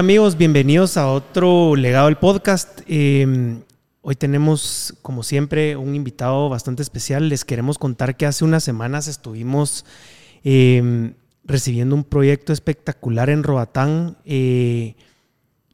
Hola 0.00 0.06
amigos, 0.06 0.38
bienvenidos 0.38 0.96
a 0.96 1.12
otro 1.12 1.76
legado 1.76 2.06
del 2.06 2.16
podcast. 2.16 2.80
Eh, 2.88 3.58
hoy 4.00 4.16
tenemos, 4.16 4.94
como 5.02 5.22
siempre, 5.22 5.76
un 5.76 5.94
invitado 5.94 6.48
bastante 6.48 6.80
especial. 6.80 7.28
Les 7.28 7.44
queremos 7.44 7.76
contar 7.76 8.16
que 8.16 8.24
hace 8.24 8.46
unas 8.46 8.64
semanas 8.64 9.08
estuvimos 9.08 9.84
eh, 10.42 11.12
recibiendo 11.44 11.94
un 11.94 12.04
proyecto 12.04 12.54
espectacular 12.54 13.28
en 13.28 13.42
Roatán 13.42 14.16
eh, 14.24 14.94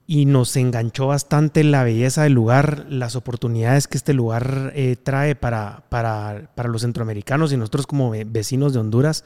y 0.09 0.27
nos 0.27 0.57
enganchó 0.57 1.07
bastante 1.07 1.63
la 1.63 1.85
belleza 1.85 2.25
del 2.25 2.33
lugar, 2.33 2.87
las 2.91 3.15
oportunidades 3.15 3.87
que 3.87 3.97
este 3.97 4.13
lugar 4.13 4.73
eh, 4.75 4.97
trae 5.01 5.37
para, 5.37 5.85
para, 5.89 6.51
para, 6.57 6.69
los 6.69 6.83
centroamericanos 6.83 7.53
y 7.53 7.57
nosotros 7.57 7.87
como 7.87 8.11
vecinos 8.11 8.73
de 8.73 8.81
Honduras. 8.81 9.23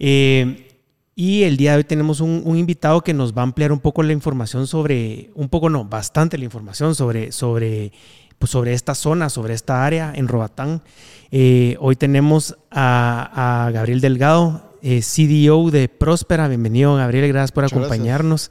Eh, 0.00 0.73
y 1.16 1.44
el 1.44 1.56
día 1.56 1.72
de 1.72 1.76
hoy 1.78 1.84
tenemos 1.84 2.20
un, 2.20 2.42
un, 2.44 2.56
invitado 2.56 3.02
que 3.02 3.14
nos 3.14 3.32
va 3.32 3.42
a 3.42 3.44
ampliar 3.44 3.72
un 3.72 3.80
poco 3.80 4.02
la 4.02 4.12
información 4.12 4.66
sobre, 4.66 5.30
un 5.34 5.48
poco 5.48 5.70
no, 5.70 5.84
bastante 5.84 6.38
la 6.38 6.44
información 6.44 6.94
sobre, 6.94 7.30
sobre, 7.32 7.92
pues 8.38 8.50
sobre 8.50 8.72
esta 8.72 8.94
zona, 8.94 9.28
sobre 9.28 9.54
esta 9.54 9.84
área 9.84 10.12
en 10.14 10.28
Roatán. 10.28 10.82
Eh, 11.30 11.76
hoy 11.80 11.96
tenemos 11.96 12.56
a, 12.70 13.66
a 13.66 13.70
Gabriel 13.70 14.00
Delgado, 14.00 14.74
eh, 14.82 15.00
CDO 15.00 15.70
de 15.70 15.88
Próspera. 15.88 16.48
Bienvenido, 16.48 16.96
Gabriel, 16.96 17.28
gracias 17.28 17.52
por 17.52 17.64
Muchas 17.64 17.78
acompañarnos. 17.78 18.50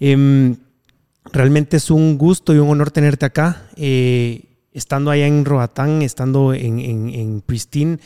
Eh, 0.00 0.56
realmente 1.32 1.76
es 1.76 1.90
un 1.90 2.16
gusto 2.16 2.54
y 2.54 2.58
un 2.58 2.70
honor 2.70 2.90
tenerte 2.90 3.26
acá. 3.26 3.68
Eh, 3.76 4.44
estando 4.72 5.10
allá 5.10 5.26
en 5.26 5.44
Roatán, 5.44 6.02
estando 6.02 6.54
en, 6.54 6.78
en, 6.78 7.10
en 7.10 7.40
Pristine, 7.40 7.98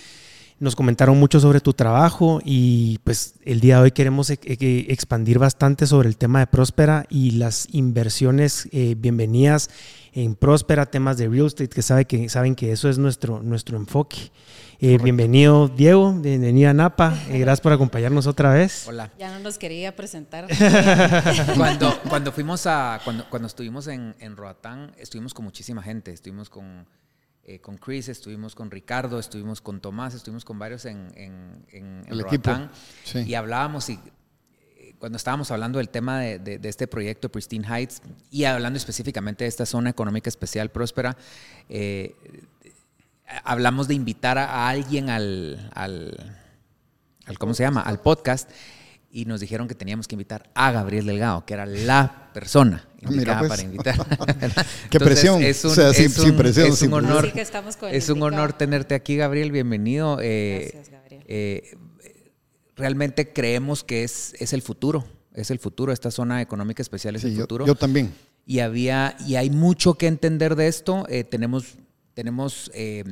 nos 0.62 0.76
comentaron 0.76 1.18
mucho 1.18 1.40
sobre 1.40 1.60
tu 1.60 1.72
trabajo 1.72 2.40
y 2.44 2.98
pues 3.02 3.34
el 3.44 3.58
día 3.58 3.78
de 3.78 3.82
hoy 3.82 3.90
queremos 3.90 4.30
e 4.30 4.38
e 4.44 4.86
expandir 4.92 5.40
bastante 5.40 5.88
sobre 5.88 6.08
el 6.08 6.16
tema 6.16 6.38
de 6.38 6.46
Próspera 6.46 7.04
y 7.10 7.32
las 7.32 7.66
inversiones 7.72 8.68
eh, 8.70 8.94
bienvenidas 8.96 9.70
en 10.12 10.36
Próspera, 10.36 10.86
temas 10.86 11.16
de 11.16 11.28
real 11.28 11.46
estate, 11.46 11.68
que, 11.68 11.82
sabe 11.82 12.04
que 12.04 12.28
saben 12.28 12.54
que 12.54 12.70
eso 12.70 12.88
es 12.88 12.96
nuestro, 12.96 13.42
nuestro 13.42 13.76
enfoque. 13.76 14.30
Eh, 14.78 14.98
bienvenido 15.02 15.66
Diego, 15.66 16.12
bienvenida 16.12 16.72
Napa, 16.72 17.12
eh, 17.28 17.40
gracias 17.40 17.60
por 17.60 17.72
acompañarnos 17.72 18.28
otra 18.28 18.52
vez. 18.52 18.86
Hola. 18.86 19.10
Ya 19.18 19.36
no 19.36 19.40
nos 19.40 19.58
quería 19.58 19.96
presentar. 19.96 20.46
cuando, 21.56 21.98
cuando 22.08 22.30
fuimos 22.30 22.68
a, 22.68 23.00
cuando, 23.02 23.28
cuando 23.28 23.48
estuvimos 23.48 23.88
en, 23.88 24.14
en 24.20 24.36
Roatán, 24.36 24.92
estuvimos 24.96 25.34
con 25.34 25.44
muchísima 25.44 25.82
gente, 25.82 26.12
estuvimos 26.12 26.48
con 26.48 26.86
eh, 27.44 27.58
con 27.60 27.76
Chris, 27.76 28.08
estuvimos 28.08 28.54
con 28.54 28.70
Ricardo, 28.70 29.18
estuvimos 29.18 29.60
con 29.60 29.80
Tomás, 29.80 30.14
estuvimos 30.14 30.44
con 30.44 30.58
varios 30.58 30.84
en, 30.84 31.08
en, 31.16 31.66
en 31.72 32.04
el 32.08 32.20
equipo. 32.20 32.52
Sí. 33.04 33.20
y 33.26 33.34
hablábamos 33.34 33.90
y 33.90 33.98
eh, 34.76 34.94
cuando 35.00 35.16
estábamos 35.16 35.50
hablando 35.50 35.78
del 35.78 35.88
tema 35.88 36.20
de, 36.20 36.38
de, 36.38 36.58
de, 36.58 36.68
este 36.68 36.86
proyecto 36.86 37.30
Pristine 37.30 37.66
Heights 37.66 38.00
y 38.30 38.44
hablando 38.44 38.76
específicamente 38.76 39.42
de 39.44 39.48
esta 39.48 39.66
zona 39.66 39.90
económica 39.90 40.28
especial 40.28 40.70
próspera, 40.70 41.16
eh, 41.68 42.14
hablamos 43.42 43.88
de 43.88 43.94
invitar 43.94 44.38
a, 44.38 44.44
a 44.44 44.68
alguien 44.68 45.10
al, 45.10 45.68
al, 45.74 46.36
al, 47.26 47.38
¿cómo 47.38 47.54
se 47.54 47.64
llama? 47.64 47.80
Al 47.80 48.00
podcast 48.00 48.50
y 49.14 49.26
nos 49.26 49.40
dijeron 49.40 49.68
que 49.68 49.74
teníamos 49.74 50.08
que 50.08 50.14
invitar 50.14 50.50
a 50.54 50.72
Gabriel 50.72 51.04
Delgado, 51.04 51.44
que 51.44 51.52
era 51.52 51.66
la 51.66 52.30
persona 52.32 52.88
indicada 53.02 53.40
pues. 53.40 53.50
para 53.50 53.62
invitar. 53.62 53.94
Qué 54.90 54.96
Entonces, 54.96 55.02
presión. 55.02 55.42
Es 55.42 55.64
un, 55.66 55.70
o 55.70 55.74
sea, 55.74 55.90
es 55.90 55.96
sin, 55.98 56.06
un, 56.06 56.12
sin 56.28 56.36
presión. 56.36 56.66
Es 56.66 56.70
un 56.72 56.76
sin 56.78 56.92
honor, 56.94 57.24
Así 57.24 57.32
que 57.32 57.42
estamos 57.42 57.76
con 57.76 57.94
es 57.94 58.08
un 58.08 58.22
honor 58.22 58.54
tenerte 58.54 58.94
aquí, 58.94 59.16
Gabriel. 59.16 59.52
Bienvenido. 59.52 60.18
Eh, 60.22 60.70
Gracias, 60.72 60.90
Gabriel. 60.90 61.24
eh, 61.28 61.76
realmente 62.74 63.32
creemos 63.32 63.84
que 63.84 64.04
es, 64.04 64.34
es 64.38 64.52
el 64.52 64.62
futuro. 64.62 65.04
Es 65.34 65.50
el 65.50 65.58
futuro. 65.58 65.92
Esta 65.92 66.10
zona 66.10 66.40
económica 66.40 66.82
especial 66.82 67.14
es 67.16 67.22
Sí, 67.22 67.28
el 67.28 67.34
yo, 67.34 67.42
futuro. 67.42 67.66
yo 67.66 67.74
también. 67.74 68.12
y 68.46 68.60
había 68.60 69.16
y 69.26 69.36
hay 69.36 69.50
mucho 69.50 69.94
que 69.94 70.06
entender 70.06 70.56
de 70.56 70.68
esto. 70.68 71.04
Eh, 71.08 71.24
tenemos 71.24 71.74
tenemos 72.14 72.70
eh, 72.74 73.04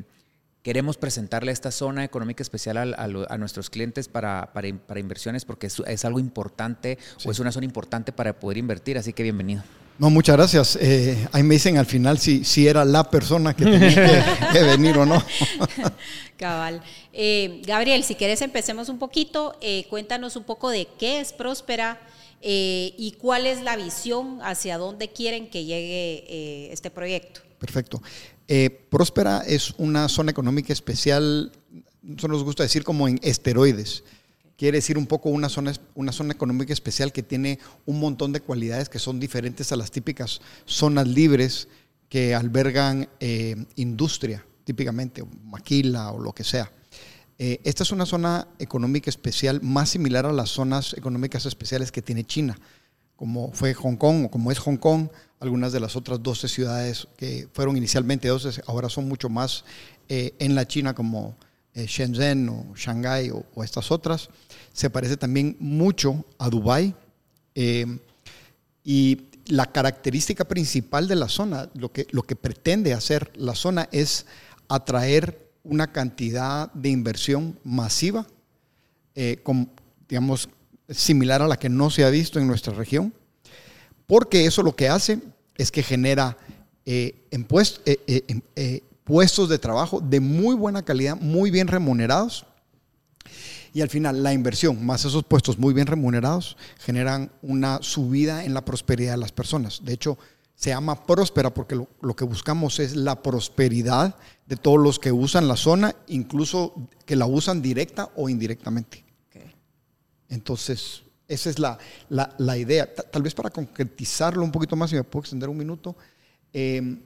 queremos 0.63 0.97
presentarle 0.97 1.53
esta 1.53 1.71
zona 1.71 2.05
económica 2.05 2.43
especial 2.43 2.77
a, 2.77 2.83
a, 2.83 3.05
a 3.05 3.39
nuestros 3.39 3.71
clientes 3.71 4.09
para, 4.09 4.53
para, 4.53 4.69
para, 4.75 5.01
inversiones 5.01 5.45
porque 5.45 5.67
es, 5.67 5.81
es 5.87 6.05
algo 6.05 6.19
importante 6.19 6.99
sí. 7.17 7.29
o 7.29 7.33
es 7.33 7.39
una 7.39 7.53
zona 7.53 7.65
importante 7.65 8.13
para 8.13 8.39
poder 8.39 8.59
invertir. 8.59 8.99
Así 8.99 9.13
que 9.13 9.23
bienvenido. 9.23 9.63
No, 9.99 10.09
muchas 10.09 10.37
gracias. 10.37 10.79
Eh, 10.81 11.29
ahí 11.33 11.43
me 11.43 11.55
dicen 11.55 11.77
al 11.77 11.85
final 11.85 12.19
si, 12.19 12.43
si 12.45 12.67
era 12.67 12.87
la 12.87 13.11
persona 13.11 13.55
que 13.55 13.65
tenía 13.65 13.95
que, 13.95 14.23
que 14.53 14.63
venir 14.63 14.97
o 14.97 15.05
no. 15.05 15.23
Cabal. 16.39 16.83
Eh, 17.13 17.61
Gabriel, 17.67 18.03
si 18.03 18.15
quieres 18.15 18.41
empecemos 18.41 18.89
un 18.89 18.99
poquito. 18.99 19.59
Eh, 19.61 19.87
cuéntanos 19.91 20.37
un 20.37 20.45
poco 20.45 20.71
de 20.71 20.89
qué 20.99 21.21
es 21.21 21.35
Próspera 21.35 22.01
eh, 22.43 22.95
y 22.97 23.13
cuál 23.13 23.47
es 23.47 23.63
la 23.63 23.77
visión 23.77 24.39
hacia 24.43 24.79
dónde 24.79 25.11
quieren 25.11 25.51
que 25.51 25.65
llegue 25.65 26.25
eh, 26.27 26.73
este 26.73 26.91
proyecto. 26.91 27.43
Perfecto. 27.59 28.03
Eh, 28.53 28.69
Próspera 28.91 29.45
es 29.47 29.75
una 29.79 30.09
zona 30.09 30.33
económica 30.33 30.73
especial, 30.73 31.53
eso 32.17 32.27
nos 32.27 32.43
gusta 32.43 32.65
decir 32.65 32.83
como 32.83 33.07
en 33.07 33.21
esteroides. 33.23 34.03
Quiere 34.57 34.79
decir 34.79 34.99
un 34.99 35.07
poco 35.07 35.29
una 35.29 35.49
zona, 35.49 35.73
una 35.95 36.11
zona 36.11 36.33
económica 36.33 36.73
especial 36.73 37.13
que 37.13 37.23
tiene 37.23 37.61
un 37.87 38.01
montón 38.01 38.33
de 38.33 38.41
cualidades 38.41 38.89
que 38.89 38.99
son 38.99 39.21
diferentes 39.21 39.71
a 39.71 39.77
las 39.77 39.93
típicas 39.93 40.41
zonas 40.65 41.07
libres 41.07 41.69
que 42.09 42.35
albergan 42.35 43.09
eh, 43.21 43.55
industria, 43.77 44.45
típicamente, 44.65 45.23
maquila 45.45 46.11
o 46.11 46.19
lo 46.19 46.33
que 46.33 46.43
sea. 46.43 46.73
Eh, 47.39 47.61
esta 47.63 47.85
es 47.85 47.93
una 47.93 48.05
zona 48.05 48.49
económica 48.59 49.11
especial 49.11 49.63
más 49.63 49.91
similar 49.91 50.27
a 50.27 50.33
las 50.33 50.51
zonas 50.51 50.95
económicas 50.95 51.47
especiales 51.47 51.93
que 51.93 52.03
tiene 52.03 52.25
China, 52.25 52.59
como 53.21 53.53
fue 53.53 53.75
Hong 53.75 53.97
Kong 53.97 54.25
o 54.25 54.31
como 54.31 54.51
es 54.51 54.59
Hong 54.61 54.79
Kong, 54.79 55.09
algunas 55.41 55.73
de 55.73 55.81
las 55.81 55.95
otras 55.95 56.23
12 56.23 56.49
ciudades 56.49 57.07
que 57.19 57.49
fueron 57.53 57.77
inicialmente 57.77 58.29
12, 58.29 58.63
ahora 58.67 58.89
son 58.89 59.09
mucho 59.09 59.29
más 59.29 59.63
eh, 60.09 60.33
en 60.39 60.55
la 60.55 60.67
China 60.67 60.95
como 60.95 61.37
eh, 61.75 61.85
Shenzhen 61.87 62.49
o 62.49 62.73
Shanghai 62.75 63.31
o, 63.31 63.63
estas 63.63 63.91
otras. 63.91 64.31
Se 64.73 64.89
parece 64.89 65.19
también 65.19 65.55
mucho 65.61 66.25
a 66.39 66.49
Dubai 66.49 66.95
eh, 67.55 67.85
y 68.85 69.27
la 69.49 69.71
característica 69.71 70.47
principal 70.47 71.07
de 71.07 71.17
la 71.17 71.29
zona, 71.29 71.69
lo 71.75 71.93
que, 71.93 72.07
lo 72.13 72.23
que 72.23 72.37
pretende 72.37 72.95
hacer 72.95 73.33
la 73.37 73.55
zona 73.55 73.87
es 73.93 74.25
atraer 74.67 75.51
una 75.63 75.93
cantidad 75.93 76.73
de 76.73 76.89
inversión 76.89 77.59
masiva, 77.65 78.27
con, 79.43 79.71
digamos, 80.09 80.49
similar 80.91 81.43
a 81.43 81.49
la 81.49 81.59
que 81.59 81.69
no 81.69 81.91
se 81.91 82.05
ha 82.05 82.11
visto 82.11 82.39
en 82.39 82.47
nuestra 82.47 82.75
región, 82.75 83.15
porque 84.07 84.47
eso 84.47 84.63
lo 84.63 84.75
que 84.75 84.89
hace 84.89 85.21
es 85.57 85.71
que 85.71 85.83
genera 85.83 86.37
eh, 86.85 87.27
impuestos, 87.31 87.83
eh, 87.87 88.83
puestos 89.05 89.49
de 89.49 89.59
trabajo 89.59 90.01
de 90.01 90.21
muy 90.21 90.55
buena 90.55 90.85
calidad, 90.85 91.17
muy 91.17 91.51
bien 91.51 91.69
remunerados, 91.69 92.47
y 93.73 93.83
al 93.83 93.89
final 93.89 94.23
la 94.23 94.33
inversión 94.33 94.85
más 94.85 95.05
esos 95.05 95.25
puestos 95.25 95.59
muy 95.59 95.73
bien 95.75 95.87
remunerados 95.87 96.57
generan 96.79 97.31
una 97.43 97.79
subida 97.83 98.45
en 98.45 98.55
la 98.55 98.65
prosperidad 98.65 99.13
de 99.13 99.19
las 99.19 99.33
personas. 99.33 99.85
De 99.85 99.93
hecho, 99.93 100.19
se 100.57 100.71
llama 100.71 101.07
próspera 101.07 101.55
porque 101.55 101.75
lo, 101.75 102.17
que 102.17 102.25
buscamos 102.25 102.81
es 102.81 102.95
la 102.95 103.23
prosperidad 103.23 104.17
de 104.47 104.57
todos 104.57 104.79
los 104.79 104.99
que 104.99 105.13
usan 105.13 105.49
la 105.49 105.57
zona, 105.57 105.95
incluso 106.09 106.75
que 107.07 107.17
la 107.17 107.27
usan 107.27 107.63
directa 107.63 108.11
o 108.17 108.29
indirectamente. 108.29 109.05
Entonces, 110.31 111.03
esa 111.29 111.51
es 111.51 111.59
la, 111.59 111.79
la, 112.09 112.35
la 112.39 112.57
idea. 112.57 112.93
Tal 112.95 113.23
vez 113.23 113.35
para 113.35 113.51
concretizarlo 113.51 114.43
un 114.43 114.51
poquito 114.51 114.77
más, 114.77 114.91
si 114.91 114.97
me 114.97 115.05
puedo 115.05 115.21
extender 115.23 115.49
un 115.49 115.59
minuto, 115.59 115.97
eh, 116.53 116.99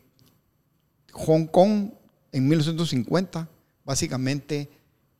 Hong 1.12 1.46
Kong 1.46 1.90
en 2.32 2.48
1950 2.48 3.48
básicamente 3.84 4.70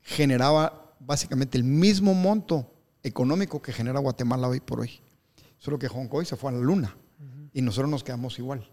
generaba 0.03 0.95
básicamente 1.01 1.59
el 1.59 1.65
mismo 1.65 2.15
monto 2.15 2.71
económico 3.03 3.61
que 3.61 3.73
genera 3.73 4.01
Guatemala 4.01 4.49
hoy 4.49 4.61
por 4.61 4.81
hoy. 4.81 5.01
Solo 5.59 5.79
que 5.79 5.89
Hong 5.89 6.09
Kong 6.09 6.25
se 6.25 6.37
fue 6.37 6.51
a 6.51 6.55
la 6.55 6.61
luna 6.61 6.97
y 7.53 7.62
nosotros 7.62 7.91
nos 7.91 8.05
quedamos 8.05 8.39
igual. 8.39 8.69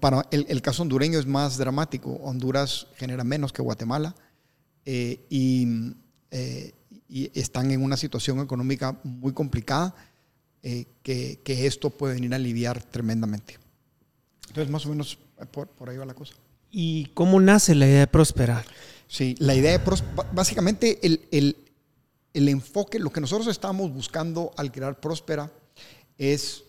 Para 0.00 0.26
el, 0.30 0.44
el, 0.48 0.60
caso 0.60 0.82
hondureño 0.82 1.18
es 1.18 1.26
más 1.26 1.56
dramático. 1.56 2.10
Honduras 2.22 2.88
genera 2.96 3.24
menos 3.24 3.52
que 3.52 3.62
Guatemala 3.62 4.14
eh, 4.84 5.24
y, 5.30 5.94
eh, 6.30 6.74
y, 7.12 7.30
están 7.38 7.70
en 7.70 7.82
una 7.82 7.96
situación 7.96 8.40
económica 8.40 8.98
muy 9.04 9.32
complicada 9.32 9.94
eh, 10.62 10.86
que, 11.02 11.40
que, 11.44 11.66
esto 11.66 11.90
puede 11.90 12.14
venir 12.14 12.32
a 12.32 12.36
aliviar 12.36 12.82
tremendamente. 12.82 13.58
Entonces, 14.48 14.70
más 14.70 14.86
o 14.86 14.88
menos 14.88 15.18
por, 15.50 15.68
por 15.68 15.90
ahí 15.90 15.98
va 15.98 16.06
la 16.06 16.14
cosa. 16.14 16.34
¿Y 16.70 17.06
cómo 17.14 17.38
nace 17.40 17.74
la 17.74 17.86
idea 17.86 18.00
de 18.00 18.06
prosperar? 18.06 18.64
Sí, 19.06 19.34
la 19.38 19.54
idea 19.54 19.76
de 19.76 20.02
básicamente 20.32 20.98
el, 21.02 21.20
el, 21.30 21.56
el 22.32 22.48
enfoque, 22.48 22.98
lo 22.98 23.10
que 23.10 23.20
nosotros 23.20 23.46
estábamos 23.48 23.92
buscando 23.92 24.52
al 24.56 24.72
crear 24.72 24.98
Próspera 24.98 25.52
es 26.16 26.64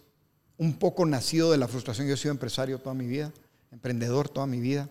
un 0.58 0.74
poco 0.74 1.06
nacido 1.06 1.52
de 1.52 1.58
la 1.58 1.70
frustración. 1.70 2.08
Yo 2.08 2.16
he 2.16 2.18
sido 2.18 2.32
empresario 2.32 2.80
toda 2.80 2.96
mi 2.96 3.08
vida, 3.08 3.32
emprendedor 3.72 4.28
toda 4.28 4.46
mi 4.46 4.60
vida, 4.60 4.90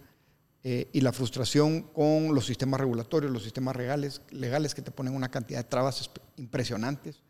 eh, 0.64 0.88
y 0.92 1.00
la 1.00 1.12
frustración 1.12 1.82
con 1.82 2.34
los 2.34 2.46
sistemas 2.46 2.80
regulatorios, 2.80 3.32
los 3.32 3.42
sistemas 3.42 3.74
legales, 3.76 4.22
legales 4.30 4.74
que 4.74 4.82
te 4.82 4.92
ponen 4.92 5.14
una 5.14 5.28
cantidad 5.28 5.58
de 5.58 5.68
trabas 5.68 6.08
impresionantes, 6.36 7.20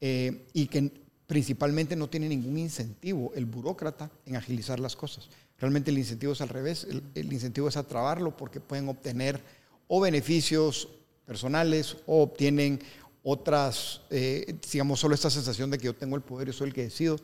eh, 0.00 0.46
y 0.52 0.66
que 0.66 0.92
principalmente 1.26 1.96
no 1.96 2.08
tiene 2.08 2.28
ningún 2.28 2.58
incentivo 2.58 3.32
el 3.34 3.46
burócrata 3.46 4.10
en 4.26 4.36
agilizar 4.36 4.78
las 4.78 4.94
cosas. 4.94 5.30
Realmente 5.58 5.90
el 5.90 5.96
incentivo 5.96 6.34
es 6.34 6.42
al 6.42 6.50
revés, 6.50 6.86
el, 7.14 7.32
incentivo 7.32 7.68
es 7.68 7.78
a 7.78 7.82
trabarlo 7.82 8.36
porque 8.36 8.60
pueden 8.60 8.90
obtener 8.90 9.40
o 9.88 10.00
beneficios 10.00 10.88
personales 11.24 11.96
o 12.06 12.22
obtienen 12.22 12.78
otras, 13.22 14.02
eh, 14.10 14.54
digamos, 14.70 15.00
solo 15.00 15.14
esta 15.14 15.30
sensación 15.30 15.70
de 15.70 15.78
que 15.78 15.86
yo 15.86 15.94
tengo 15.94 16.14
el 16.14 16.22
poder, 16.22 16.48
yo 16.48 16.52
soy 16.52 16.68
el 16.68 16.74
que 16.74 16.82
decido, 16.82 17.18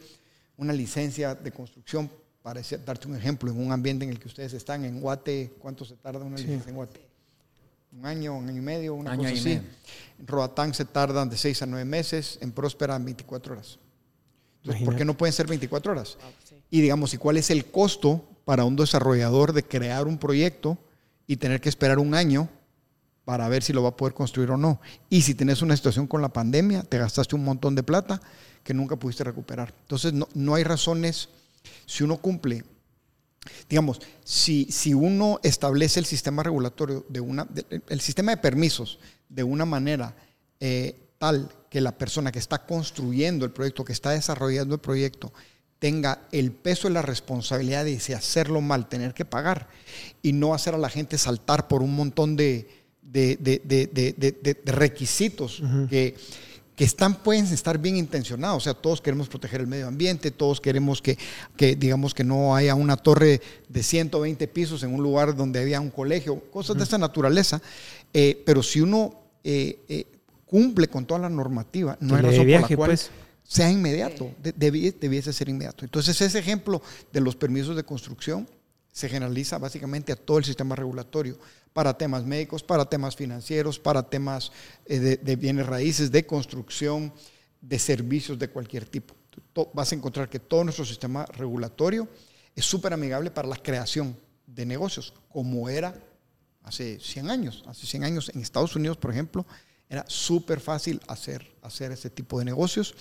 una 0.56 0.72
licencia 0.72 1.34
de 1.34 1.52
construcción, 1.52 2.10
para 2.43 2.61
darte 2.85 3.06
un 3.06 3.17
ejemplo, 3.17 3.50
en 3.50 3.65
un 3.65 3.73
ambiente 3.73 4.05
en 4.05 4.11
el 4.11 4.19
que 4.19 4.29
ustedes 4.29 4.53
están, 4.53 4.85
en 4.85 5.00
Guate, 5.00 5.53
¿cuánto 5.59 5.85
se 5.85 5.94
tarda 5.97 6.25
una 6.25 6.37
licencia 6.37 6.71
en 6.71 6.77
Guate? 6.77 7.00
Un 7.93 8.06
año, 8.06 8.37
un 8.37 8.49
año 8.49 8.59
y 8.59 8.65
medio, 8.65 8.94
una 8.94 9.17
cosa 9.17 9.31
así. 9.31 9.53
En 9.53 10.27
Roatán 10.27 10.75
se 10.75 10.85
tardan 10.85 11.29
de 11.29 11.37
seis 11.37 11.62
a 11.62 11.67
nueve 11.67 11.85
meses, 11.85 12.39
en 12.41 12.53
Próspera 12.53 12.99
24 12.99 13.55
horas. 13.55 13.79
¿por 14.85 14.97
qué 14.97 15.05
no 15.05 15.17
pueden 15.17 15.33
ser 15.33 15.47
24 15.47 15.93
horas? 15.93 16.17
Y 16.71 16.81
digamos, 16.81 17.12
¿y 17.15 17.19
cuál 17.19 17.37
es 17.37 17.50
el 17.50 17.67
costo 17.67 18.25
para 18.44 18.65
un 18.65 18.77
desarrollador 18.77 19.53
de 19.53 19.62
crear 19.62 20.06
un 20.06 20.19
proyecto 20.19 20.79
y 21.27 21.37
tener 21.37 21.61
que 21.61 21.69
esperar 21.69 21.99
un 21.99 22.15
año 22.15 22.49
para 23.25 23.49
ver 23.49 23.62
si 23.62 23.73
lo 23.73 23.83
va 23.83 23.91
a 23.91 23.97
poder 23.97 24.15
construir 24.15 24.50
o 24.50 24.56
no? 24.56 24.81
Y 25.11 25.23
si 25.23 25.35
tienes 25.35 25.62
una 25.62 25.77
situación 25.77 26.06
con 26.06 26.23
la 26.23 26.33
pandemia, 26.33 26.83
te 26.83 26.99
gastaste 26.99 27.35
un 27.35 27.44
montón 27.44 27.75
de 27.75 27.83
plata 27.83 28.21
que 28.62 28.75
nunca 28.75 28.97
pudiste 28.97 29.25
recuperar. 29.25 29.75
Entonces, 29.83 30.12
no, 30.12 30.29
no 30.35 30.55
hay 30.55 30.65
razones, 30.65 31.29
si 31.87 32.05
uno 32.05 32.17
cumple, 32.19 32.64
digamos, 33.69 34.00
si, 34.25 34.67
si 34.70 34.94
uno 34.94 35.41
establece 35.43 36.00
el 36.00 36.06
sistema 36.06 36.43
regulatorio 36.43 37.05
de 37.09 37.20
una, 37.20 37.49
el 37.88 38.00
sistema 38.00 38.32
de 38.32 38.38
permisos 38.38 38.99
de 39.29 39.43
una 39.43 39.64
manera 39.64 40.14
eh, 40.61 41.03
tal 41.19 41.49
que 41.70 41.81
la 41.81 41.97
persona 41.97 42.32
que 42.32 42.38
está 42.38 42.67
construyendo 42.67 43.44
el 43.44 43.53
proyecto, 43.53 43.85
que 43.85 43.93
está 43.93 44.11
desarrollando 44.11 44.75
el 44.75 44.81
proyecto, 44.81 45.32
tenga 45.79 46.29
el 46.31 46.53
peso 46.53 46.88
y 46.88 46.93
la 46.93 47.03
responsabilidad 47.03 47.85
de 47.85 47.99
si 47.99 48.12
hacerlo 48.12 48.61
mal, 48.61 48.88
tener 48.88 49.15
que 49.15 49.25
pagar 49.25 49.69
y 50.23 50.32
no 50.32 50.55
hacer 50.55 50.75
a 50.75 50.79
la 50.79 50.88
gente 50.88 51.19
saltar 51.19 51.67
por 51.67 51.82
un 51.82 51.97
montón 51.97 52.37
de, 52.37 52.69
requisitos 54.65 55.62
que, 55.91 56.15
que, 56.76 56.84
están, 56.84 57.22
pueden 57.22 57.44
estar 57.46 57.78
bien 57.78 57.96
intencionados. 57.96 58.56
O 58.56 58.60
sea, 58.60 58.74
todos 58.74 59.00
queremos 59.00 59.28
proteger 59.28 59.60
el 59.60 59.66
medio 59.66 59.86
ambiente, 59.86 60.30
todos 60.30 60.60
queremos 60.60 61.02
que, 61.02 61.19
que, 61.56 61.76
digamos, 61.76 62.14
que 62.14 62.24
no 62.24 62.54
haya 62.54 62.74
una 62.74 62.96
torre 62.96 63.40
de 63.69 63.82
120 63.82 64.48
pisos 64.48 64.82
en 64.82 64.94
un 64.94 65.02
lugar 65.02 65.36
donde 65.36 65.60
había 65.60 65.80
un 65.80 65.90
colegio, 65.90 66.40
cosas 66.50 66.76
de 66.76 66.84
esa 66.84 66.98
naturaleza. 66.98 67.60
Eh, 68.12 68.42
pero 68.44 68.62
si 68.62 68.80
uno 68.80 69.14
eh, 69.44 69.80
eh, 69.88 70.06
cumple 70.46 70.88
con 70.88 71.06
toda 71.06 71.20
la 71.20 71.28
normativa, 71.28 71.96
no 72.00 72.16
hay 72.16 72.22
razón 72.22 72.46
por 72.46 72.70
la 72.70 72.76
cual 72.76 72.90
pues. 72.90 73.10
sea 73.42 73.70
inmediato, 73.70 74.30
debiese 74.38 75.32
ser 75.32 75.48
inmediato. 75.48 75.84
Entonces 75.84 76.20
ese 76.20 76.38
ejemplo 76.38 76.82
de 77.12 77.20
los 77.20 77.36
permisos 77.36 77.74
de 77.76 77.84
construcción 77.84 78.46
se 78.92 79.08
generaliza 79.08 79.56
básicamente 79.58 80.12
a 80.12 80.16
todo 80.16 80.38
el 80.38 80.44
sistema 80.44 80.76
regulatorio, 80.76 81.38
para 81.72 81.96
temas 81.96 82.24
médicos, 82.24 82.62
para 82.62 82.84
temas 82.84 83.16
financieros, 83.16 83.78
para 83.78 84.02
temas 84.02 84.52
eh, 84.86 85.19
de, 85.22 85.36
bienes 85.36 85.66
raíces, 85.66 86.10
de 86.10 86.26
construcción, 86.26 87.12
de 87.60 87.78
servicios 87.78 88.38
de 88.38 88.48
cualquier 88.48 88.86
tipo. 88.86 89.14
Vas 89.72 89.92
a 89.92 89.94
encontrar 89.94 90.28
que 90.28 90.38
todo 90.38 90.64
nuestro 90.64 90.84
sistema 90.84 91.24
regulatorio 91.26 92.08
es 92.54 92.64
súper 92.64 92.92
amigable 92.92 93.30
para 93.30 93.48
la 93.48 93.56
creación 93.56 94.16
de 94.46 94.66
negocios, 94.66 95.14
como 95.30 95.69
era 95.69 95.94
hace 96.62 97.00
100 97.00 97.30
años. 97.30 97.64
Hace 97.66 97.86
100 97.86 98.04
años 98.04 98.30
en 98.34 98.42
Estados 98.42 98.76
Unidos, 98.76 98.98
por 98.98 99.10
ejemplo, 99.10 99.46
era 99.88 100.04
súper 100.08 100.60
fácil 100.60 101.00
hacer, 101.06 101.54
hacer 101.62 101.92
ese 101.92 102.10
tipo 102.10 102.38
de 102.38 102.44
negocios 102.44 102.94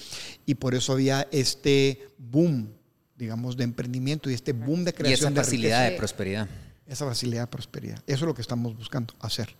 y 0.46 0.56
por 0.56 0.76
eso 0.76 0.94
había 0.94 1.28
este 1.32 2.08
boom, 2.18 2.70
digamos, 3.16 3.56
de 3.56 3.64
emprendimiento 3.64 4.30
y 4.30 4.34
este 4.34 4.54
boom 4.54 4.84
de 4.84 4.94
creación. 4.94 5.32
Y 5.32 5.34
esa 5.34 5.44
facilidad 5.44 5.90
de, 5.90 5.98
prosperidad. 5.98 6.50
Esa 6.92 7.06
facilidad 7.06 7.44
de 7.44 7.48
prosperidad. 7.48 8.04
Eso 8.06 8.26
es 8.26 8.28
lo 8.28 8.36
que 8.36 8.42
estamos 8.42 8.76
buscando 8.76 9.14
hacer. 9.20 9.56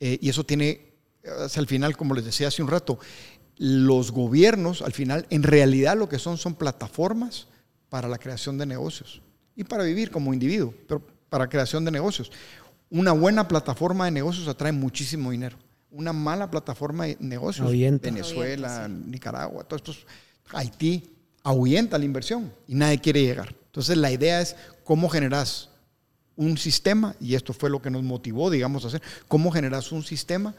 Eh, 0.00 0.18
y 0.20 0.28
eso 0.28 0.44
tiene, 0.44 0.92
hasta 1.44 1.60
al 1.60 1.66
final, 1.66 1.96
como 1.96 2.14
les 2.14 2.24
decía 2.24 2.48
hace 2.48 2.62
un 2.62 2.68
rato, 2.68 2.98
los 3.56 4.10
gobiernos, 4.10 4.82
al 4.82 4.92
final, 4.92 5.26
en 5.30 5.44
realidad 5.44 5.96
lo 5.96 6.08
que 6.08 6.18
son 6.18 6.36
son 6.36 6.54
plataformas 6.54 7.46
para 7.88 8.08
la 8.08 8.18
creación 8.18 8.58
de 8.58 8.66
negocios 8.66 9.22
y 9.54 9.64
para 9.64 9.84
vivir 9.84 10.10
como 10.10 10.34
individuo, 10.34 10.74
pero 10.88 11.00
para 11.28 11.48
creación 11.48 11.84
de 11.84 11.92
negocios. 11.92 12.32
Una 12.90 13.12
buena 13.12 13.46
plataforma 13.46 14.06
de 14.06 14.10
negocios 14.10 14.48
atrae 14.48 14.72
muchísimo 14.72 15.30
dinero 15.30 15.56
una 15.94 16.12
mala 16.12 16.50
plataforma 16.50 17.06
de 17.06 17.16
negocios. 17.20 17.70
Venezuela, 17.70 18.88
Nicaragua, 18.88 19.62
todos 19.64 19.82
estos, 19.82 20.06
Haití, 20.50 21.08
ahuyenta 21.44 21.98
la 21.98 22.04
inversión 22.04 22.52
y 22.66 22.74
nadie 22.74 22.98
quiere 22.98 23.22
llegar. 23.22 23.54
Entonces 23.66 23.96
la 23.96 24.10
idea 24.10 24.40
es 24.40 24.56
cómo 24.82 25.08
generas 25.08 25.70
un 26.36 26.58
sistema, 26.58 27.14
y 27.20 27.34
esto 27.34 27.52
fue 27.52 27.70
lo 27.70 27.80
que 27.80 27.90
nos 27.90 28.02
motivó, 28.02 28.50
digamos, 28.50 28.84
a 28.84 28.88
hacer, 28.88 29.02
cómo 29.28 29.50
generas 29.50 29.92
un 29.92 30.02
sistema 30.02 30.54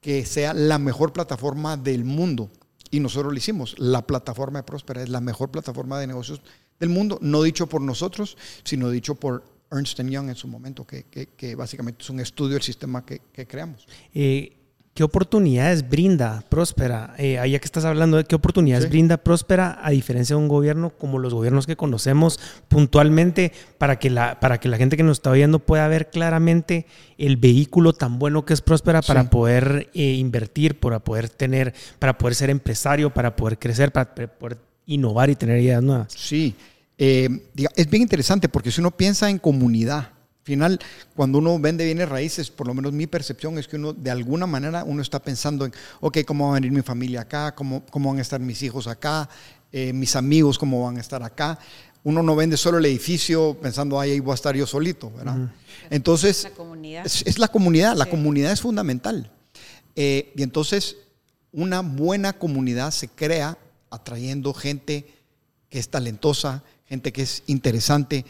que 0.00 0.24
sea 0.24 0.54
la 0.54 0.78
mejor 0.78 1.12
plataforma 1.12 1.76
del 1.76 2.04
mundo. 2.04 2.50
Y 2.90 3.00
nosotros 3.00 3.32
lo 3.32 3.38
hicimos. 3.38 3.78
La 3.78 4.06
plataforma 4.06 4.60
de 4.60 4.62
Próspera 4.64 5.02
es 5.02 5.08
la 5.08 5.20
mejor 5.20 5.50
plataforma 5.50 5.98
de 6.00 6.06
negocios 6.06 6.40
del 6.78 6.88
mundo, 6.88 7.18
no 7.20 7.42
dicho 7.42 7.68
por 7.68 7.82
nosotros, 7.82 8.36
sino 8.64 8.90
dicho 8.90 9.14
por 9.14 9.44
Ernst 9.70 10.00
Young 10.00 10.30
en 10.30 10.34
su 10.34 10.48
momento, 10.48 10.86
que, 10.86 11.04
que, 11.04 11.54
básicamente 11.54 12.02
es 12.02 12.10
un 12.10 12.20
estudio 12.20 12.54
del 12.54 12.62
sistema 12.62 13.04
que, 13.04 13.20
creamos. 13.46 13.86
Eh, 14.14 14.56
¿Qué 14.94 15.04
oportunidades 15.04 15.88
brinda 15.88 16.42
Próspera? 16.48 17.14
Eh, 17.16 17.34
ya 17.34 17.58
que 17.58 17.64
estás 17.64 17.84
hablando 17.84 18.16
de 18.16 18.24
qué 18.24 18.34
oportunidades 18.34 18.90
brinda 18.90 19.18
Próspera 19.18 19.78
a 19.82 19.90
diferencia 19.90 20.34
de 20.34 20.42
un 20.42 20.48
gobierno 20.48 20.90
como 20.90 21.18
los 21.18 21.32
gobiernos 21.32 21.66
que 21.66 21.76
conocemos 21.76 22.40
puntualmente 22.68 23.52
para 23.78 24.00
que 24.00 24.10
la, 24.10 24.40
para 24.40 24.58
que 24.58 24.68
la 24.68 24.76
gente 24.78 24.96
que 24.96 25.04
nos 25.04 25.18
está 25.18 25.30
oyendo 25.30 25.60
pueda 25.60 25.86
ver 25.86 26.10
claramente 26.10 26.86
el 27.18 27.36
vehículo 27.36 27.92
tan 27.92 28.18
bueno 28.18 28.44
que 28.44 28.52
es 28.52 28.62
Próspera 28.62 29.00
para 29.00 29.30
poder 29.30 29.88
eh, 29.94 30.14
invertir, 30.14 30.80
para 30.80 30.98
poder 30.98 31.28
tener, 31.28 31.72
para 32.00 32.18
poder 32.18 32.34
ser 32.34 32.50
empresario, 32.50 33.10
para 33.10 33.36
poder 33.36 33.60
crecer, 33.60 33.92
para 33.92 34.12
poder 34.12 34.58
innovar 34.86 35.30
y 35.30 35.36
tener 35.36 35.60
ideas 35.60 35.82
nuevas. 35.84 36.12
Sí, 36.12 36.56
eh, 36.98 37.28
es 37.76 37.88
bien 37.88 38.02
interesante 38.02 38.48
porque 38.48 38.72
si 38.72 38.80
uno 38.80 38.90
piensa 38.90 39.30
en 39.30 39.38
comunidad, 39.38 40.10
final, 40.42 40.78
cuando 41.14 41.38
uno 41.38 41.58
vende 41.58 41.84
bienes 41.84 42.08
raíces, 42.08 42.50
por 42.50 42.66
lo 42.66 42.74
menos 42.74 42.92
mi 42.92 43.06
percepción 43.06 43.58
es 43.58 43.68
que 43.68 43.76
uno, 43.76 43.92
de 43.92 44.10
alguna 44.10 44.46
manera, 44.46 44.84
uno 44.84 45.02
está 45.02 45.20
pensando 45.20 45.64
en, 45.64 45.72
ok, 46.00 46.18
¿cómo 46.26 46.46
va 46.46 46.52
a 46.52 46.54
venir 46.54 46.72
mi 46.72 46.82
familia 46.82 47.22
acá? 47.22 47.54
¿Cómo, 47.54 47.84
cómo 47.90 48.10
van 48.10 48.18
a 48.18 48.22
estar 48.22 48.40
mis 48.40 48.62
hijos 48.62 48.86
acá? 48.86 49.28
Eh, 49.72 49.92
mis 49.92 50.16
amigos, 50.16 50.58
¿cómo 50.58 50.84
van 50.84 50.96
a 50.96 51.00
estar 51.00 51.22
acá? 51.22 51.58
Uno 52.02 52.22
no 52.22 52.34
vende 52.34 52.56
solo 52.56 52.78
el 52.78 52.86
edificio 52.86 53.56
pensando, 53.60 54.00
ahí 54.00 54.20
voy 54.20 54.32
a 54.32 54.34
estar 54.34 54.56
yo 54.56 54.66
solito, 54.66 55.12
¿verdad? 55.12 55.52
Entonces, 55.90 56.44
la 56.44 56.50
comunidad. 56.50 57.06
Es, 57.06 57.38
la 57.38 57.48
comunidad, 57.48 57.96
la 57.96 58.06
comunidad 58.06 58.52
es 58.52 58.60
fundamental. 58.62 59.30
Eh, 59.94 60.32
y 60.34 60.42
entonces, 60.42 60.96
una 61.52 61.80
buena 61.80 62.32
comunidad 62.32 62.90
se 62.90 63.08
crea 63.08 63.58
atrayendo 63.90 64.54
gente 64.54 65.06
que 65.68 65.78
es 65.78 65.88
talentosa, 65.88 66.64
gente 66.86 67.12
que 67.12 67.22
es 67.22 67.42
interesante, 67.46 68.24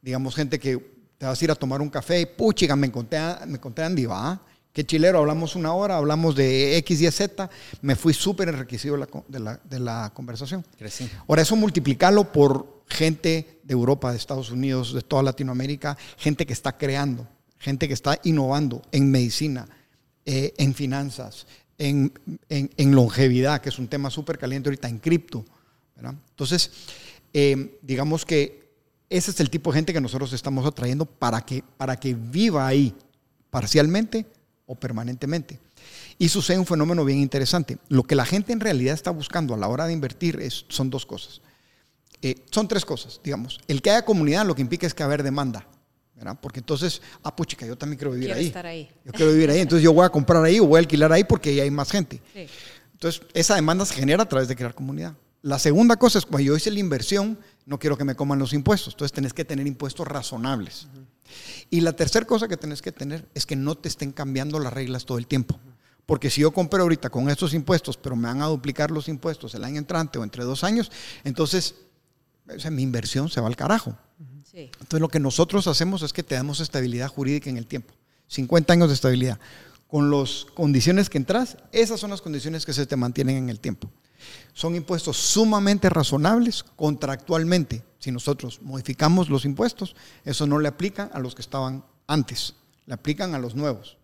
digamos, 0.00 0.34
gente 0.34 0.58
que 0.58 0.97
te 1.18 1.26
vas 1.26 1.40
a 1.40 1.44
ir 1.44 1.50
a 1.50 1.54
tomar 1.56 1.82
un 1.82 1.90
café 1.90 2.20
y 2.20 2.26
puchiga, 2.26 2.76
me 2.76 2.86
encontré, 2.86 3.18
me 3.46 3.54
encontré 3.54 3.84
Andy, 3.84 4.06
va. 4.06 4.40
Qué 4.72 4.86
chilero, 4.86 5.18
hablamos 5.18 5.56
una 5.56 5.72
hora, 5.72 5.96
hablamos 5.96 6.36
de 6.36 6.76
X, 6.78 7.00
Y, 7.00 7.10
Z. 7.10 7.50
Me 7.82 7.96
fui 7.96 8.14
súper 8.14 8.48
enriquecido 8.48 8.96
de 9.26 9.40
la, 9.40 9.60
de 9.64 9.80
la, 9.80 10.12
conversación. 10.14 10.64
Crecí. 10.78 11.10
Ahora, 11.26 11.42
eso 11.42 11.56
multiplicarlo 11.56 12.30
por 12.30 12.84
gente 12.86 13.60
de 13.64 13.72
Europa, 13.72 14.12
de 14.12 14.18
Estados 14.18 14.50
Unidos, 14.50 14.94
de 14.94 15.02
toda 15.02 15.24
Latinoamérica, 15.24 15.98
gente 16.16 16.46
que 16.46 16.52
está 16.52 16.78
creando, 16.78 17.26
gente 17.58 17.88
que 17.88 17.94
está 17.94 18.20
innovando 18.22 18.82
en 18.92 19.10
medicina, 19.10 19.68
eh, 20.24 20.54
en 20.58 20.72
finanzas, 20.74 21.48
en, 21.78 22.12
en, 22.48 22.94
longevidad, 22.94 23.60
que 23.60 23.70
es 23.70 23.78
un 23.80 23.88
tema 23.88 24.10
súper 24.10 24.38
caliente 24.38 24.68
ahorita, 24.68 24.88
en 24.88 24.98
cripto. 24.98 25.44
Entonces, 25.96 26.70
eh, 27.32 27.78
digamos 27.82 28.24
que 28.24 28.67
ese 29.10 29.30
es 29.30 29.40
el 29.40 29.50
tipo 29.50 29.70
de 29.70 29.78
gente 29.78 29.92
que 29.92 30.00
nosotros 30.00 30.32
estamos 30.32 30.66
atrayendo 30.66 31.06
para 31.06 31.40
que, 31.40 31.64
para 31.76 31.96
que 31.96 32.14
viva 32.14 32.66
ahí, 32.66 32.94
parcialmente 33.50 34.26
o 34.66 34.74
permanentemente. 34.74 35.58
Y 36.18 36.28
sucede 36.28 36.58
un 36.58 36.66
fenómeno 36.66 37.04
bien 37.04 37.18
interesante. 37.18 37.78
Lo 37.88 38.02
que 38.02 38.14
la 38.14 38.26
gente 38.26 38.52
en 38.52 38.60
realidad 38.60 38.94
está 38.94 39.10
buscando 39.10 39.54
a 39.54 39.56
la 39.56 39.68
hora 39.68 39.86
de 39.86 39.92
invertir 39.92 40.40
es, 40.40 40.64
son 40.68 40.90
dos 40.90 41.06
cosas. 41.06 41.40
Eh, 42.20 42.34
son 42.50 42.66
tres 42.66 42.84
cosas, 42.84 43.20
digamos. 43.22 43.60
El 43.68 43.80
que 43.80 43.90
haya 43.90 44.04
comunidad 44.04 44.44
lo 44.44 44.54
que 44.54 44.62
implica 44.62 44.86
es 44.86 44.94
que 44.94 45.02
haber 45.02 45.22
demanda. 45.22 45.66
¿verdad? 46.16 46.36
Porque 46.40 46.58
entonces, 46.58 47.00
ah, 47.22 47.34
pues 47.34 47.46
chica, 47.46 47.64
yo 47.64 47.78
también 47.78 47.96
quiero 47.96 48.10
vivir 48.10 48.26
quiero 48.26 48.40
ahí. 48.40 48.46
Estar 48.46 48.66
ahí. 48.66 48.90
Yo 49.04 49.12
quiero 49.12 49.32
vivir 49.32 49.50
ahí. 49.50 49.60
Entonces 49.60 49.84
yo 49.84 49.92
voy 49.92 50.04
a 50.04 50.08
comprar 50.08 50.42
ahí 50.44 50.58
o 50.58 50.66
voy 50.66 50.78
a 50.78 50.80
alquilar 50.80 51.12
ahí 51.12 51.22
porque 51.22 51.50
ahí 51.50 51.60
hay 51.60 51.70
más 51.70 51.90
gente. 51.90 52.20
Entonces, 52.92 53.22
esa 53.32 53.54
demanda 53.54 53.86
se 53.86 53.94
genera 53.94 54.24
a 54.24 54.28
través 54.28 54.48
de 54.48 54.56
crear 54.56 54.74
comunidad. 54.74 55.14
La 55.42 55.58
segunda 55.58 55.96
cosa 55.96 56.18
es 56.18 56.26
cuando 56.26 56.46
yo 56.46 56.56
hice 56.56 56.70
la 56.70 56.80
inversión, 56.80 57.38
no 57.64 57.78
quiero 57.78 57.96
que 57.96 58.04
me 58.04 58.16
coman 58.16 58.38
los 58.38 58.52
impuestos. 58.52 58.94
Entonces 58.94 59.12
tenés 59.12 59.32
que 59.32 59.44
tener 59.44 59.66
impuestos 59.66 60.06
razonables. 60.06 60.88
Y 61.70 61.80
la 61.82 61.92
tercera 61.92 62.26
cosa 62.26 62.48
que 62.48 62.56
tenés 62.56 62.82
que 62.82 62.92
tener 62.92 63.28
es 63.34 63.46
que 63.46 63.54
no 63.54 63.76
te 63.76 63.88
estén 63.88 64.12
cambiando 64.12 64.58
las 64.58 64.72
reglas 64.72 65.04
todo 65.04 65.18
el 65.18 65.26
tiempo. 65.26 65.58
Porque 66.06 66.30
si 66.30 66.40
yo 66.40 66.52
compro 66.52 66.82
ahorita 66.82 67.10
con 67.10 67.28
estos 67.28 67.52
impuestos, 67.52 67.96
pero 67.98 68.16
me 68.16 68.28
van 68.28 68.40
a 68.40 68.46
duplicar 68.46 68.90
los 68.90 69.08
impuestos 69.08 69.54
el 69.54 69.62
año 69.62 69.78
entrante 69.78 70.18
o 70.18 70.24
entre 70.24 70.42
dos 70.42 70.64
años, 70.64 70.90
entonces 71.22 71.74
mi 72.70 72.82
inversión 72.82 73.28
se 73.28 73.40
va 73.40 73.46
al 73.46 73.56
carajo. 73.56 73.96
Entonces 74.54 75.00
lo 75.00 75.08
que 75.08 75.20
nosotros 75.20 75.66
hacemos 75.66 76.02
es 76.02 76.12
que 76.12 76.22
te 76.22 76.34
damos 76.34 76.60
estabilidad 76.60 77.08
jurídica 77.08 77.50
en 77.50 77.58
el 77.58 77.66
tiempo. 77.66 77.94
50 78.28 78.72
años 78.72 78.88
de 78.88 78.94
estabilidad. 78.94 79.38
Con 79.86 80.10
las 80.10 80.46
condiciones 80.54 81.08
que 81.08 81.18
entras, 81.18 81.58
esas 81.72 82.00
son 82.00 82.10
las 82.10 82.22
condiciones 82.22 82.66
que 82.66 82.72
se 82.72 82.86
te 82.86 82.96
mantienen 82.96 83.36
en 83.36 83.50
el 83.50 83.60
tiempo. 83.60 83.90
Son 84.54 84.74
impuestos 84.74 85.16
sumamente 85.16 85.90
razonables 85.90 86.64
contractualmente. 86.76 87.84
Si 87.98 88.10
nosotros 88.10 88.60
modificamos 88.62 89.28
los 89.28 89.44
impuestos, 89.44 89.94
eso 90.24 90.46
no 90.46 90.58
le 90.58 90.68
aplica 90.68 91.10
a 91.12 91.18
los 91.18 91.34
que 91.34 91.42
estaban 91.42 91.84
antes, 92.06 92.54
le 92.86 92.94
aplican 92.94 93.34
a 93.34 93.38
los 93.38 93.54
nuevos. 93.54 93.97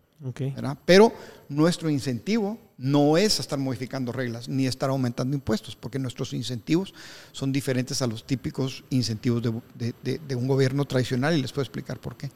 Pero 0.85 1.13
nuestro 1.49 1.89
incentivo 1.89 2.57
no 2.77 3.17
es 3.17 3.39
estar 3.39 3.59
modificando 3.59 4.11
reglas 4.11 4.49
ni 4.49 4.65
estar 4.65 4.89
aumentando 4.89 5.35
impuestos, 5.35 5.75
porque 5.75 5.99
nuestros 5.99 6.33
incentivos 6.33 6.93
son 7.31 7.51
diferentes 7.51 8.01
a 8.01 8.07
los 8.07 8.25
típicos 8.25 8.83
incentivos 8.89 9.43
de, 9.43 10.35
un 10.35 10.47
gobierno 10.47 10.85
tradicional 10.85 11.37
y 11.37 11.41
les 11.41 11.51
puedo 11.51 11.63
explicar 11.63 11.99
por 11.99 12.17
qué. 12.17 12.31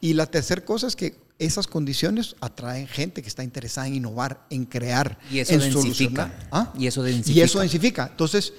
Y 0.00 0.14
la 0.14 0.26
tercera 0.26 0.64
cosa 0.64 0.86
es 0.86 0.96
que 0.96 1.16
esas 1.38 1.66
condiciones 1.66 2.36
atraen 2.40 2.86
gente 2.86 3.22
que 3.22 3.28
está 3.28 3.44
interesada 3.44 3.86
en 3.88 3.96
innovar, 3.96 4.46
en 4.48 4.64
crear, 4.64 5.18
y 5.30 5.40
eso 5.40 5.54
en 5.54 5.60
densifica. 5.60 6.48
¿Ah? 6.50 6.72
Y 6.78 6.86
eso 6.86 7.02
densifica. 7.02 7.38
Y 7.38 7.42
eso 7.42 7.60
densifica. 7.60 8.08
Entonces, 8.10 8.54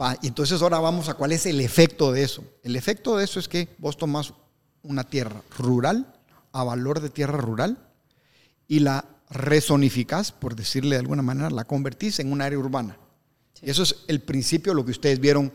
va, 0.00 0.16
y 0.22 0.28
entonces 0.28 0.62
ahora 0.62 0.78
vamos 0.78 1.08
a 1.08 1.14
cuál 1.14 1.32
es 1.32 1.44
el 1.44 1.60
efecto 1.60 2.12
de 2.12 2.22
eso. 2.22 2.42
El 2.62 2.76
efecto 2.76 3.16
de 3.16 3.24
eso 3.24 3.38
es 3.38 3.48
que 3.48 3.68
vos 3.78 3.98
tomas 3.98 4.32
una 4.82 5.04
tierra 5.04 5.42
rural 5.58 6.14
a 6.52 6.64
valor 6.64 7.00
de 7.00 7.10
tierra 7.10 7.36
rural 7.36 7.86
y 8.68 8.80
la 8.80 9.04
rezonificás, 9.30 10.32
por 10.32 10.54
decirle 10.54 10.96
de 10.96 11.00
alguna 11.00 11.22
manera, 11.22 11.50
la 11.50 11.64
convertís 11.64 12.18
en 12.20 12.32
un 12.32 12.40
área 12.40 12.58
urbana. 12.58 12.96
Y 13.62 13.70
eso 13.70 13.82
es 13.82 13.96
el 14.08 14.20
principio, 14.20 14.74
lo 14.74 14.84
que 14.84 14.90
ustedes 14.90 15.18
vieron, 15.18 15.52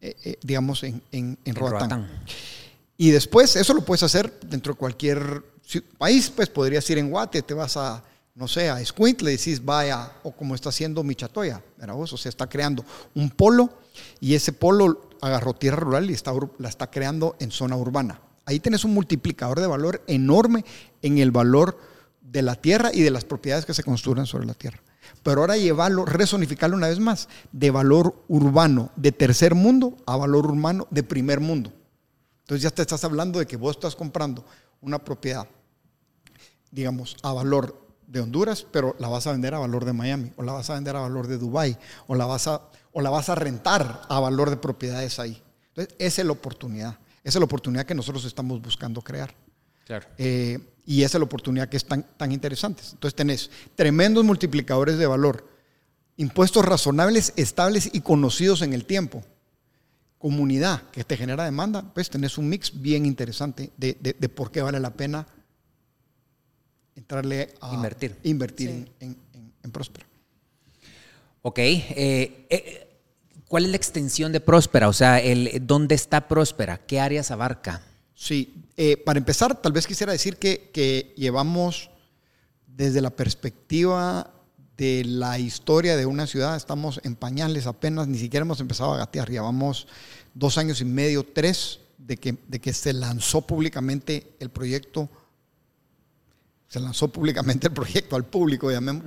eh, 0.00 0.16
eh, 0.24 0.38
digamos, 0.42 0.82
en, 0.82 1.02
en, 1.12 1.54
Roatán. 1.54 2.08
Y 2.96 3.10
después, 3.10 3.56
eso 3.56 3.74
lo 3.74 3.84
puedes 3.84 4.02
hacer 4.02 4.40
dentro 4.40 4.72
de 4.72 4.78
cualquier 4.78 5.42
país, 5.96 6.30
pues 6.34 6.48
podrías 6.48 6.88
ir 6.90 6.98
en 6.98 7.10
Guate, 7.10 7.42
te 7.42 7.54
vas 7.54 7.76
a, 7.76 8.02
no 8.34 8.48
sé, 8.48 8.70
a 8.70 8.78
le 8.78 9.30
decís 9.30 9.64
vaya, 9.64 10.12
o 10.22 10.32
como 10.32 10.54
está 10.54 10.70
haciendo 10.70 11.02
Michatoya, 11.02 11.62
¿verdad 11.76 11.94
vos? 11.94 12.12
O 12.12 12.16
sea, 12.16 12.30
está 12.30 12.48
creando 12.48 12.84
un 13.14 13.30
polo 13.30 13.70
y 14.20 14.34
ese 14.34 14.52
polo 14.52 15.10
agarró 15.20 15.54
tierra 15.54 15.78
rural 15.78 16.10
y 16.10 16.14
está, 16.14 16.32
la 16.58 16.68
está 16.68 16.90
creando 16.90 17.36
en 17.40 17.50
zona 17.50 17.76
urbana. 17.76 18.20
Ahí 18.46 18.60
tienes 18.60 18.84
un 18.84 18.94
multiplicador 18.94 19.60
de 19.60 19.66
valor 19.66 20.02
enorme 20.06 20.64
en 21.02 21.18
el 21.18 21.30
valor 21.30 21.78
de 22.30 22.42
la 22.42 22.54
tierra 22.54 22.90
y 22.92 23.02
de 23.02 23.10
las 23.10 23.24
propiedades 23.24 23.64
que 23.64 23.74
se 23.74 23.82
construyen 23.82 24.26
sobre 24.26 24.46
la 24.46 24.54
tierra. 24.54 24.80
Pero 25.22 25.40
ahora 25.40 25.56
llevarlo, 25.56 26.04
resonificarlo 26.04 26.76
una 26.76 26.88
vez 26.88 27.00
más, 27.00 27.28
de 27.52 27.70
valor 27.70 28.14
urbano 28.28 28.90
de 28.96 29.12
tercer 29.12 29.54
mundo 29.54 29.96
a 30.06 30.16
valor 30.16 30.46
urbano 30.46 30.86
de 30.90 31.02
primer 31.02 31.40
mundo. 31.40 31.72
Entonces 32.40 32.62
ya 32.62 32.70
te 32.70 32.82
estás 32.82 33.04
hablando 33.04 33.38
de 33.38 33.46
que 33.46 33.56
vos 33.56 33.76
estás 33.76 33.96
comprando 33.96 34.44
una 34.80 34.98
propiedad, 34.98 35.46
digamos, 36.70 37.16
a 37.22 37.32
valor 37.32 37.88
de 38.06 38.20
Honduras, 38.20 38.66
pero 38.70 38.96
la 38.98 39.08
vas 39.08 39.26
a 39.26 39.32
vender 39.32 39.54
a 39.54 39.58
valor 39.58 39.84
de 39.84 39.92
Miami, 39.92 40.32
o 40.36 40.42
la 40.42 40.52
vas 40.52 40.70
a 40.70 40.74
vender 40.74 40.96
a 40.96 41.00
valor 41.00 41.26
de 41.26 41.36
Dubai, 41.36 41.78
o 42.06 42.14
la 42.14 42.24
vas 42.24 42.48
a, 42.48 42.62
o 42.92 43.00
la 43.00 43.10
vas 43.10 43.28
a 43.28 43.34
rentar 43.34 44.02
a 44.08 44.20
valor 44.20 44.50
de 44.50 44.56
propiedades 44.56 45.18
ahí. 45.18 45.42
Entonces, 45.68 45.94
esa 45.98 46.22
es 46.22 46.26
la 46.26 46.32
oportunidad. 46.32 46.98
Esa 47.22 47.38
es 47.38 47.40
la 47.40 47.44
oportunidad 47.44 47.84
que 47.84 47.94
nosotros 47.94 48.24
estamos 48.24 48.62
buscando 48.62 49.02
crear. 49.02 49.34
Claro. 49.84 50.06
Eh, 50.16 50.58
y 50.88 51.02
esa 51.02 51.18
es 51.18 51.20
la 51.20 51.26
oportunidad 51.26 51.68
que 51.68 51.76
es 51.76 51.84
tan, 51.84 52.02
tan 52.16 52.32
interesante. 52.32 52.82
Entonces 52.92 53.14
tenés 53.14 53.50
tremendos 53.74 54.24
multiplicadores 54.24 54.96
de 54.96 55.06
valor, 55.06 55.46
impuestos 56.16 56.64
razonables, 56.64 57.34
estables 57.36 57.90
y 57.92 58.00
conocidos 58.00 58.62
en 58.62 58.72
el 58.72 58.86
tiempo. 58.86 59.22
Comunidad 60.16 60.84
que 60.90 61.04
te 61.04 61.18
genera 61.18 61.44
demanda, 61.44 61.92
pues 61.92 62.08
tenés 62.08 62.38
un 62.38 62.48
mix 62.48 62.80
bien 62.80 63.04
interesante 63.04 63.70
de, 63.76 63.94
por 64.34 64.50
qué 64.50 64.62
vale 64.62 64.80
la 64.80 64.94
pena 64.94 65.26
entrarle 66.96 67.52
a 67.60 67.74
invertir, 67.74 68.16
invertir 68.22 68.90
en, 68.98 69.14
en, 69.62 69.70
Próspera. 69.70 70.06
Ok. 71.42 71.58
Eh, 71.58 72.46
eh, 72.48 72.88
¿Cuál 73.46 73.66
es 73.66 73.70
la 73.72 73.76
extensión 73.76 74.32
de 74.32 74.40
Próspera? 74.40 74.88
O 74.88 74.94
sea, 74.94 75.20
el, 75.20 75.66
¿dónde 75.66 75.94
está 75.94 76.28
Próspera? 76.28 76.78
¿Qué 76.78 76.98
áreas 76.98 77.30
abarca? 77.30 77.82
Sí, 78.20 78.52
eh, 78.76 78.96
para 78.96 79.20
empezar, 79.20 79.62
tal 79.62 79.70
vez 79.70 79.86
quisiera 79.86 80.10
decir 80.10 80.38
que, 80.38 81.14
llevamos 81.16 81.88
desde 82.66 83.00
la 83.00 83.10
perspectiva 83.10 84.32
de 84.76 85.04
la 85.04 85.38
historia 85.38 85.96
de 85.96 86.04
una 86.04 86.26
ciudad, 86.26 86.56
estamos 86.56 87.00
en 87.04 87.14
pañales 87.14 87.68
apenas, 87.68 88.08
ni 88.08 88.18
siquiera 88.18 88.42
hemos 88.42 88.58
empezado 88.58 88.92
a 88.92 88.96
gatear, 88.96 89.30
llevamos 89.30 89.86
dos 90.34 90.58
años 90.58 90.80
y 90.80 90.84
medio, 90.84 91.22
tres, 91.22 91.78
de 91.96 92.16
que, 92.16 92.36
de 92.48 92.58
que 92.60 92.72
se 92.72 92.92
lanzó 92.92 93.42
públicamente 93.42 94.32
el 94.40 94.50
proyecto, 94.50 95.08
se 96.66 96.80
lanzó 96.80 97.06
públicamente 97.06 97.68
el 97.68 97.72
proyecto 97.72 98.16
al 98.16 98.24
público, 98.24 98.68
llamemos, 98.68 99.04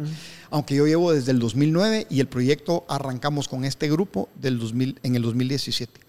aunque 0.51 0.75
yo 0.75 0.87
llevo 0.87 1.11
desde 1.11 1.33
el 1.33 1.39
2009 1.39 2.07
y 2.09 2.21
el 2.21 2.29
proyecto 2.29 2.85
arrancamos 2.87 3.49
con 3.49 3.65
este 3.65 3.91
grupo 3.91 4.29
del 4.35 4.57
2000, 4.57 4.99
en 5.03 5.15
el 5.17 5.21
2017. 5.21 5.99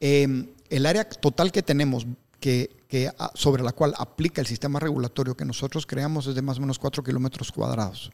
Eh, 0.00 0.46
el 0.70 0.86
área 0.86 1.08
total 1.08 1.52
que 1.52 1.62
tenemos 1.62 2.06
que, 2.40 3.12
ah, 3.18 3.30
sobre 3.34 3.62
la 3.62 3.72
cual 3.72 3.94
aplica 3.98 4.40
el 4.40 4.46
sistema 4.46 4.78
regulatorio 4.78 5.36
que 5.36 5.44
nosotros 5.44 5.86
creamos 5.86 6.26
es 6.26 6.34
de 6.34 6.42
más 6.42 6.58
o 6.58 6.60
menos 6.60 6.78
4 6.78 7.02
kilómetros 7.02 7.50
cuadrados. 7.52 8.12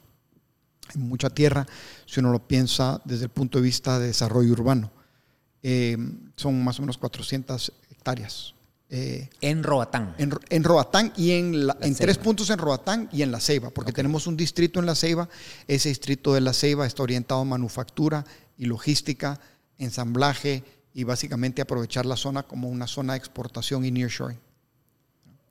Hay 0.94 1.00
mucha 1.00 1.30
tierra, 1.30 1.66
si 2.06 2.20
uno 2.20 2.32
lo 2.32 2.46
piensa 2.46 3.00
desde 3.04 3.24
el 3.24 3.30
punto 3.30 3.58
de 3.58 3.64
vista 3.64 3.98
de 3.98 4.08
desarrollo 4.08 4.52
urbano. 4.52 4.90
Eh, 5.62 5.96
son 6.36 6.62
más 6.64 6.78
o 6.78 6.82
menos 6.82 6.98
400 6.98 7.72
hectáreas. 7.90 8.54
Eh, 8.94 9.30
en 9.40 9.62
Roatán. 9.62 10.14
En, 10.18 10.64
Roatán 10.64 11.12
y 11.16 11.30
en, 11.30 11.66
en 11.80 11.94
tres 11.94 12.18
puntos 12.18 12.50
en 12.50 12.58
Roatán 12.58 13.08
y 13.10 13.22
en 13.22 13.32
La 13.32 13.40
Ceiba, 13.40 13.70
porque 13.70 13.92
tenemos 13.92 14.26
un 14.26 14.36
distrito 14.36 14.80
en 14.80 14.86
La 14.86 14.94
Ceiba. 14.94 15.30
Ese 15.66 15.88
distrito 15.88 16.34
de 16.34 16.42
La 16.42 16.52
Ceiba 16.52 16.86
está 16.86 17.02
orientado 17.02 17.40
a 17.40 17.44
manufactura 17.44 18.26
y 18.58 18.66
logística, 18.66 19.40
ensamblaje, 19.78 20.62
y 20.94 21.04
básicamente 21.04 21.62
aprovechar 21.62 22.06
la 22.06 22.16
zona 22.16 22.42
como 22.42 22.68
una 22.68 22.86
zona 22.86 23.14
de 23.14 23.18
exportación 23.18 23.84
y 23.84 23.90
nearshoring, 23.90 24.38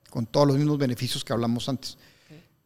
con 0.09 0.25
todos 0.25 0.47
los 0.47 0.57
mismos 0.57 0.77
beneficios 0.77 1.23
que 1.23 1.33
hablamos 1.33 1.67
antes. 1.67 1.97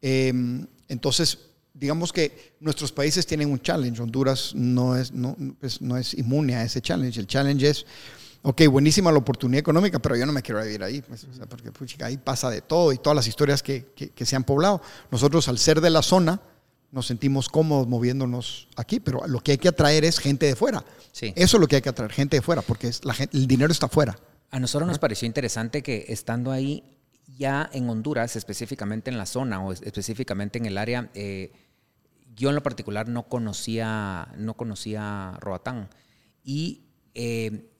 Em, 0.01 0.65
entonces, 0.88 1.39
digamos 1.74 2.12
que 2.12 2.55
nuestros 2.60 2.91
países 2.91 3.25
tienen 3.25 3.51
un 3.51 3.60
challenge. 3.60 4.01
Honduras 4.01 4.53
no 4.55 4.96
es, 4.96 5.12
no, 5.12 5.36
pues, 5.60 5.82
no 5.82 5.98
es 5.98 6.13
inmune 6.13 6.55
a 6.55 6.63
ese 6.63 6.82
challenge. 6.82 7.20
El 7.20 7.27
challenge 7.27 7.70
es, 7.70 7.86
ok, 8.41 8.67
buenísima 8.67 9.12
la 9.12 9.20
oportunidad 9.20 9.60
económica, 9.60 10.00
pero 10.00 10.15
yo 10.15 10.25
no 10.25 10.34
me 10.34 10.41
quiero 10.41 10.62
vivir 10.62 10.84
ahí, 10.84 11.01
pues, 11.01 11.25
porque 11.77 12.03
ahí 12.03 12.17
pasa 12.17 12.50
de 12.50 12.62
todo 12.62 12.91
y 12.91 12.98
todas 12.98 13.15
las 13.15 13.27
historias 13.27 13.63
que, 13.63 13.94
que, 13.96 14.10
que 14.10 14.25
se 14.25 14.36
han 14.36 14.44
poblado. 14.44 14.82
Nosotros, 15.12 15.48
al 15.48 15.58
ser 15.58 15.82
de 15.82 15.89
la 15.89 16.01
zona, 16.01 16.41
nos 16.91 17.07
sentimos 17.07 17.49
cómodos 17.49 17.87
moviéndonos 17.87 18.67
aquí, 18.75 18.99
pero 18.99 19.27
lo 19.27 19.39
que 19.41 19.53
hay 19.53 19.57
que 19.57 19.67
atraer 19.67 20.05
es 20.05 20.19
gente 20.19 20.45
de 20.45 20.55
fuera. 20.55 20.83
Sí. 21.11 21.33
Eso 21.35 21.57
es 21.57 21.61
lo 21.61 21.67
que 21.67 21.77
hay 21.77 21.81
que 21.81 21.89
atraer, 21.89 22.11
gente 22.11 22.37
de 22.37 22.41
fuera, 22.41 22.61
porque 22.61 22.87
es 22.87 23.03
la 23.03 23.13
gente, 23.13 23.37
el 23.37 23.47
dinero 23.47 23.71
está 23.71 23.87
fuera. 23.87 24.17
A 24.51 24.59
nosotros 24.59 24.87
nos 24.87 24.99
pareció 24.99 25.25
interesante 25.25 25.81
que 25.81 26.05
estando 26.09 26.51
ahí 26.51 26.83
ya 27.37 27.69
en 27.73 27.89
Honduras, 27.89 28.35
específicamente 28.35 29.09
en 29.09 29.17
la 29.17 29.25
zona 29.25 29.63
o 29.63 29.73
específicamente 29.73 30.57
en 30.57 30.65
el 30.65 30.77
área, 30.77 31.09
eh, 31.13 31.51
yo 32.35 32.49
en 32.49 32.55
lo 32.55 32.63
particular 32.63 33.07
no 33.07 33.27
conocía, 33.27 34.29
no 34.37 34.55
conocía 34.55 35.37
Roatán. 35.41 35.89
Y 36.43 36.85
eh, 37.13 37.71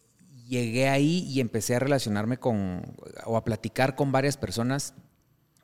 llegué 0.48 0.90
ahí 0.90 1.26
y 1.30 1.40
empecé 1.40 1.76
a 1.76 1.80
relacionarme 1.80 2.38
con, 2.38 2.96
o 3.26 3.38
a 3.38 3.44
platicar 3.44 3.96
con 3.96 4.12
varias 4.12 4.38
personas 4.38 4.94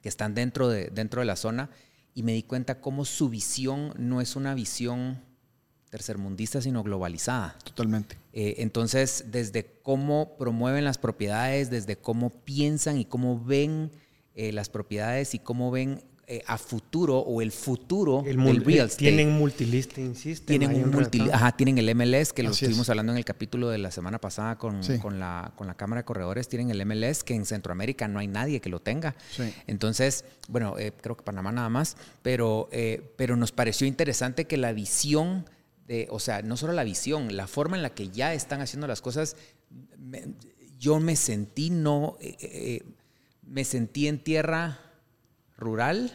que 0.01 0.09
están 0.09 0.33
dentro 0.33 0.69
de, 0.69 0.89
dentro 0.89 1.21
de 1.21 1.25
la 1.25 1.35
zona 1.35 1.69
y 2.13 2.23
me 2.23 2.33
di 2.33 2.43
cuenta 2.43 2.81
cómo 2.81 3.05
su 3.05 3.29
visión 3.29 3.93
no 3.97 4.21
es 4.21 4.35
una 4.35 4.53
visión 4.53 5.21
tercermundista, 5.89 6.61
sino 6.61 6.83
globalizada. 6.83 7.57
Totalmente. 7.63 8.17
Eh, 8.33 8.55
entonces, 8.59 9.25
desde 9.27 9.79
cómo 9.83 10.37
promueven 10.37 10.85
las 10.85 10.97
propiedades, 10.97 11.69
desde 11.69 11.97
cómo 11.97 12.29
piensan 12.29 12.97
y 12.97 13.05
cómo 13.05 13.43
ven 13.43 13.91
eh, 14.33 14.53
las 14.53 14.69
propiedades 14.69 15.35
y 15.35 15.39
cómo 15.39 15.69
ven 15.69 16.01
eh, 16.33 16.41
a 16.47 16.57
futuro 16.57 17.17
o 17.17 17.41
el 17.41 17.51
futuro 17.51 18.23
el 18.25 18.37
del 18.37 18.63
real 18.63 18.87
estate. 18.87 19.03
Tienen 19.03 19.33
multilisting 19.33 20.15
system. 20.15 20.45
Tienen, 20.45 20.81
un 20.81 20.89
multi, 20.89 21.19
ajá, 21.29 21.51
tienen 21.51 21.77
el 21.77 21.93
MLS, 21.93 22.31
que 22.31 22.41
lo 22.41 22.51
estuvimos 22.51 22.89
hablando 22.89 23.11
en 23.11 23.17
el 23.17 23.25
capítulo 23.25 23.67
de 23.67 23.77
la 23.77 23.91
semana 23.91 24.17
pasada 24.17 24.57
con, 24.57 24.79
con, 25.01 25.19
la, 25.19 25.51
con 25.57 25.67
la 25.67 25.73
Cámara 25.73 26.03
de 26.03 26.05
Corredores. 26.05 26.47
Tienen 26.47 26.71
el 26.71 26.85
MLS, 26.85 27.25
que 27.25 27.35
en 27.35 27.43
Centroamérica 27.43 28.07
no 28.07 28.19
hay 28.19 28.29
nadie 28.29 28.61
que 28.61 28.69
lo 28.69 28.79
tenga. 28.79 29.13
Entonces, 29.67 30.23
bueno, 30.47 30.79
eh, 30.79 30.93
creo 31.01 31.17
que 31.17 31.23
Panamá 31.23 31.51
nada 31.51 31.67
más, 31.67 31.97
pero, 32.21 32.69
eh, 32.71 33.13
pero 33.17 33.35
nos 33.35 33.51
pareció 33.51 33.85
interesante 33.85 34.45
que 34.45 34.55
la 34.55 34.71
visión, 34.71 35.49
de, 35.85 36.07
o 36.11 36.19
sea, 36.21 36.43
no 36.43 36.55
solo 36.55 36.71
la 36.71 36.85
visión, 36.85 37.35
la 37.35 37.47
forma 37.47 37.75
en 37.75 37.83
la 37.83 37.89
que 37.89 38.07
ya 38.07 38.33
están 38.33 38.61
haciendo 38.61 38.87
las 38.87 39.01
cosas, 39.01 39.35
yo 40.79 41.01
me 41.01 41.17
sentí 41.17 41.71
no, 41.71 42.17
me 43.45 43.65
sentí 43.65 44.07
en 44.07 44.23
tierra 44.23 44.79
rural 45.61 46.11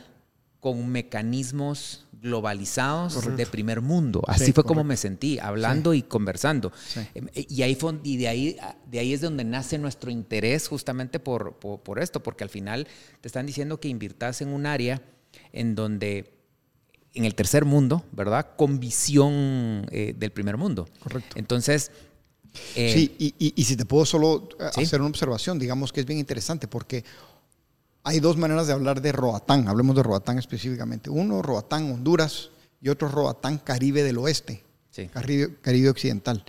con 0.61 0.89
mecanismos 0.89 2.07
globalizados 2.21 3.37
de 3.37 3.47
primer 3.47 3.81
mundo. 3.81 4.23
Así 4.27 4.53
fue 4.53 4.65
como 4.65 4.83
me 4.83 4.97
sentí, 4.97 5.39
hablando 5.39 5.95
y 5.95 6.03
conversando. 6.03 6.73
Eh, 7.15 7.47
y, 7.49 7.63
ahí 7.63 7.79
y 8.03 8.17
de, 8.17 8.29
ahí, 8.29 8.57
de 8.87 8.99
ahí 8.99 9.13
es 9.13 9.21
donde 9.21 9.45
nace 9.45 9.79
nuestro 9.79 10.11
interés 10.11 10.67
justamente 10.67 11.21
por, 11.21 11.55
por, 11.59 11.99
esto, 12.01 12.23
porque 12.23 12.43
al 12.43 12.51
final 12.51 12.89
te 13.21 13.29
están 13.29 13.47
diciendo 13.47 13.79
que 13.79 13.89
invirtas 13.89 14.43
en 14.43 14.49
un 14.49 14.67
área 14.67 15.03
en 15.53 15.75
donde 15.75 16.35
en 17.15 17.25
el 17.25 17.35
tercer 17.35 17.65
mundo, 17.65 18.05
¿verdad? 18.13 18.57
Con 18.57 18.81
visión 18.81 19.87
eh, 19.93 20.15
del 20.19 20.33
primer 20.33 20.57
mundo. 20.57 20.89
Correcto. 21.01 21.39
Entonces... 21.39 21.93
Eh, 22.75 22.91
sí, 22.95 23.15
y, 23.19 23.53
y, 23.55 23.65
si 23.65 23.77
te 23.77 23.85
puedo 23.85 24.07
solo 24.07 24.49
hacer 24.59 25.03
una 25.03 25.11
observación, 25.11 25.59
digamos 25.59 25.93
que 25.93 26.01
es 26.01 26.07
bien 26.07 26.19
interesante 26.19 26.67
porque 26.67 27.05
hay 28.07 28.21
dos 28.21 28.37
maneras 28.37 28.69
de 28.69 28.73
hablar 28.73 29.03
de 29.03 29.11
Roatán, 29.11 29.67
hablemos 29.67 29.97
de 29.97 30.05
Roatán 30.05 30.39
específicamente. 30.39 31.11
Uno, 31.11 31.43
Roatán, 31.43 31.91
Honduras, 31.91 32.51
y 32.81 32.89
otro, 32.89 33.09
Roatán, 33.09 33.59
Caribe 33.59 34.05
del 34.05 34.19
Oeste, 34.19 34.63
Caribe, 35.13 35.91
Occidental. 35.91 36.45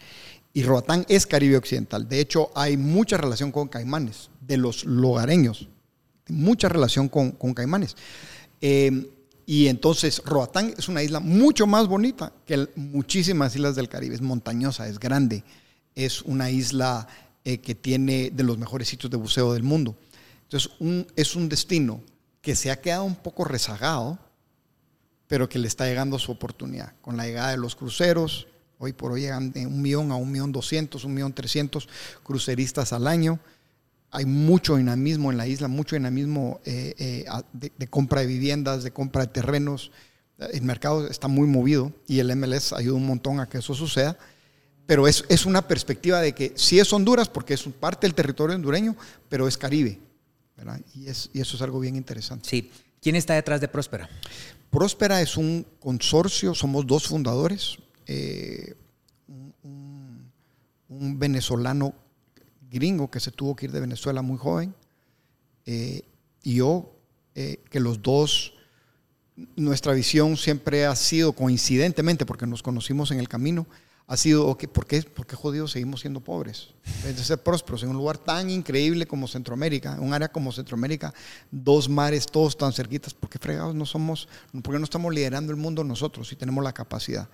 Y 0.53 0.61
Roatán 0.61 1.03
es 1.09 1.25
Caribe 1.25 1.57
Occidental. 1.57 2.07
De 2.07 2.19
hecho, 2.19 2.51
hay 2.53 2.77
mucha 2.77 3.17
relación 3.17 3.51
con 3.51 3.69
Caimanes, 3.69 4.29
de 4.39 4.57
los 4.57 4.85
lugareños, 4.85 5.67
mucha 6.27 6.69
relación 6.69 7.09
con, 7.09 7.31
Caimanes. 7.55 7.95
Eh, 8.61 9.09
y 9.47 9.65
entonces 9.65 10.21
Roatán 10.25 10.75
es 10.77 10.87
una 10.89 11.01
isla 11.01 11.19
mucho 11.19 11.65
más 11.65 11.87
bonita 11.87 12.33
que 12.45 12.69
muchísimas 12.75 13.55
islas 13.55 13.75
del 13.75 13.89
Caribe. 13.89 14.13
Es 14.13 14.21
montañosa, 14.21 14.87
es 14.87 14.99
grande, 14.99 15.43
es 15.95 16.21
una 16.21 16.51
isla 16.51 17.07
eh, 17.43 17.57
que 17.57 17.73
tiene 17.73 18.29
de 18.29 18.43
los 18.43 18.59
mejores 18.59 18.89
sitios 18.89 19.09
de 19.09 19.17
buceo 19.17 19.53
del 19.53 19.63
mundo. 19.63 19.95
Entonces, 20.49 20.71
es 21.15 21.35
un 21.35 21.49
destino 21.49 22.01
que 22.41 22.55
se 22.55 22.71
ha 22.71 22.79
quedado 22.79 23.03
un 23.03 23.15
poco 23.15 23.43
rezagado, 23.43 24.17
pero 25.27 25.49
que 25.49 25.59
le 25.59 25.67
está 25.67 25.85
llegando 25.85 26.17
su 26.17 26.31
oportunidad. 26.31 26.93
Con 27.01 27.17
la 27.17 27.25
llegada 27.25 27.51
de 27.51 27.57
los 27.57 27.75
cruceros, 27.75 28.47
hoy 28.77 28.93
por 28.93 29.11
hoy 29.11 29.21
llegan 29.21 29.51
de 29.51 29.67
un 29.67 29.81
millón 29.81 30.11
a 30.11 30.15
un 30.15 30.31
millón 30.31 30.53
doscientos, 30.53 31.03
un 31.03 31.13
millón 31.13 31.33
trescientos 31.33 31.89
cruceristas 32.23 32.93
al 32.93 33.07
año. 33.07 33.39
Hay 34.11 34.23
mucho 34.23 34.77
dinamismo 34.77 35.29
en 35.29 35.37
la 35.37 35.45
isla, 35.45 35.67
mucho 35.67 35.97
dinamismo 35.97 36.61
eh, 36.63 36.95
eh, 36.97 37.25
de, 37.51 37.87
compra 37.87 38.21
de 38.21 38.27
viviendas, 38.27 38.83
de 38.83 38.91
compra 38.91 39.23
de 39.23 39.27
terrenos. 39.27 39.91
El 40.39 40.61
mercado 40.61 41.07
está 41.07 41.27
muy 41.27 41.47
movido 41.47 41.91
y 42.07 42.19
el 42.19 42.33
MLS 42.33 42.71
ayuda 42.71 42.95
un 42.95 43.07
montón 43.07 43.41
a 43.41 43.49
que 43.49 43.57
eso 43.57 43.73
suceda. 43.73 44.17
Pero 44.85 45.05
es, 45.05 45.25
es 45.27 45.45
una 45.45 45.67
perspectiva 45.67 46.21
de 46.21 46.33
que 46.33 46.53
sí 46.55 46.79
es 46.79 46.93
Honduras, 46.93 47.27
porque 47.27 47.55
es 47.55 47.63
parte 47.77 48.07
del 48.07 48.13
territorio 48.13 48.55
hondureño, 48.55 48.95
pero 49.27 49.49
es 49.49 49.57
Caribe. 49.57 49.99
Y, 50.93 51.07
eso 51.07 51.29
es 51.33 51.61
algo 51.61 51.79
bien 51.79 51.95
interesante. 51.95 52.49
Sí. 52.49 52.71
¿Quién 53.01 53.15
está 53.15 53.35
detrás 53.35 53.61
de 53.61 53.67
Próspera? 53.67 54.09
Próspera 54.69 55.21
es 55.21 55.37
un 55.37 55.65
consorcio, 55.79 56.53
somos 56.53 56.85
dos 56.85 57.07
fundadores, 57.07 57.77
eh, 58.05 58.75
un, 59.63 60.31
venezolano 61.19 61.93
gringo 62.69 63.09
que 63.09 63.19
se 63.19 63.31
tuvo 63.31 63.55
que 63.55 63.65
ir 63.65 63.71
de 63.71 63.79
Venezuela 63.79 64.21
muy 64.21 64.37
joven, 64.37 64.73
eh, 65.65 66.01
y 66.43 66.55
yo, 66.55 66.93
eh, 67.35 67.63
que 67.69 67.79
los 67.79 68.01
dos, 68.01 68.53
nuestra 69.55 69.93
visión 69.93 70.37
siempre 70.37 70.85
ha 70.85 70.95
sido 70.95 71.33
coincidentemente, 71.33 72.25
porque 72.25 72.47
nos 72.47 72.63
conocimos 72.63 73.11
en 73.11 73.19
el 73.19 73.29
camino, 73.29 73.67
ha 74.09 74.15
sido, 74.15 74.47
okay, 74.47 74.67
¿por, 74.67 74.85
qué, 74.85 75.01
¿por 75.01 75.27
qué 75.27 75.35
jodidos 75.35 75.71
seguimos 75.71 75.99
siendo 75.99 76.21
pobres? 76.21 76.69
En 77.03 77.13
de 77.13 77.23
ser 77.23 77.43
prósperos 77.43 77.83
en 77.83 77.89
un 77.89 77.97
lugar 77.97 78.17
tan 78.17 78.49
increíble 78.49 79.05
como 79.05 79.27
Centroamérica, 79.27 79.97
un 79.99 80.13
área 80.13 80.29
como 80.29 80.53
Centroamérica, 80.53 81.13
dos 81.51 81.89
mares 81.89 82.25
todos 82.25 82.57
tan 82.57 82.71
cerquitas, 82.71 83.13
¿por 83.13 83.29
qué 83.29 83.37
fregados 83.37 83.75
no 83.75 83.85
somos, 83.85 84.29
por 84.63 84.73
qué 84.73 84.79
no 84.79 84.85
estamos 84.85 85.13
liderando 85.13 85.51
el 85.51 85.57
mundo 85.57 85.83
nosotros 85.83 86.29
si 86.29 86.37
tenemos 86.37 86.63
la 86.63 86.71
capacidad? 86.71 87.27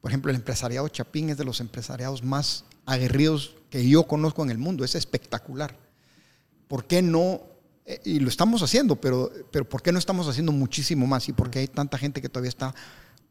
Por 0.00 0.10
ejemplo, 0.10 0.30
el 0.30 0.36
empresariado 0.36 0.88
Chapín 0.88 1.30
es 1.30 1.38
de 1.38 1.44
los 1.44 1.60
empresariados 1.60 2.24
más 2.24 2.64
aguerridos 2.84 3.54
que 3.70 3.88
yo 3.88 4.02
conozco 4.08 4.42
en 4.42 4.50
el 4.50 4.58
mundo, 4.58 4.84
es 4.84 4.96
espectacular. 4.96 5.78
¿Por 6.66 6.84
qué 6.84 7.00
no 7.00 7.42
eh, 7.86 8.00
y 8.04 8.18
lo 8.18 8.28
estamos 8.28 8.62
haciendo, 8.62 8.96
pero, 8.96 9.30
pero 9.52 9.68
¿por 9.68 9.82
qué 9.82 9.92
no 9.92 10.00
estamos 10.00 10.28
haciendo 10.28 10.50
muchísimo 10.50 11.06
más? 11.06 11.28
¿Y 11.28 11.32
por 11.32 11.50
qué 11.50 11.60
hay 11.60 11.68
tanta 11.68 11.98
gente 11.98 12.20
que 12.20 12.28
todavía 12.28 12.48
está 12.48 12.74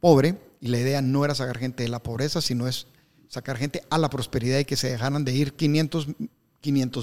pobre 0.01 0.37
y 0.59 0.67
la 0.67 0.79
idea 0.79 1.01
no 1.01 1.23
era 1.23 1.33
sacar 1.35 1.57
gente 1.57 1.83
de 1.83 1.89
la 1.89 2.03
pobreza, 2.03 2.41
sino 2.41 2.67
es 2.67 2.87
sacar 3.29 3.57
gente 3.57 3.83
a 3.89 3.97
la 3.97 4.09
prosperidad 4.09 4.59
y 4.59 4.65
que 4.65 4.75
se 4.75 4.89
dejaran 4.89 5.23
de 5.23 5.33
ir 5.33 5.53
500 5.53 6.07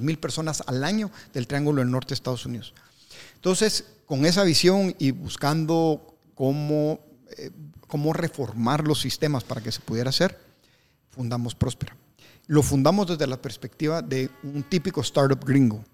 mil 0.02 0.18
personas 0.18 0.62
al 0.66 0.84
año 0.84 1.10
del 1.32 1.46
Triángulo 1.46 1.80
del 1.80 1.90
Norte 1.90 2.10
de 2.10 2.14
Estados 2.16 2.44
Unidos. 2.44 2.74
Entonces, 3.36 3.86
con 4.04 4.26
esa 4.26 4.44
visión 4.44 4.94
y 4.98 5.12
buscando 5.12 6.18
cómo, 6.34 7.00
eh, 7.36 7.50
cómo 7.86 8.12
reformar 8.12 8.86
los 8.86 9.00
sistemas 9.00 9.44
para 9.44 9.62
que 9.62 9.72
se 9.72 9.80
pudiera 9.80 10.10
hacer, 10.10 10.38
fundamos 11.10 11.54
Próspera. 11.54 11.96
Lo 12.46 12.62
fundamos 12.62 13.06
desde 13.06 13.26
la 13.26 13.40
perspectiva 13.40 14.02
de 14.02 14.30
un 14.42 14.62
típico 14.62 15.00
startup 15.02 15.44
gringo. 15.44 15.84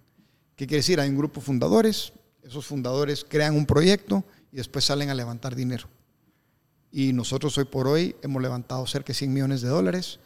¿Qué 0.57 0.67
quiere 0.67 0.79
decir? 0.79 1.01
Hay 1.01 1.09
un 1.09 1.19
grupo 1.19 1.41
de 1.41 1.47
fundadores, 1.47 2.13
esos 2.43 2.67
fundadores 2.67 3.25
crean 3.29 3.57
un 3.57 3.67
proyecto 3.67 4.25
y 4.53 4.57
después 4.57 4.85
salen 4.85 5.11
a 5.11 5.15
levantar 5.15 5.57
dinero. 5.57 5.89
Y 6.97 7.13
nosotros 7.13 7.59
hoy 7.59 7.65
por 7.65 7.89
hoy 7.89 8.15
hemos 8.23 8.41
levantado 8.41 8.87
cerca 8.87 9.09
de 9.09 9.15
100 9.15 9.33
millones 9.33 9.63
de 9.63 9.69
dólares. 9.69 10.21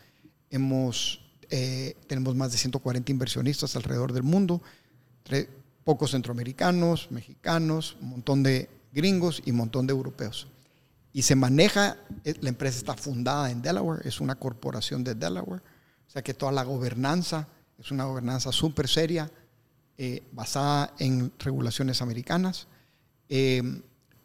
Hemos, 0.50 1.22
eh, 1.48 1.96
tenemos 2.06 2.34
más 2.34 2.52
de 2.52 2.58
140 2.58 3.10
inversionistas 3.10 3.74
alrededor 3.74 4.12
del 4.12 4.22
mundo, 4.22 4.60
pocos 5.82 6.10
centroamericanos, 6.10 7.10
mexicanos, 7.10 7.96
un 8.02 8.10
montón 8.10 8.42
de 8.42 8.68
gringos 8.92 9.42
y 9.46 9.52
un 9.52 9.56
montón 9.56 9.86
de 9.86 9.94
europeos. 9.94 10.46
Y 11.14 11.22
se 11.22 11.34
maneja, 11.36 11.96
eh, 12.22 12.34
la 12.42 12.50
empresa 12.50 12.76
está 12.76 12.92
fundada 12.92 13.50
en 13.50 13.62
Delaware, 13.62 14.06
es 14.06 14.20
una 14.20 14.34
corporación 14.34 15.02
de 15.02 15.14
Delaware, 15.14 15.62
o 16.06 16.10
sea 16.10 16.20
que 16.20 16.34
toda 16.34 16.52
la 16.52 16.64
gobernanza 16.64 17.48
es 17.78 17.90
una 17.90 18.04
gobernanza 18.04 18.52
súper 18.52 18.88
seria, 18.88 19.30
eh, 19.96 20.22
basada 20.32 20.92
en 20.98 21.32
regulaciones 21.38 22.02
americanas. 22.02 22.66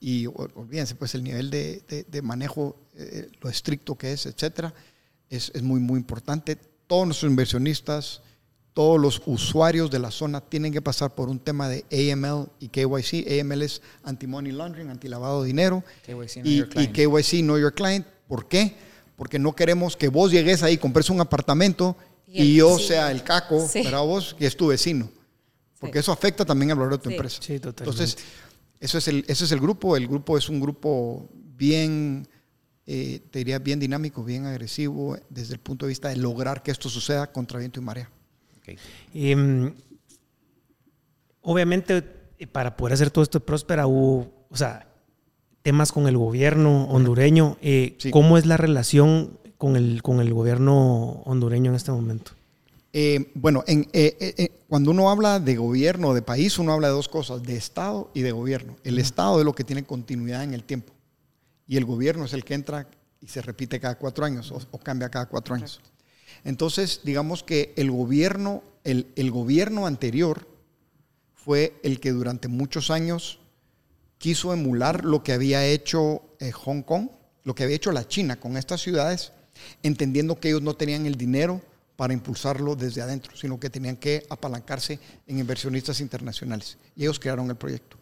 Y 0.06 0.28
olvídense, 0.28 0.96
pues 0.96 1.16
el 1.16 1.24
nivel 1.24 1.50
de, 1.50 2.06
de, 2.06 2.22
manejo, 2.22 2.76
eh, 2.98 3.30
lo 3.40 3.50
estricto 3.50 3.96
que 3.96 4.12
es, 4.12 4.26
etcétera, 4.26 4.74
es, 5.30 5.50
es, 5.56 5.64
muy, 5.64 5.80
muy 5.80 5.98
importante. 5.98 6.58
Todos 6.88 7.08
nuestros 7.08 7.30
inversionistas, 7.30 8.22
todos 8.74 9.00
los 9.00 9.22
usuarios 9.26 9.90
de 9.90 10.00
la 10.00 10.12
zona 10.12 10.42
tienen 10.42 10.74
que 10.74 10.82
pasar 10.82 11.16
por 11.16 11.30
un 11.30 11.40
tema 11.40 11.70
de 11.70 11.86
AML 11.90 12.50
y 12.60 12.68
KYC. 12.68 13.40
AML 13.40 13.62
es 13.62 13.82
anti-money 14.04 14.52
laundering, 14.52 14.90
anti-lavado 14.90 15.44
de 15.44 15.48
dinero. 15.48 15.86
KYC, 16.06 16.46
y, 16.46 16.64
y 16.82 16.88
KYC, 16.90 17.40
know 17.40 17.58
your 17.58 17.74
client. 17.74 18.06
¿Por 18.28 18.50
qué? 18.50 18.76
Porque 19.16 19.40
no 19.40 19.56
queremos 19.56 19.96
que 19.96 20.10
vos 20.10 20.34
llegues 20.34 20.64
ahí, 20.64 20.78
compres 20.78 21.10
un 21.10 21.22
apartamento 21.22 21.96
y, 22.28 22.56
yo 22.56 22.78
sea 22.78 23.10
el 23.10 23.24
caco, 23.24 23.70
para 23.86 24.02
vos, 24.02 24.36
que 24.38 24.48
es 24.48 24.58
tu 24.58 24.68
vecino. 24.68 25.10
Porque 25.80 26.00
eso 26.00 26.12
afecta 26.12 26.44
también 26.44 26.72
al 26.72 26.78
valor 26.78 26.94
de 26.94 26.98
tu 26.98 27.10
empresa. 27.10 27.42
Sí, 27.42 27.58
totalmente. 27.60 27.84
Entonces, 27.84 28.18
eso 28.84 28.98
es 28.98 29.08
el, 29.08 29.24
ese 29.30 29.46
es 29.46 29.52
el 29.54 29.62
grupo. 29.62 29.96
El 29.96 30.08
grupo 30.08 30.38
es 30.38 30.50
un 30.50 30.60
grupo 30.60 31.30
bien, 31.34 32.28
eh, 32.86 33.22
te 33.32 33.40
diría, 33.40 33.58
bien 33.60 33.80
dinámico, 33.80 34.26
bien 34.26 34.46
agresivo 34.46 35.18
desde 35.30 35.54
el 35.54 35.62
punto 35.62 35.86
de 35.86 35.92
vista 35.92 36.10
de 36.10 36.18
lograr 36.18 36.62
que 36.64 36.72
esto 36.72 36.90
suceda 36.90 37.32
contra 37.32 37.60
viento 37.60 37.80
y 37.80 37.84
marea. 37.84 38.10
Em, 39.14 39.74
obviamente, 41.42 42.04
eh, 42.38 42.46
para 42.46 42.76
poder 42.76 42.96
hacer 42.96 43.10
todo 43.10 43.24
esto 43.24 43.40
próspera, 43.40 43.88
hubo, 43.88 44.48
o 44.50 44.58
sea, 44.58 44.86
temas 45.62 45.94
con 45.94 46.08
el 46.08 46.18
gobierno 46.18 46.84
hondureño. 46.90 47.58
Eh, 47.62 47.98
¿Cómo 48.12 48.38
es 48.38 48.46
la 48.46 48.58
relación 48.58 49.40
con 49.58 49.78
el, 49.78 50.04
con 50.04 50.20
el 50.20 50.34
gobierno 50.34 51.22
hondureño 51.24 51.72
en 51.72 51.76
este 51.76 51.94
momento? 51.94 52.34
Eh, 52.96 53.32
bueno, 53.34 53.64
en, 53.66 53.90
eh, 53.92 54.16
eh, 54.20 54.52
cuando 54.70 54.92
uno 54.92 55.10
habla 55.10 55.40
de 55.40 55.56
gobierno, 55.56 56.14
de 56.14 56.22
país, 56.22 56.60
uno 56.60 56.74
habla 56.74 56.90
de 56.90 56.94
dos 56.94 57.10
cosas, 57.10 57.42
de 57.42 57.56
Estado 57.56 58.12
y 58.14 58.22
de 58.22 58.32
gobierno. 58.32 58.78
El 58.84 59.00
Estado 59.00 59.40
es 59.40 59.46
lo 59.46 59.56
que 59.56 59.64
tiene 59.64 59.84
continuidad 59.84 60.44
en 60.44 60.54
el 60.54 60.64
tiempo 60.64 60.94
y 61.68 61.78
el 61.78 61.86
gobierno 61.86 62.26
es 62.26 62.34
el 62.34 62.46
que 62.46 62.54
entra 62.54 62.88
y 63.20 63.28
se 63.28 63.42
repite 63.42 63.80
cada 63.80 63.98
cuatro 63.98 64.26
años 64.26 64.52
o, 64.52 64.78
cambia 64.78 65.10
cada 65.10 65.26
cuatro 65.26 65.56
años. 65.56 65.82
Entonces, 66.44 67.02
digamos 67.04 67.42
que 67.42 67.74
el 67.78 67.90
gobierno, 67.90 68.64
el, 68.84 69.08
el, 69.16 69.32
gobierno 69.32 69.88
anterior 69.88 70.48
fue 71.34 71.80
el 71.82 72.00
que 72.00 72.12
durante 72.12 72.48
muchos 72.48 72.92
años 72.92 73.40
quiso 74.20 74.54
emular 74.54 75.04
lo 75.04 75.24
que 75.24 75.34
había 75.34 75.66
hecho 75.66 76.22
Hong 76.64 76.84
Kong, 76.84 77.10
lo 77.44 77.56
que 77.56 77.64
había 77.64 77.76
hecho 77.76 77.92
la 77.92 78.08
China 78.08 78.40
con 78.40 78.56
estas 78.56 78.82
ciudades, 78.82 79.32
entendiendo 79.82 80.40
que 80.40 80.50
ellos 80.50 80.62
no 80.62 80.76
tenían 80.76 81.08
el 81.08 81.16
dinero 81.16 81.62
para 81.96 82.14
impulsarlo 82.14 82.76
desde 82.76 83.02
adentro, 83.02 83.36
sino 83.36 83.60
que 83.60 83.70
tenían 83.70 83.98
que 83.98 84.26
apalancarse 84.30 85.00
en 85.28 85.40
inversionistas 85.40 86.00
internacionales. 86.00 86.78
Y 86.96 87.04
ellos 87.04 87.20
crearon 87.20 87.50
el 87.50 87.56
proyecto. 87.56 87.98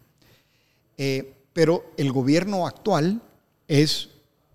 Eh, 0.97 1.33
pero 1.53 1.91
el 1.97 2.11
gobierno 2.11 2.65
actual 2.65 3.21
es, 3.67 4.09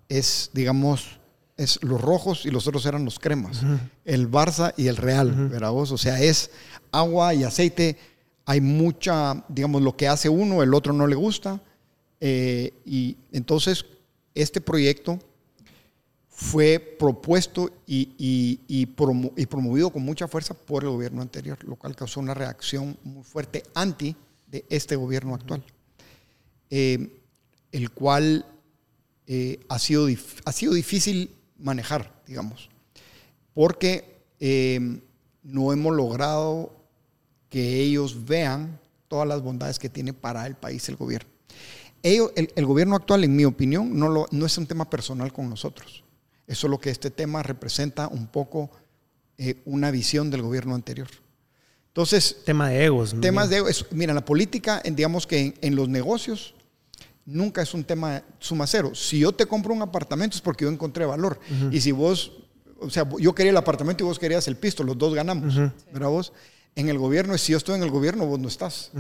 es, 0.09 0.51
digamos, 0.53 1.19
es 1.57 1.83
los 1.83 2.01
rojos 2.01 2.47
y 2.47 2.51
los 2.51 2.67
otros 2.67 2.87
eran 2.87 3.05
los 3.05 3.19
cremas. 3.19 3.61
El 4.05 4.31
Barça 4.31 4.73
y 4.77 4.89
el 4.89 4.97
Real, 4.97 5.49
¿verdad 5.49 5.71
vos? 5.71 5.93
O 5.93 5.99
sea, 5.99 6.21
es 6.21 6.51
agua 6.93 7.35
y 7.35 7.45
aceite. 7.45 7.99
Hay 8.45 8.61
mucha, 8.61 9.45
digamos, 9.49 9.83
lo 9.83 9.97
que 9.97 10.09
hace 10.09 10.29
uno, 10.29 10.63
el 10.63 10.73
otro 10.75 10.93
no 10.93 11.07
le 11.07 11.17
gusta. 11.17 11.61
Eh, 12.21 12.73
y 12.85 13.17
entonces 13.33 13.85
este 14.35 14.61
proyecto 14.61 15.19
fue 16.37 16.79
propuesto 16.79 17.71
y, 17.87 18.87
promovido 18.95 19.89
con 19.91 20.03
mucha 20.03 20.29
fuerza 20.29 20.53
por 20.53 20.85
el 20.85 20.91
gobierno 20.91 21.23
anterior, 21.23 21.57
lo 21.65 21.77
cual 21.77 21.97
causó 21.97 22.21
una 22.21 22.35
reacción 22.35 22.99
muy 23.05 23.25
fuerte 23.25 23.63
anti 23.73 24.15
de 24.47 24.63
este 24.69 24.97
gobierno 24.97 25.35
actual, 25.35 25.65
eh, 26.69 27.23
el 27.73 27.91
cual 27.91 28.45
eh, 29.27 29.61
ha, 29.71 29.79
sido 29.79 30.05
difícil 30.05 31.35
manejar, 31.59 32.23
digamos, 32.27 32.69
porque 33.55 34.21
eh, 34.39 35.01
no 35.43 35.73
hemos 35.73 35.97
logrado 35.97 36.71
que 37.49 37.81
ellos 37.81 38.27
vean 38.27 38.79
todas 39.09 39.27
las 39.27 39.41
bondades 39.41 39.79
que 39.79 39.89
tiene 39.89 40.13
para 40.13 40.47
el 40.47 40.55
país 40.55 40.87
el 40.91 40.97
gobierno. 40.97 41.31
El, 42.03 42.67
gobierno 42.67 42.95
actual, 42.95 43.25
en 43.25 43.35
mi 43.35 43.47
opinión, 43.47 43.99
no, 43.99 44.27
no 44.31 44.47
es 44.47 44.59
un 44.59 44.67
tema 44.67 44.89
personal 44.91 45.33
con 45.33 45.49
nosotros 45.49 46.05
eso 46.47 46.67
es 46.67 46.71
lo 46.71 46.79
que 46.79 46.91
este 46.91 47.11
tema 47.11 47.43
representa 47.43 48.09
un 48.09 48.27
poco 48.27 48.71
eh, 49.39 49.61
una 49.65 49.91
visión 49.91 50.31
del 50.31 50.43
gobierno 50.43 50.75
anterior. 50.75 51.09
Entonces... 51.89 52.39
Tema 52.45 52.69
de 52.69 52.85
egos. 52.85 53.15
Temas 53.21 53.51
de 53.51 53.57
egos. 53.57 53.87
Mira, 53.91 54.15
la 54.15 54.25
política, 54.25 54.83
digamos 54.85 55.27
que 55.27 55.55
en, 55.61 55.75
los 55.75 55.89
negocios, 55.89 56.55
nunca 57.25 57.63
es 57.63 57.75
un 57.75 57.85
tema 57.85 58.23
suma 58.39 58.67
cero. 58.67 58.95
Si 58.95 59.19
yo 59.19 59.33
te 59.33 59.47
compro 59.47 59.75
un 59.75 59.83
apartamento 59.83 60.37
es 60.37 60.43
porque 60.43 60.65
yo 60.65 60.71
encontré 60.71 61.05
valor. 61.05 61.41
Y 61.71 61.81
si 61.81 61.93
vos, 61.93 62.33
o 62.79 62.91
sea, 62.91 63.09
yo 63.19 63.35
quería 63.35 63.51
el 63.51 63.57
apartamento 63.57 64.05
y 64.05 64.07
vos 64.07 64.19
querías 64.19 64.47
el 64.47 64.57
pisto, 64.57 64.85
los 64.85 64.97
dos 64.97 65.15
ganamos. 65.15 65.57
¿Verdad 65.93 66.09
vos? 66.09 66.33
En 66.75 66.89
el 66.89 66.99
gobierno, 66.99 67.37
si 67.39 67.53
yo 67.53 67.59
estoy 67.59 67.77
en 67.77 67.83
el 67.83 67.91
gobierno, 67.91 68.27
vos 68.27 68.39
no 68.39 68.49
estás. 68.49 68.93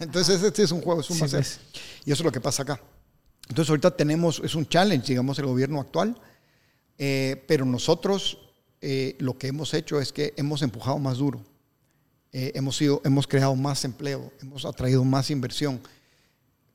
Entonces, 0.00 0.42
este 0.42 0.64
es 0.64 0.72
un 0.72 0.82
juego 0.82 1.02
suma 1.02 1.26
cero. 1.28 1.44
Pues. 1.44 1.60
Y 2.04 2.12
eso 2.12 2.22
es 2.22 2.24
lo 2.24 2.32
que 2.32 2.40
pasa 2.40 2.64
acá. 2.64 2.80
Entonces, 3.48 3.70
ahorita 3.70 3.96
tenemos, 3.96 4.42
es 4.44 4.54
un 4.54 4.66
challenge, 4.66 5.06
digamos, 5.06 5.38
el 5.38 5.46
gobierno 5.46 5.80
actual 5.80 6.20
eh, 6.98 7.44
pero 7.46 7.64
nosotros 7.64 8.38
eh, 8.80 9.16
lo 9.18 9.36
que 9.36 9.48
hemos 9.48 9.74
hecho 9.74 10.00
es 10.00 10.12
que 10.12 10.34
hemos 10.36 10.62
empujado 10.62 10.98
más 10.98 11.18
duro. 11.18 11.40
Eh, 12.32 12.52
hemos, 12.54 12.76
sido, 12.76 13.00
hemos 13.04 13.26
creado 13.26 13.54
más 13.54 13.84
empleo, 13.84 14.32
hemos 14.40 14.64
atraído 14.64 15.04
más 15.04 15.30
inversión. 15.30 15.80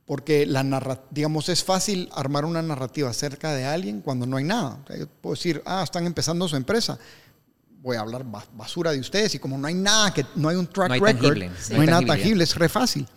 Porque 0.05 0.45
la 0.45 0.99
digamos, 1.09 1.47
es 1.47 1.63
fácil 1.63 2.09
armar 2.13 2.43
una 2.43 2.61
narrativa 2.61 3.09
acerca 3.09 3.53
de 3.53 3.65
alguien 3.65 4.01
cuando 4.01 4.25
no 4.25 4.37
hay 4.37 4.43
nada. 4.43 4.83
puedo 5.21 5.35
decir, 5.35 5.61
ah, 5.65 5.81
están 5.83 6.05
empezando 6.05 6.47
su 6.47 6.55
empresa. 6.55 6.99
Voy 7.81 7.95
a 7.95 8.01
hablar 8.01 8.25
basura 8.53 8.91
de 8.91 8.99
ustedes 8.99 9.35
y 9.35 9.39
como 9.39 9.57
no 9.57 9.67
hay 9.67 9.73
nada, 9.73 10.13
que 10.13 10.25
no 10.35 10.49
hay 10.49 10.55
un 10.55 10.67
track 10.67 10.99
record, 10.99 11.37
no 11.71 11.81
hay 11.81 11.87
nada 11.87 12.05
tangible, 12.05 12.43
es 12.43 12.55
re 12.55 12.69
fácil. 12.69 13.07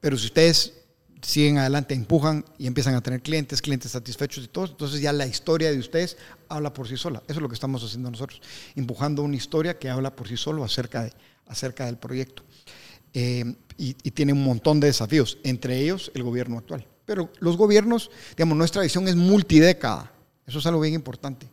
pero 0.00 0.16
si 0.16 0.26
ustedes 0.26 0.79
siguen 1.22 1.58
adelante, 1.58 1.94
empujan 1.94 2.44
y 2.58 2.66
empiezan 2.66 2.94
a 2.94 3.02
tener 3.02 3.22
clientes, 3.22 3.60
clientes 3.62 3.92
satisfechos 3.92 4.44
y 4.44 4.48
todo. 4.48 4.66
Entonces 4.66 5.00
ya 5.00 5.12
la 5.12 5.26
historia 5.26 5.70
de 5.70 5.78
ustedes 5.78 6.16
habla 6.48 6.72
por 6.72 6.88
sí 6.88 6.96
sola. 6.96 7.22
Eso 7.26 7.38
es 7.38 7.42
lo 7.42 7.48
que 7.48 7.54
estamos 7.54 7.82
haciendo 7.82 8.10
nosotros, 8.10 8.40
empujando 8.74 9.22
una 9.22 9.36
historia 9.36 9.78
que 9.78 9.88
habla 9.88 10.14
por 10.14 10.28
sí 10.28 10.36
solo 10.36 10.64
acerca, 10.64 11.04
de, 11.04 11.12
acerca 11.46 11.86
del 11.86 11.96
proyecto. 11.96 12.42
Eh, 13.12 13.54
y, 13.76 13.94
tiene 14.10 14.32
un 14.32 14.44
montón 14.44 14.78
de 14.78 14.88
desafíos, 14.88 15.38
entre 15.42 15.80
ellos 15.80 16.12
el 16.14 16.22
gobierno 16.22 16.58
actual. 16.58 16.86
Pero 17.06 17.30
los 17.40 17.56
gobiernos, 17.56 18.10
digamos, 18.36 18.56
nuestra 18.56 18.82
visión 18.82 19.08
es 19.08 19.16
multidécada. 19.16 20.12
Eso 20.46 20.58
es 20.58 20.66
algo 20.66 20.80
bien 20.80 20.94
importante. 20.94 21.48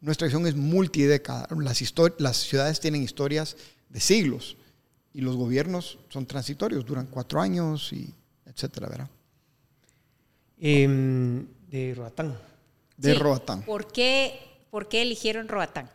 Nuestra 0.00 0.26
visión 0.26 0.46
es 0.46 0.54
multidécada. 0.54 1.48
Las, 1.58 1.82
las 2.18 2.36
ciudades 2.36 2.78
tienen 2.78 3.02
historias 3.02 3.56
de 3.88 4.00
siglos 4.00 4.56
y 5.12 5.20
los 5.20 5.36
gobiernos 5.36 5.98
son 6.08 6.26
transitorios, 6.26 6.86
duran 6.86 7.06
cuatro 7.06 7.40
años 7.40 7.92
y 7.92 8.14
etcétera, 8.54 8.88
¿verdad? 8.88 9.10
Em, 10.58 11.46
de 11.68 11.94
Roatán. 11.94 12.38
De 12.96 13.14
Roatán. 13.14 13.62
¿Por 13.62 13.90
qué, 13.90 14.66
¿Por 14.70 14.88
qué 14.88 15.02
eligieron 15.02 15.48
Roatán? 15.48 15.90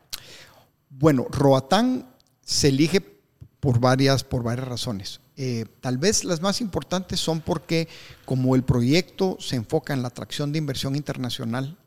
Bueno, 0.89 1.27
Roatán 1.29 2.07
se 2.43 2.69
elige 2.69 3.01
por 3.59 3.79
varias, 3.79 4.23
por 4.23 4.43
varias 4.43 4.67
razones. 4.67 5.19
Eh, 5.37 5.65
tal 5.79 5.97
vez 5.97 6.23
las 6.23 6.41
más 6.41 6.59
importantes 6.59 7.19
son 7.19 7.39
porque 7.41 7.87
como 8.25 8.55
el 8.55 8.63
proyecto 8.63 9.37
se 9.39 9.55
enfoca 9.55 9.93
en 9.93 10.01
la 10.01 10.09
atracción 10.09 10.51
de 10.51 10.57
inversión 10.57 10.95
internacional 10.95 11.77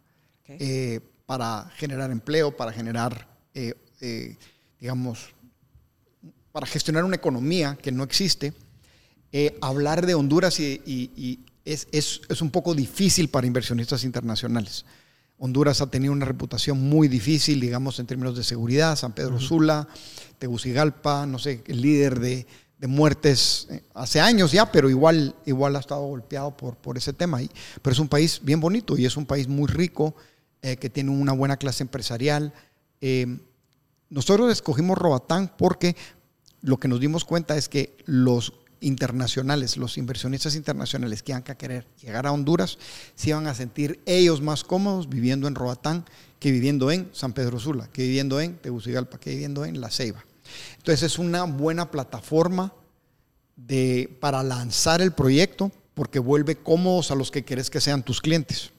eh, 0.49 1.01
para 1.27 1.71
generar 1.77 2.11
empleo, 2.11 2.57
para 2.57 2.73
generar, 2.73 3.29
eh, 3.55 3.75
digamos, 4.81 5.35
para 6.51 6.67
gestionar 6.67 7.05
una 7.05 7.17
economía 7.17 7.77
que 7.81 7.93
no 7.93 8.05
existe, 8.05 8.55
eh, 9.35 9.57
hablar 9.63 10.05
de 10.05 10.15
Honduras 10.15 10.61
y, 10.61 11.41
es, 11.65 11.89
es, 11.91 12.43
un 12.43 12.51
poco 12.51 12.75
difícil 12.75 13.29
para 13.29 13.47
inversionistas 13.47 14.05
internacionales. 14.05 14.85
Honduras 15.39 15.81
ha 15.81 15.87
tenido 15.87 16.13
una 16.13 16.27
reputación 16.27 16.79
muy 16.79 17.09
difícil, 17.09 17.59
digamos, 17.59 17.99
en 17.99 18.07
términos 18.07 18.37
de 18.37 18.45
seguridad. 18.45 18.95
San 18.95 19.13
Pedro 19.13 19.41
Sula, 19.41 19.89
Tegucigalpa, 20.39 21.25
no 21.25 21.39
sé, 21.39 21.65
el 21.67 21.81
líder 21.81 22.21
de, 22.21 22.47
de, 22.79 22.87
muertes 22.87 23.69
eh, 23.71 23.83
hace 23.95 24.21
años 24.21 24.53
ya, 24.53 24.71
pero 24.71 24.91
igual, 24.91 25.35
igual 25.47 25.77
ha 25.77 25.81
estado 25.81 26.03
golpeado 26.03 26.55
por, 26.55 26.77
por 26.77 26.99
ese 26.99 27.15
tema. 27.15 27.41
Pero 27.81 27.93
es 27.93 27.99
un 27.99 28.09
país 28.09 28.39
bien 28.43 28.61
bonito 28.61 28.99
y 28.99 29.07
es 29.07 29.17
un 29.17 29.25
país 29.25 29.49
muy 29.49 29.67
rico, 29.67 30.15
eh, 30.61 30.77
que 30.77 30.91
tiene 30.91 31.11
una 31.11 31.33
buena 31.33 31.57
clase 31.57 31.85
empresarial. 31.85 32.53
nosotros 34.11 34.53
escogimos 34.53 34.99
Roatán 34.99 35.53
porque 35.57 35.97
lo 36.61 36.77
que 36.77 36.89
nos 36.89 37.01
dimos 37.01 37.25
cuenta 37.25 37.57
es 37.57 37.69
que 37.69 37.97
los 38.05 38.53
internacionales, 38.83 39.77
los 39.77 39.97
inversionistas 39.97 40.55
internacionales 40.55 41.23
que 41.23 41.33
van 41.33 41.45
a 41.47 41.55
querer 41.55 41.87
llegar 42.01 42.27
a 42.27 42.33
Honduras, 42.33 42.79
se 43.15 43.31
iban 43.31 43.47
a 43.47 43.55
sentir 43.55 44.01
ellos 44.05 44.41
más 44.43 44.65
cómodos 44.65 45.09
viviendo 45.09 45.49
en 45.49 45.55
Roatán 45.55 46.05
que 46.39 46.51
viviendo 46.51 46.91
en 46.91 47.09
San 47.13 47.33
Pedro 47.33 47.59
Sula, 47.61 47.89
que 47.93 48.03
viviendo 48.03 48.41
en 48.41 48.57
Tegucigalpa, 48.59 49.19
que 49.19 49.31
viviendo 49.31 49.65
en 49.65 49.81
La 49.81 49.91
Ceiba. 49.91 50.25
Entonces 50.79 51.05
es 51.05 51.19
una 51.19 51.45
buena 51.45 51.91
plataforma 51.91 52.73
de, 53.57 54.17
para 54.21 54.43
lanzar 54.43 55.01
el 55.01 55.13
proyecto 55.13 55.71
porque 55.95 56.19
vuelve 56.19 56.57
cómodos 56.57 57.11
a 57.11 57.15
los 57.15 57.31
que 57.31 57.45
querés 57.45 57.71
que 57.71 57.81
sean 57.81 58.03
tus 58.03 58.21
clientes. 58.21 58.71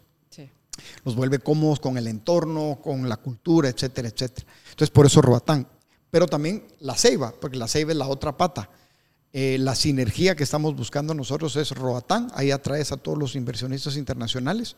Los 1.06 1.16
vuelve 1.16 1.38
cómodos 1.38 1.80
con 1.80 1.98
el 1.98 2.08
entorno, 2.08 2.80
con 2.84 3.08
la 3.08 3.18
cultura, 3.18 3.70
etcétera, 3.70 4.08
etcétera. 4.08 4.48
Entonces 4.72 4.90
por 4.90 5.06
eso 5.06 5.22
Roatán. 5.22 5.68
Pero 6.10 6.28
también 6.28 6.64
La 6.80 6.96
Ceiba, 6.96 7.34
porque 7.40 7.58
La 7.58 7.68
Ceiba 7.68 7.92
es 7.92 7.98
la 7.98 8.08
otra 8.08 8.36
pata 8.36 8.70
eh, 9.36 9.58
la 9.60 9.74
sinergia 9.74 10.36
que 10.36 10.44
estamos 10.44 10.76
buscando 10.76 11.16
nosotros 11.16 11.56
es 11.56 11.72
Roatán, 11.72 12.32
ahí 12.36 12.52
atraes 12.52 12.92
a 12.92 12.98
todos 12.98 13.18
los 13.18 13.36
inversionistas 13.36 13.98
internacionales 13.98 14.76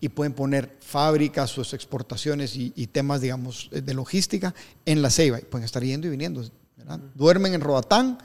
y 0.00 0.08
pueden 0.08 0.32
poner 0.32 0.76
fábricas, 0.80 1.50
sus 1.50 1.72
exportaciones 1.72 2.56
y, 2.56 2.86
temas, 2.88 3.20
digamos, 3.20 3.70
de 3.70 3.94
logística 3.94 4.56
en 4.86 5.02
la 5.02 5.10
Ceiba. 5.10 5.38
Y 5.38 5.42
pueden 5.42 5.64
estar 5.64 5.84
yendo 5.84 6.08
y 6.08 6.10
viniendo. 6.10 6.44
Duermen 7.14 7.54
en 7.54 7.60
Roatán 7.60 8.18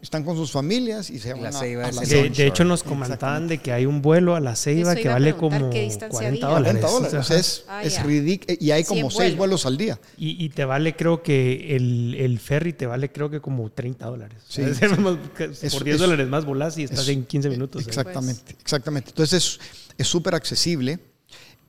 están 0.00 0.24
con 0.24 0.36
sus 0.36 0.52
familias 0.52 1.10
y 1.10 1.18
se 1.18 1.34
van 1.34 1.46
a, 1.46 1.50
la 1.50 1.60
de, 1.60 2.30
de, 2.30 2.46
hecho 2.46 2.64
nos 2.64 2.82
comentaban 2.82 3.46
de 3.46 3.58
que 3.58 3.72
hay 3.72 3.84
un 3.84 4.00
vuelo 4.00 4.34
a 4.34 4.40
la 4.40 4.56
Ceiba 4.56 4.94
que 4.96 5.08
vale 5.08 5.36
como 5.36 5.70
40 5.70 6.48
dólares. 6.48 7.30
es, 7.30 7.64
ah, 7.68 7.82
ridículo. 8.02 8.56
Y 8.58 8.70
hay 8.70 8.84
como 8.84 9.10
6 9.10 9.36
vuelos. 9.36 9.66
al 9.66 9.76
día. 9.76 10.00
Y, 10.16 10.48
te 10.50 10.64
vale 10.64 10.96
creo 10.96 11.22
que 11.22 11.76
el, 11.76 12.14
el, 12.18 12.38
ferry 12.38 12.72
te 12.72 12.86
vale 12.86 13.12
creo 13.12 13.28
que 13.28 13.40
como 13.40 13.70
30 13.70 14.06
dólares. 14.06 14.42
por 15.72 15.84
10 15.84 15.98
dólares 15.98 16.28
más 16.28 16.46
volás 16.46 16.78
y 16.78 16.84
estás 16.84 17.08
en 17.08 17.26
15 17.26 17.50
minutos. 17.50 17.86
Exactamente, 17.86 18.56
exactamente. 18.58 19.10
Entonces 19.10 19.60
es 19.98 20.06
súper 20.06 20.34
accesible. 20.34 21.00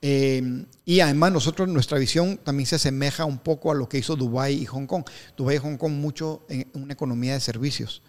Eh, 0.00 0.64
y 0.84 1.00
además 1.00 1.32
nosotros, 1.32 1.68
nuestra 1.68 1.98
visión 1.98 2.38
también 2.38 2.66
se 2.66 2.76
asemeja 2.76 3.24
un 3.24 3.38
poco 3.38 3.70
a 3.70 3.74
lo 3.74 3.88
que 3.88 3.98
hizo 3.98 4.16
Dubái 4.16 4.54
y 4.54 4.66
Hong 4.66 4.86
Kong. 4.86 5.04
Dubái 5.36 5.56
y 5.56 5.58
Hong 5.58 5.76
Kong 5.76 5.92
mucho 5.92 6.44
en 6.48 6.68
una 6.74 6.92
economía 6.92 7.34
de 7.34 7.40
servicios, 7.40 8.02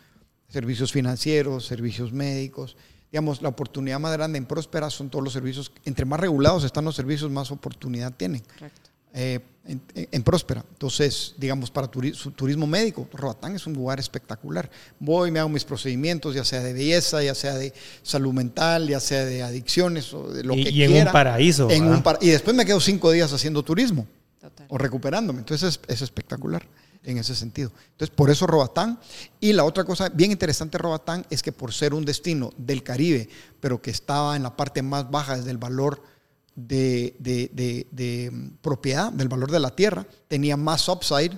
servicios 0.48 0.92
financieros, 0.92 1.66
servicios 1.66 2.12
médicos. 2.12 2.78
Digamos, 3.12 3.42
la 3.42 3.50
oportunidad 3.50 4.00
más 4.00 4.14
grande 4.14 4.38
en 4.38 4.46
Próspera 4.46 4.90
son 4.90 5.10
todos 5.10 5.24
los 5.24 5.34
servicios, 5.34 5.72
entre 5.84 6.06
más 6.06 6.20
regulados 6.20 6.64
están 6.64 6.86
los 6.86 6.96
servicios, 6.96 7.32
más 7.32 7.52
oportunidad 7.52 8.14
tienen. 8.14 8.42
Correcto. 8.42 8.90
Eh, 9.14 9.40
en, 9.96 10.24
Próspera. 10.24 10.66
Entonces, 10.70 11.36
digamos, 11.38 11.70
para 11.70 11.88
turismo 11.88 12.66
médico, 12.66 13.08
Roatán 13.14 13.56
es 13.56 13.68
un 13.68 13.74
lugar 13.74 14.00
espectacular. 14.00 14.70
Voy, 15.00 15.32
me 15.32 15.40
hago 15.40 15.50
mis 15.50 15.64
procedimientos, 15.64 16.36
ya 16.36 16.44
sea 16.44 16.62
de 16.62 16.74
belleza, 16.74 17.22
ya 17.22 17.36
sea 17.36 17.56
de 17.56 17.74
salud 18.02 18.34
mental, 18.34 18.88
ya 18.88 19.00
sea 19.00 19.26
de 19.26 19.44
adicciones 19.44 20.14
o 20.14 20.32
de 20.32 20.44
lo 20.44 20.56
que 20.56 20.64
quiera. 20.66 20.94
Y 20.94 20.98
en 20.98 21.08
un 21.08 21.14
paraíso. 21.14 21.68
y 22.22 22.30
después 22.30 22.56
me 22.56 22.66
quedo 22.66 22.80
cinco 22.80 23.12
días 23.12 23.32
haciendo 23.32 23.64
turismo 23.64 24.08
o 24.68 24.78
recuperándome. 24.78 25.40
Entonces, 25.40 25.80
es, 25.88 26.02
espectacular 26.02 26.66
en 27.04 27.18
ese 27.18 27.36
sentido. 27.36 27.72
Entonces, 27.92 28.16
por 28.16 28.30
eso 28.30 28.48
Roatán. 28.48 29.00
Y 29.40 29.54
la 29.54 29.64
otra 29.64 29.84
cosa 29.84 30.10
bien 30.10 30.32
interesante 30.32 30.78
de 30.78 30.84
Roatán 30.84 31.26
es 31.30 31.44
que 31.44 31.52
por 31.52 31.74
ser 31.74 31.94
un 31.94 32.06
destino 32.06 32.52
del 32.58 32.84
Caribe, 32.84 33.30
pero 33.60 33.82
que 33.82 33.92
estaba 33.92 34.36
en 34.36 34.44
la 34.44 34.56
parte 34.56 34.82
más 34.82 35.10
baja 35.10 35.38
desde 35.38 35.52
el 35.52 35.58
valor 35.58 36.02
de, 36.68 37.16
de, 37.20 37.88
de, 37.92 38.32
propiedad, 38.62 39.12
del 39.12 39.28
valor 39.28 39.52
de 39.52 39.60
la 39.60 39.70
tierra, 39.70 40.06
tenía 40.28 40.58
más 40.58 40.88
upside 40.90 41.32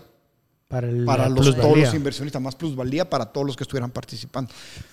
Para, 0.67 0.89
el, 0.89 1.05
para 1.05 1.29
los, 1.29 1.55
todos 1.55 1.77
los 1.77 1.93
inversionistas, 1.93 2.41
más 2.41 2.55
plusvalía 2.55 3.09
para 3.09 3.25
todos 3.25 3.45
los 3.45 3.55
que 3.55 3.63
estuvieran 3.63 3.91
participando. 3.91 4.51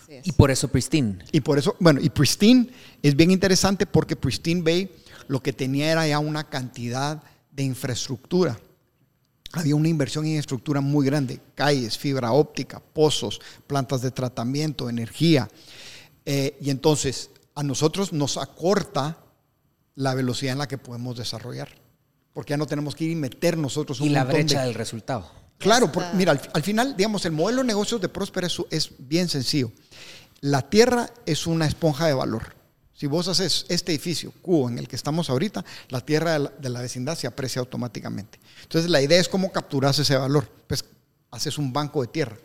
Es. 0.08 0.26
Y 0.26 0.32
por 0.32 0.50
eso 0.50 0.68
Pristine. 0.68 1.18
Y 1.32 1.40
por 1.40 1.58
eso, 1.58 1.76
bueno, 1.80 2.00
y 2.00 2.10
Pristine 2.10 2.68
es 3.02 3.14
bien 3.14 3.30
interesante 3.30 3.86
porque 3.86 4.16
Pristine 4.16 4.62
Bay 4.62 4.90
lo 5.28 5.40
que 5.42 5.52
tenía 5.52 5.92
era 5.92 6.06
ya 6.06 6.18
una 6.18 6.44
cantidad 6.44 7.22
de 7.50 7.62
infraestructura. 7.62 8.58
Había 9.52 9.76
una 9.76 9.88
inversión 9.88 10.24
en 10.26 10.32
infraestructura 10.32 10.80
muy 10.80 11.06
grande, 11.06 11.40
calles, 11.54 11.96
fibra 11.96 12.32
óptica, 12.32 12.80
pozos, 12.80 13.40
plantas 13.66 14.02
de 14.02 14.10
tratamiento, 14.10 14.90
energía. 14.90 15.48
Eh, 16.26 16.58
y 16.60 16.68
entonces 16.68 17.30
a 17.54 17.62
nosotros 17.62 18.12
nos 18.12 18.36
acorta 18.36 19.16
la 19.98 20.14
velocidad 20.14 20.52
en 20.52 20.58
la 20.58 20.68
que 20.68 20.78
podemos 20.78 21.16
desarrollar, 21.16 21.68
porque 22.32 22.50
ya 22.52 22.56
no 22.56 22.66
tenemos 22.66 22.94
que 22.94 23.04
ir 23.04 23.10
y 23.10 23.14
meter 23.16 23.58
nosotros 23.58 24.00
un 24.00 24.06
Y 24.06 24.10
la 24.10 24.20
montón 24.20 24.36
de- 24.38 24.44
brecha 24.44 24.62
del 24.64 24.74
resultado. 24.74 25.28
Claro, 25.58 25.86
Ya 25.86 25.92
por- 25.92 26.02
está. 26.04 26.16
mira, 26.16 26.32
al, 26.32 26.40
al 26.54 26.62
final, 26.62 26.96
digamos, 26.96 27.24
el 27.24 27.32
modelo 27.32 27.62
de 27.62 27.66
negocios 27.66 28.00
de 28.00 28.08
Próspera 28.08 28.46
es, 28.46 28.56
es 28.70 28.90
bien 28.98 29.28
sencillo. 29.28 29.72
La 30.40 30.62
tierra 30.70 31.10
es 31.26 31.48
una 31.48 31.66
esponja 31.66 32.06
de 32.06 32.14
valor. 32.14 32.54
Si 32.94 33.06
vos 33.08 33.26
haces 33.26 33.66
este 33.68 33.90
edificio, 33.92 34.32
cubo, 34.40 34.68
en 34.68 34.78
el 34.78 34.86
que 34.86 34.94
estamos 34.94 35.30
ahorita, 35.30 35.64
la 35.88 36.00
tierra 36.00 36.32
de 36.34 36.38
la, 36.38 36.50
de 36.50 36.68
la 36.68 36.80
vecindad 36.80 37.16
se 37.18 37.26
aprecia 37.26 37.58
automáticamente. 37.60 38.38
Entonces, 38.62 38.88
la 38.90 39.02
idea 39.02 39.18
es 39.20 39.28
cómo 39.28 39.50
capturas 39.50 39.98
ese 39.98 40.16
valor. 40.16 40.48
Pues 40.68 40.84
haces 41.32 41.58
un 41.58 41.72
banco 41.72 42.02
de 42.02 42.08
tierra 42.08 42.36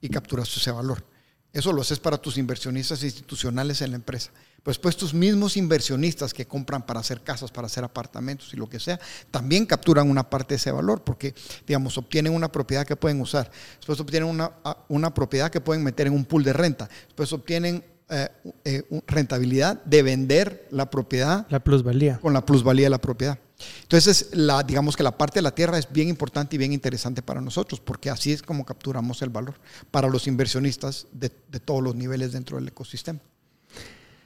y 0.00 0.08
capturas 0.08 0.54
ese 0.56 0.72
valor. 0.72 1.04
Eso 1.52 1.72
lo 1.72 1.82
haces 1.82 1.98
para 2.00 2.18
tus 2.18 2.38
inversionistas 2.38 3.02
institucionales 3.04 3.82
en 3.82 3.90
la 3.90 3.96
empresa. 3.96 4.30
Pues 4.68 4.76
después 4.76 4.98
tus 4.98 5.14
mismos 5.14 5.56
inversionistas 5.56 6.34
que 6.34 6.46
compran 6.46 6.84
para 6.84 7.00
hacer 7.00 7.22
casas, 7.22 7.50
para 7.50 7.68
hacer 7.68 7.84
apartamentos 7.84 8.52
y 8.52 8.58
lo 8.58 8.68
que 8.68 8.78
sea, 8.78 9.00
también 9.30 9.64
capturan 9.64 10.10
una 10.10 10.28
parte 10.28 10.52
de 10.52 10.56
ese 10.56 10.70
valor 10.70 11.02
porque, 11.02 11.34
digamos, 11.66 11.96
obtienen 11.96 12.34
una 12.34 12.52
propiedad 12.52 12.86
que 12.86 12.94
pueden 12.94 13.18
usar. 13.22 13.50
Después 13.78 13.98
obtienen 13.98 14.28
una, 14.28 14.52
a- 14.62 14.84
una 14.90 15.14
propiedad 15.14 15.50
que 15.50 15.62
pueden 15.62 15.82
meter 15.82 16.06
en 16.08 16.12
un 16.12 16.26
pool 16.26 16.44
de 16.44 16.52
renta. 16.52 16.86
Después 17.06 17.32
obtienen 17.32 17.82
eh, 18.10 18.28
eh, 18.66 18.82
rentabilidad 19.06 19.82
de 19.84 20.02
vender 20.02 20.68
la 20.70 20.90
propiedad 20.90 21.46
La 21.48 21.60
plusvalía. 21.60 22.18
con 22.18 22.34
la 22.34 22.44
plusvalía 22.44 22.84
de 22.84 22.90
la 22.90 23.00
propiedad. 23.00 23.38
Entonces, 23.84 24.28
la, 24.34 24.62
digamos 24.62 24.98
que 24.98 25.02
la 25.02 25.16
parte 25.16 25.38
de 25.38 25.42
la 25.44 25.54
tierra 25.54 25.78
es 25.78 25.90
bien 25.90 26.10
importante 26.10 26.56
y 26.56 26.58
bien 26.58 26.74
interesante 26.74 27.22
para 27.22 27.40
nosotros, 27.40 27.80
porque 27.80 28.10
así 28.10 28.32
es 28.32 28.42
como 28.42 28.66
capturamos 28.66 29.22
el 29.22 29.30
valor 29.30 29.54
para 29.90 30.08
los 30.08 30.26
inversionistas 30.26 31.06
de, 31.12 31.32
de 31.50 31.58
todos 31.58 31.82
los 31.82 31.94
niveles 31.94 32.32
dentro 32.32 32.58
del 32.58 32.68
ecosistema. 32.68 33.18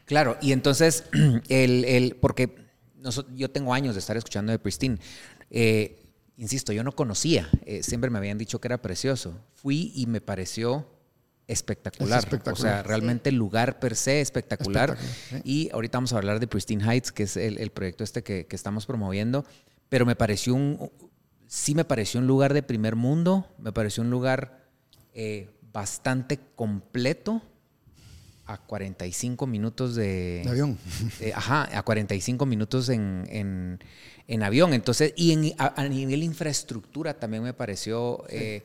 Claro, 0.06 0.36
y 0.40 0.52
entonces, 0.52 1.04
el, 1.48 1.84
el- 1.84 2.16
porque 2.16 2.54
yo 3.34 3.50
tengo 3.50 3.74
años 3.74 3.94
de 3.94 3.98
estar 4.00 4.16
escuchando 4.16 4.52
de 4.52 4.58
Pristine. 4.58 4.98
Eh, 5.50 5.98
insisto, 6.36 6.72
yo 6.72 6.84
no 6.84 6.92
conocía, 6.92 7.48
eh, 7.66 7.82
siempre 7.82 8.10
me 8.10 8.18
habían 8.18 8.38
dicho 8.38 8.60
que 8.60 8.68
era 8.68 8.80
precioso. 8.80 9.38
Fui 9.54 9.92
y 9.94 10.06
me 10.06 10.20
pareció 10.20 10.86
espectacular. 11.48 12.18
Es 12.20 12.24
espectacular. 12.24 12.72
O 12.74 12.74
sea, 12.76 12.82
realmente 12.82 13.28
el 13.30 13.36
lugar 13.36 13.78
per 13.80 13.96
se 13.96 14.20
espectacular. 14.20 14.90
Espectacular, 14.90 15.42
Y 15.44 15.70
ahorita 15.72 15.98
vamos 15.98 16.12
a 16.12 16.16
hablar 16.18 16.40
de 16.40 16.46
Pristine 16.46 16.82
Heights, 16.84 17.12
que 17.12 17.24
es 17.24 17.36
el, 17.36 17.58
el 17.58 17.70
proyecto 17.70 18.04
este 18.04 18.22
que, 18.22 18.46
que 18.46 18.56
estamos 18.56 18.86
promoviendo. 18.86 19.44
Pero 19.88 20.06
me 20.06 20.16
pareció 20.16 20.54
un, 20.54 20.90
sí 21.46 21.74
me 21.74 21.84
pareció 21.84 22.20
un 22.20 22.26
lugar 22.26 22.54
de 22.54 22.62
primer 22.62 22.96
mundo, 22.96 23.46
me 23.58 23.72
pareció 23.72 24.02
un 24.02 24.10
lugar 24.10 24.64
eh, 25.12 25.50
bastante 25.72 26.38
completo 26.54 27.42
a 28.52 28.58
45 28.58 29.46
minutos 29.46 29.94
de, 29.94 30.42
De 30.44 30.50
avión. 30.50 30.78
ajá, 31.34 31.76
a 31.78 31.82
45 31.82 32.44
minutos 32.46 32.88
en, 32.88 33.24
en- 33.28 33.78
en 34.28 34.42
avión. 34.42 34.72
Entonces, 34.72 35.12
y 35.16 35.32
en- 35.32 35.54
a, 35.58 35.80
a 35.80 35.88
nivel 35.88 36.22
infraestructura 36.22 37.14
también 37.14 37.42
me 37.42 37.52
pareció 37.54 38.24
eh, 38.28 38.62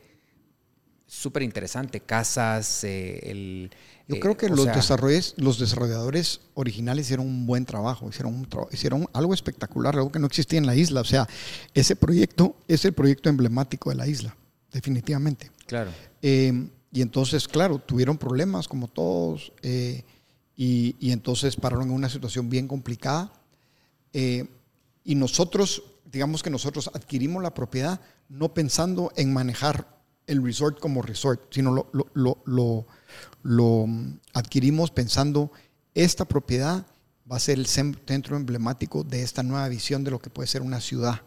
súper 1.05 1.43
interesante. 1.43 2.01
Casas, 2.01 2.83
eh, 2.83 3.19
el... 3.31 3.71
Yo 4.09 4.15
eh, 4.15 4.19
creo 4.19 4.37
que 4.37 4.49
los, 4.49 4.63
sea, 4.63 4.73
desarrolles- 4.75 5.33
los 5.37 5.59
desarrolladores 5.59 6.41
originales 6.53 7.07
hicieron 7.07 7.25
un 7.25 7.45
buen 7.45 7.65
trabajo, 7.65 8.07
hicieron, 8.09 8.33
un 8.35 8.49
tra- 8.49 8.67
hicieron 8.71 9.07
algo 9.13 9.33
espectacular, 9.33 9.95
algo 9.95 10.11
que 10.11 10.19
no 10.19 10.27
existía 10.27 10.59
en 10.59 10.65
la 10.65 10.75
isla. 10.75 11.01
O 11.01 11.05
sea, 11.05 11.27
ese 11.73 11.95
proyecto 11.95 12.55
es 12.67 12.85
el 12.85 12.93
proyecto 12.93 13.29
emblemático 13.29 13.89
de 13.89 13.95
la 13.95 14.07
isla, 14.07 14.35
definitivamente. 14.71 15.51
Claro. 15.65 15.91
Eh, 16.21 16.67
y 16.91 17.01
entonces, 17.01 17.47
claro, 17.47 17.79
tuvieron 17.79 18.17
problemas 18.17 18.67
como 18.67 18.87
todos 18.87 19.51
eh, 19.61 20.03
y, 20.55 20.95
entonces 21.11 21.55
pararon 21.55 21.87
en 21.89 21.93
una 21.93 22.09
situación 22.09 22.49
bien 22.49 22.67
complicada. 22.67 23.31
Eh, 24.13 24.47
y 25.03 25.15
nosotros, 25.15 25.83
digamos 26.05 26.41
que 26.41 26.49
nosotros 26.49 26.89
adquirimos 26.93 27.43
la 27.43 27.53
propiedad 27.53 28.01
no 28.29 28.53
pensando 28.53 29.11
en 29.15 29.31
manejar 29.33 29.87
el 30.25 30.43
resort 30.43 30.79
como 30.79 31.01
resort, 31.01 31.53
sino 31.53 31.71
lo, 31.71 31.89
lo- 31.93 32.41
lo- 32.45 32.87
lo- 33.43 33.87
mm, 33.87 34.19
adquirimos 34.33 34.91
pensando, 34.91 35.51
esta 35.93 36.25
propiedad 36.25 36.85
va 37.31 37.37
a 37.37 37.39
ser 37.39 37.57
el 37.59 37.65
centro 37.67 38.35
emblemático 38.35 39.03
de 39.03 39.21
esta 39.21 39.43
nueva 39.43 39.67
visión 39.69 40.03
de 40.03 40.11
lo 40.11 40.19
que 40.19 40.29
puede 40.29 40.47
ser 40.47 40.61
una 40.61 40.81
ciudad. 40.81 41.21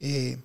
Eh, 0.00 0.38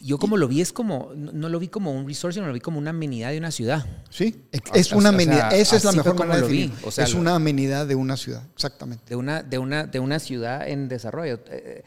Yo 0.00 0.18
como 0.18 0.36
lo 0.36 0.48
vi 0.48 0.60
es 0.60 0.72
como, 0.72 1.12
no, 1.14 1.32
no 1.32 1.48
lo 1.48 1.58
vi 1.58 1.68
como 1.68 1.92
un 1.92 2.06
resort, 2.06 2.34
sino 2.34 2.46
lo 2.46 2.52
vi 2.52 2.60
como 2.60 2.78
una 2.78 2.90
amenidad 2.90 3.30
de 3.30 3.38
una 3.38 3.50
ciudad. 3.50 3.84
Sí, 4.10 4.44
es 4.74 4.92
O 4.92 4.98
una 4.98 5.10
o 5.10 5.12
sea, 5.12 5.22
amenidad. 5.22 5.52
Esa 5.54 5.76
es 5.76 5.84
la 5.84 5.92
mejor 5.92 6.14
manera 6.16 6.36
de 6.36 6.40
lo 6.42 6.48
vi. 6.48 6.62
definir. 6.62 6.84
O 6.86 6.90
sea, 6.90 7.04
es 7.04 7.14
una 7.14 7.34
amenidad 7.34 7.86
de 7.86 7.94
una 7.94 8.16
ciudad, 8.16 8.42
exactamente. 8.54 9.04
de 9.08 9.16
una, 9.16 9.42
de 9.42 9.58
una, 9.58 9.86
de 9.86 9.98
una 10.00 10.18
ciudad 10.18 10.68
en 10.68 10.88
desarrollo. 10.88 11.40
Eh, 11.50 11.84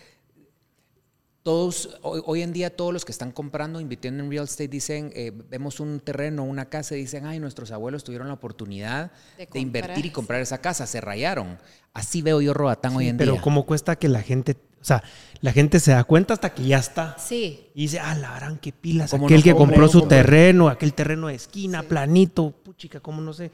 Todos, 1.43 1.97
hoy, 2.04 2.21
hoy 2.26 2.41
en 2.43 2.54
día 2.54 2.76
todos 2.76 2.93
los 2.93 3.04
que 3.04 3.12
están 3.12 3.32
comprando, 3.32 3.80
invirtiendo 3.80 4.24
en 4.24 4.30
real 4.30 4.43
estate, 4.43 4.67
dicen, 4.67 5.12
eh, 5.15 5.32
vemos 5.50 5.80
un 5.80 6.00
terreno, 6.00 6.43
una 6.43 6.65
casa, 6.69 6.95
y 6.95 7.00
dicen, 7.00 7.26
ay, 7.26 7.39
nuestros 7.39 7.71
abuelos 7.71 8.04
tuvieron 8.04 8.28
la 8.28 8.36
oportunidad 8.36 9.12
De 9.39 9.47
de, 9.52 9.60
invertir 9.60 10.06
y 10.06 10.12
comprar, 10.12 10.39
esa 10.39 10.60
casa, 10.60 10.86
se 10.86 11.02
rayaron. 11.02 11.58
Así 11.95 12.21
veo 12.21 12.41
yo 12.41 12.54
Roatán 12.54 12.95
hoy 12.95 13.08
en 13.08 13.17
Pero 13.17 13.34
día. 13.34 13.41
cómo 13.41 13.65
cuesta 13.65 13.95
que 13.95 14.08
la 14.08 14.21
gente, 14.21 14.56
o 14.82 14.84
sea, 14.84 15.04
la 15.41 15.52
gente 15.52 15.80
se 15.80 15.91
da 15.91 16.04
cuenta 16.04 16.34
hasta 16.34 16.54
que 16.54 16.63
ya 16.63 16.78
está. 16.80 17.15
Sí, 17.20 17.67
Y 17.76 17.84
dice, 17.84 18.00
ah, 18.00 18.15
la 18.15 18.36
gran 18.36 18.58
qué 18.58 18.72
pilas. 18.72 19.12
¿Cómo 19.12 19.26
Aquel 19.26 19.39
no 19.39 19.44
que 19.44 19.56
compró 19.56 19.88
su 19.88 20.08
terreno, 20.08 20.70
aquel 20.70 20.94
terreno 20.94 21.28
de 21.28 21.36
esquina, 21.36 21.84
planito, 21.84 22.52
puchica, 22.52 23.00
cómo 23.00 23.22
no 23.22 23.34
sé. 23.34 23.52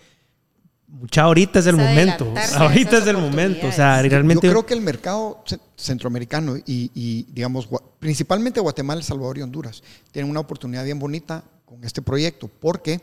Mucha, 0.89 1.23
ahorita 1.23 1.59
es 1.59 1.67
el 1.67 1.75
momento. 1.75 2.33
Ahorita 2.55 2.99
es 2.99 3.07
el 3.07 3.17
momento. 3.17 3.67
O 3.67 3.71
sea, 3.73 4.01
realmente. 4.01 4.47
Yo 4.47 4.53
creo 4.53 4.65
que 4.65 4.73
el 4.73 4.79
mercado 4.79 5.43
ce- 5.45 5.59
centroamericano 5.75 6.55
y, 6.55 6.89
y, 6.95 7.23
digamos, 7.33 7.67
principalmente 7.99 8.61
Guatemala, 8.61 8.99
El 8.99 9.05
Salvador 9.05 9.37
y 9.37 9.41
Honduras, 9.41 9.83
tienen 10.11 10.31
una 10.31 10.39
oportunidad 10.39 10.85
bien 10.85 10.97
bonita 10.97 11.43
con 11.65 11.83
este 11.83 12.01
proyecto, 12.01 12.47
porque, 12.47 13.01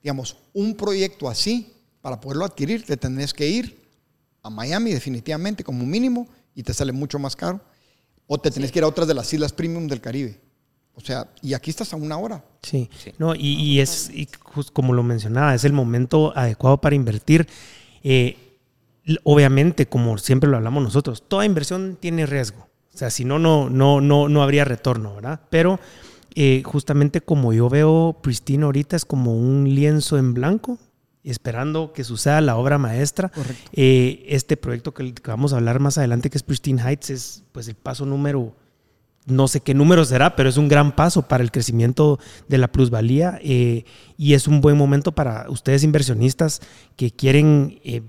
digamos, 0.00 0.36
un 0.52 0.76
proyecto 0.76 1.28
así, 1.28 1.72
para 2.00 2.20
poderlo 2.20 2.44
adquirir, 2.44 2.84
te 2.84 2.96
tenés 2.96 3.34
que 3.34 3.48
ir 3.48 3.82
a 4.40 4.48
Miami 4.48 4.92
definitivamente 4.92 5.64
como 5.64 5.84
mínimo 5.84 6.28
y 6.54 6.62
te 6.62 6.74
sale 6.74 6.92
mucho 6.92 7.18
más 7.18 7.36
caro, 7.36 7.60
o 8.26 8.38
te 8.38 8.50
tenés 8.50 8.72
que 8.72 8.78
ir 8.78 8.84
a 8.84 8.88
otras 8.88 9.08
de 9.08 9.14
las 9.14 9.32
islas 9.32 9.52
premium 9.52 9.86
del 9.86 10.00
Caribe. 10.00 10.40
O 10.96 11.00
sea, 11.00 11.28
y 11.42 11.54
aquí 11.54 11.70
estás 11.70 11.92
a 11.92 11.96
una 11.96 12.16
hora. 12.16 12.44
Sí. 12.62 12.88
Sí. 12.96 13.12
No, 13.18 13.34
y, 13.34 13.54
y 13.54 13.80
es, 13.80 14.10
y 14.12 14.26
como 14.72 14.92
lo 14.92 15.02
mencionaba, 15.02 15.54
es 15.54 15.64
el 15.64 15.72
momento 15.72 16.32
adecuado 16.36 16.80
para 16.80 16.94
invertir. 16.94 17.48
Eh, 18.02 18.36
obviamente, 19.24 19.86
como 19.86 20.16
siempre 20.18 20.48
lo 20.48 20.56
hablamos 20.56 20.82
nosotros, 20.82 21.24
toda 21.26 21.44
inversión 21.44 21.98
tiene 22.00 22.26
riesgo. 22.26 22.68
O 22.94 22.96
sea, 22.96 23.10
si 23.10 23.24
no, 23.24 23.40
no, 23.40 23.68
no, 23.68 24.00
no, 24.00 24.28
no 24.28 24.42
habría 24.42 24.64
retorno, 24.64 25.16
¿verdad? 25.16 25.40
Pero 25.50 25.80
eh, 26.36 26.62
justamente 26.64 27.20
como 27.20 27.52
yo 27.52 27.68
veo 27.68 28.16
Pristine 28.22 28.64
ahorita 28.64 28.94
es 28.94 29.04
como 29.04 29.36
un 29.36 29.74
lienzo 29.74 30.16
en 30.16 30.32
blanco, 30.32 30.78
esperando 31.30 31.92
que 31.92 32.04
suceda 32.04 32.40
la 32.40 32.56
obra 32.56 32.78
maestra. 32.78 33.32
Eh, 33.72 34.24
este 34.28 34.56
proyecto 34.56 34.92
que, 34.94 35.14
que 35.14 35.30
vamos 35.30 35.52
a 35.52 35.56
hablar 35.56 35.80
más 35.80 35.98
adelante, 35.98 36.30
que 36.30 36.36
es 36.38 36.42
Pristine 36.42 36.80
Heights, 36.82 37.10
es 37.10 37.42
pues 37.52 37.66
el 37.68 37.74
paso 37.74 38.04
número 38.06 38.54
no 39.26 39.48
sé 39.48 39.60
qué 39.60 39.72
número 39.72 40.04
será, 40.04 40.36
pero 40.36 40.50
es 40.50 40.58
un 40.58 40.68
gran 40.68 40.94
paso 40.94 41.22
para 41.22 41.42
el 41.42 41.50
crecimiento 41.50 42.18
de 42.46 42.58
la 42.58 42.70
plusvalía 42.70 43.38
eh, 43.42 43.86
y 44.18 44.34
es 44.34 44.46
un 44.46 44.60
buen 44.60 44.76
momento 44.76 45.12
para 45.12 45.48
ustedes 45.48 45.82
inversionistas 45.82 46.60
que 46.96 47.10
quieren 47.10 47.80
eh, 47.84 48.02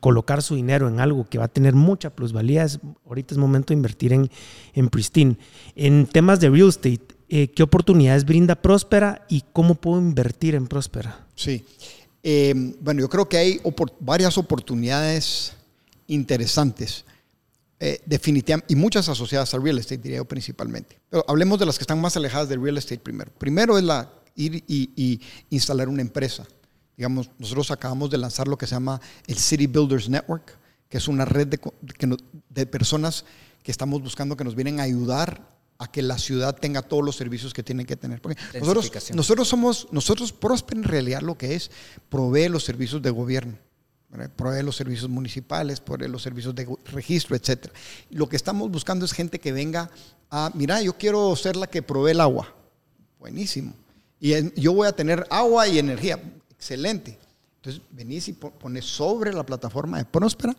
colocar 0.00 0.42
su 0.42 0.56
dinero 0.56 0.88
en 0.88 0.98
algo 0.98 1.28
que 1.28 1.38
va 1.38 1.44
a 1.44 1.48
tener 1.48 1.74
mucha 1.76 2.10
plusvalía. 2.16 2.64
Es- 2.64 2.80
ahorita 3.06 3.32
es 3.34 3.38
momento 3.38 3.68
de 3.68 3.74
invertir 3.74 4.12
en, 4.12 4.28
en 4.74 4.88
Pristine. 4.88 5.38
En 5.76 6.04
temas 6.04 6.40
de 6.40 6.50
real 6.50 6.68
estate, 6.70 7.00
eh, 7.28 7.46
¿qué 7.46 7.62
oportunidades 7.62 8.24
brinda 8.24 8.56
Próspera 8.56 9.24
y 9.28 9.44
cómo 9.52 9.76
puedo 9.76 10.00
invertir 10.00 10.56
en 10.56 10.66
Próspera? 10.66 11.26
Sí. 11.36 11.64
Eh, 12.28 12.52
bueno, 12.80 13.00
yo 13.02 13.08
creo 13.08 13.28
que 13.28 13.36
hay 13.36 13.58
opor- 13.62 13.92
varias 14.00 14.36
oportunidades 14.36 15.52
interesantes, 16.08 17.04
eh, 17.78 18.00
definitivamente, 18.04 18.72
y 18.72 18.76
muchas 18.76 19.08
asociadas 19.08 19.54
al 19.54 19.62
real 19.62 19.78
estate, 19.78 19.98
diría 20.02 20.16
yo 20.18 20.24
principalmente. 20.24 20.98
Pero 21.08 21.24
hablemos 21.28 21.58
de 21.60 21.66
las 21.66 21.78
que 21.78 21.82
están 21.84 22.00
más 22.00 22.16
alejadas 22.16 22.48
del 22.48 22.60
real 22.60 22.78
estate 22.78 22.98
primero. 22.98 23.30
Primero 23.38 23.78
es 23.78 23.84
la 23.84 24.10
ir 24.34 24.56
y, 24.66 24.90
y 24.96 25.20
instalar 25.50 25.88
una 25.88 26.02
empresa. 26.02 26.44
Digamos, 26.96 27.30
nosotros 27.38 27.70
acabamos 27.70 28.10
de 28.10 28.18
lanzar 28.18 28.48
lo 28.48 28.58
que 28.58 28.66
se 28.66 28.74
llama 28.74 29.00
el 29.28 29.36
City 29.36 29.68
Builders 29.68 30.08
Network, 30.08 30.58
que 30.88 30.98
es 30.98 31.06
una 31.06 31.24
red 31.26 31.46
de, 31.46 31.60
no- 32.08 32.16
de 32.50 32.66
personas 32.66 33.24
que 33.62 33.70
estamos 33.70 34.02
buscando 34.02 34.36
que 34.36 34.42
nos 34.42 34.56
vienen 34.56 34.80
a 34.80 34.84
ayudar 34.84 35.55
a 35.78 35.90
que 35.90 36.00
la 36.02 36.16
ciudad 36.18 36.56
tenga 36.56 36.82
todos 36.82 37.04
los 37.04 37.16
servicios 37.16 37.52
que 37.52 37.62
tiene 37.62 37.84
que 37.84 37.96
tener. 37.96 38.20
Porque 38.22 38.40
nosotros, 39.14 39.46
somos, 39.48 39.88
nosotros 39.90 40.32
Prosper 40.32 40.78
en 40.78 40.84
realidad 40.84 41.20
lo 41.20 41.36
que 41.36 41.54
es, 41.54 41.70
provee 42.08 42.48
los 42.48 42.64
servicios 42.64 43.02
de 43.02 43.10
gobierno, 43.10 43.58
¿verdad? 44.08 44.30
provee 44.34 44.62
los 44.62 44.76
servicios 44.76 45.10
municipales, 45.10 45.80
provee 45.80 46.08
los 46.08 46.22
servicios 46.22 46.54
de 46.54 46.66
registro, 46.86 47.36
etc. 47.36 47.66
Lo 48.10 48.28
que 48.28 48.36
estamos 48.36 48.70
buscando 48.70 49.04
es 49.04 49.12
gente 49.12 49.38
que 49.38 49.52
venga 49.52 49.90
a, 50.30 50.50
mira, 50.54 50.80
yo 50.80 50.96
quiero 50.96 51.34
ser 51.36 51.56
la 51.56 51.66
que 51.66 51.82
provee 51.82 52.12
el 52.12 52.20
agua. 52.20 52.54
Buenísimo. 53.18 53.74
Y 54.18 54.32
en- 54.32 54.52
yo 54.54 54.72
voy 54.72 54.86
a 54.88 54.92
tener 54.92 55.26
agua 55.30 55.68
y 55.68 55.78
energía. 55.78 56.18
Excelente. 56.50 57.18
Entonces, 57.56 57.82
venís 57.90 58.28
y 58.28 58.32
po- 58.32 58.50
pones 58.52 58.84
sobre 58.84 59.32
la 59.32 59.44
plataforma 59.44 59.98
de 59.98 60.04
Próspera 60.04 60.56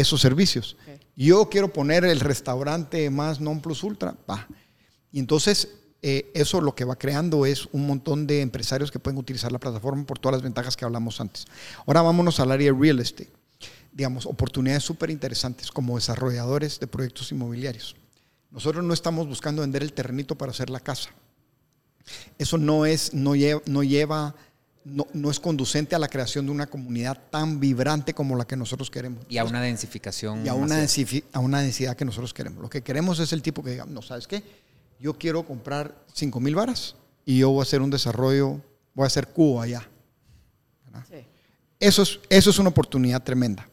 esos 0.00 0.20
servicios. 0.20 0.76
Yo 1.16 1.48
quiero 1.50 1.72
poner 1.72 2.04
el 2.04 2.20
restaurante 2.20 3.10
más 3.10 3.40
non 3.40 3.60
plus 3.60 3.82
ultra, 3.82 4.14
va. 4.30 4.46
Y 5.10 5.18
entonces, 5.18 5.68
eh, 6.02 6.30
eso 6.34 6.60
lo 6.60 6.74
que 6.74 6.84
va 6.84 6.94
creando 6.94 7.44
es 7.44 7.66
un 7.72 7.84
montón 7.86 8.26
de 8.26 8.40
empresarios 8.40 8.92
que 8.92 9.00
pueden 9.00 9.18
utilizar 9.18 9.50
la 9.50 9.58
plataforma 9.58 10.06
por 10.06 10.20
todas 10.20 10.34
las 10.34 10.42
ventajas 10.42 10.76
que 10.76 10.84
hablamos 10.84 11.20
antes. 11.20 11.46
Ahora 11.84 12.02
vámonos 12.02 12.38
al 12.38 12.52
área 12.52 12.72
de 12.72 12.78
real 12.78 13.00
estate. 13.00 13.32
Digamos, 13.90 14.26
oportunidades 14.26 14.84
súper 14.84 15.10
interesantes 15.10 15.72
como 15.72 15.96
desarrolladores 15.96 16.78
de 16.78 16.86
proyectos 16.86 17.32
inmobiliarios. 17.32 17.96
Nosotros 18.52 18.84
no 18.84 18.94
estamos 18.94 19.26
buscando 19.26 19.62
vender 19.62 19.82
el 19.82 19.92
terrenito 19.92 20.36
para 20.38 20.52
hacer 20.52 20.70
la 20.70 20.78
casa. 20.78 21.10
Eso 22.38 22.56
no 22.56 22.86
es, 22.86 23.12
no 23.12 23.34
lleva, 23.34 23.60
no 23.66 23.82
lleva, 23.82 24.36
no, 24.90 25.06
no 25.12 25.30
es 25.30 25.40
conducente 25.40 25.94
a 25.94 25.98
la 25.98 26.08
creación 26.08 26.46
de 26.46 26.52
una 26.52 26.66
comunidad 26.66 27.18
tan 27.30 27.60
vibrante 27.60 28.14
como 28.14 28.36
la 28.36 28.46
que 28.46 28.56
nosotros 28.56 28.90
queremos. 28.90 29.24
Y 29.28 29.38
a 29.38 29.44
una 29.44 29.60
densificación. 29.60 30.44
Y 30.44 30.48
a 30.48 30.54
una, 30.54 30.84
a 31.32 31.38
una 31.40 31.60
densidad 31.60 31.96
que 31.96 32.04
nosotros 32.04 32.32
queremos. 32.34 32.62
Lo 32.62 32.70
que 32.70 32.82
queremos 32.82 33.18
es 33.18 33.32
el 33.32 33.42
tipo 33.42 33.62
que 33.62 33.70
diga, 33.70 33.86
no, 33.86 34.02
¿sabes 34.02 34.26
qué? 34.26 34.42
Yo 35.00 35.14
quiero 35.14 35.44
comprar 35.44 35.94
5 36.12 36.40
mil 36.40 36.54
varas 36.54 36.96
y 37.24 37.38
yo 37.38 37.50
voy 37.50 37.60
a 37.60 37.62
hacer 37.62 37.82
un 37.82 37.90
desarrollo, 37.90 38.60
voy 38.94 39.04
a 39.04 39.06
hacer 39.06 39.28
cubo 39.28 39.60
allá. 39.60 39.88
Sí. 41.08 41.24
Eso 41.78 42.02
es, 42.02 42.18
eso 42.28 42.50
es 42.50 42.58
una 42.58 42.70
oportunidad 42.70 43.22
tremenda. 43.22 43.68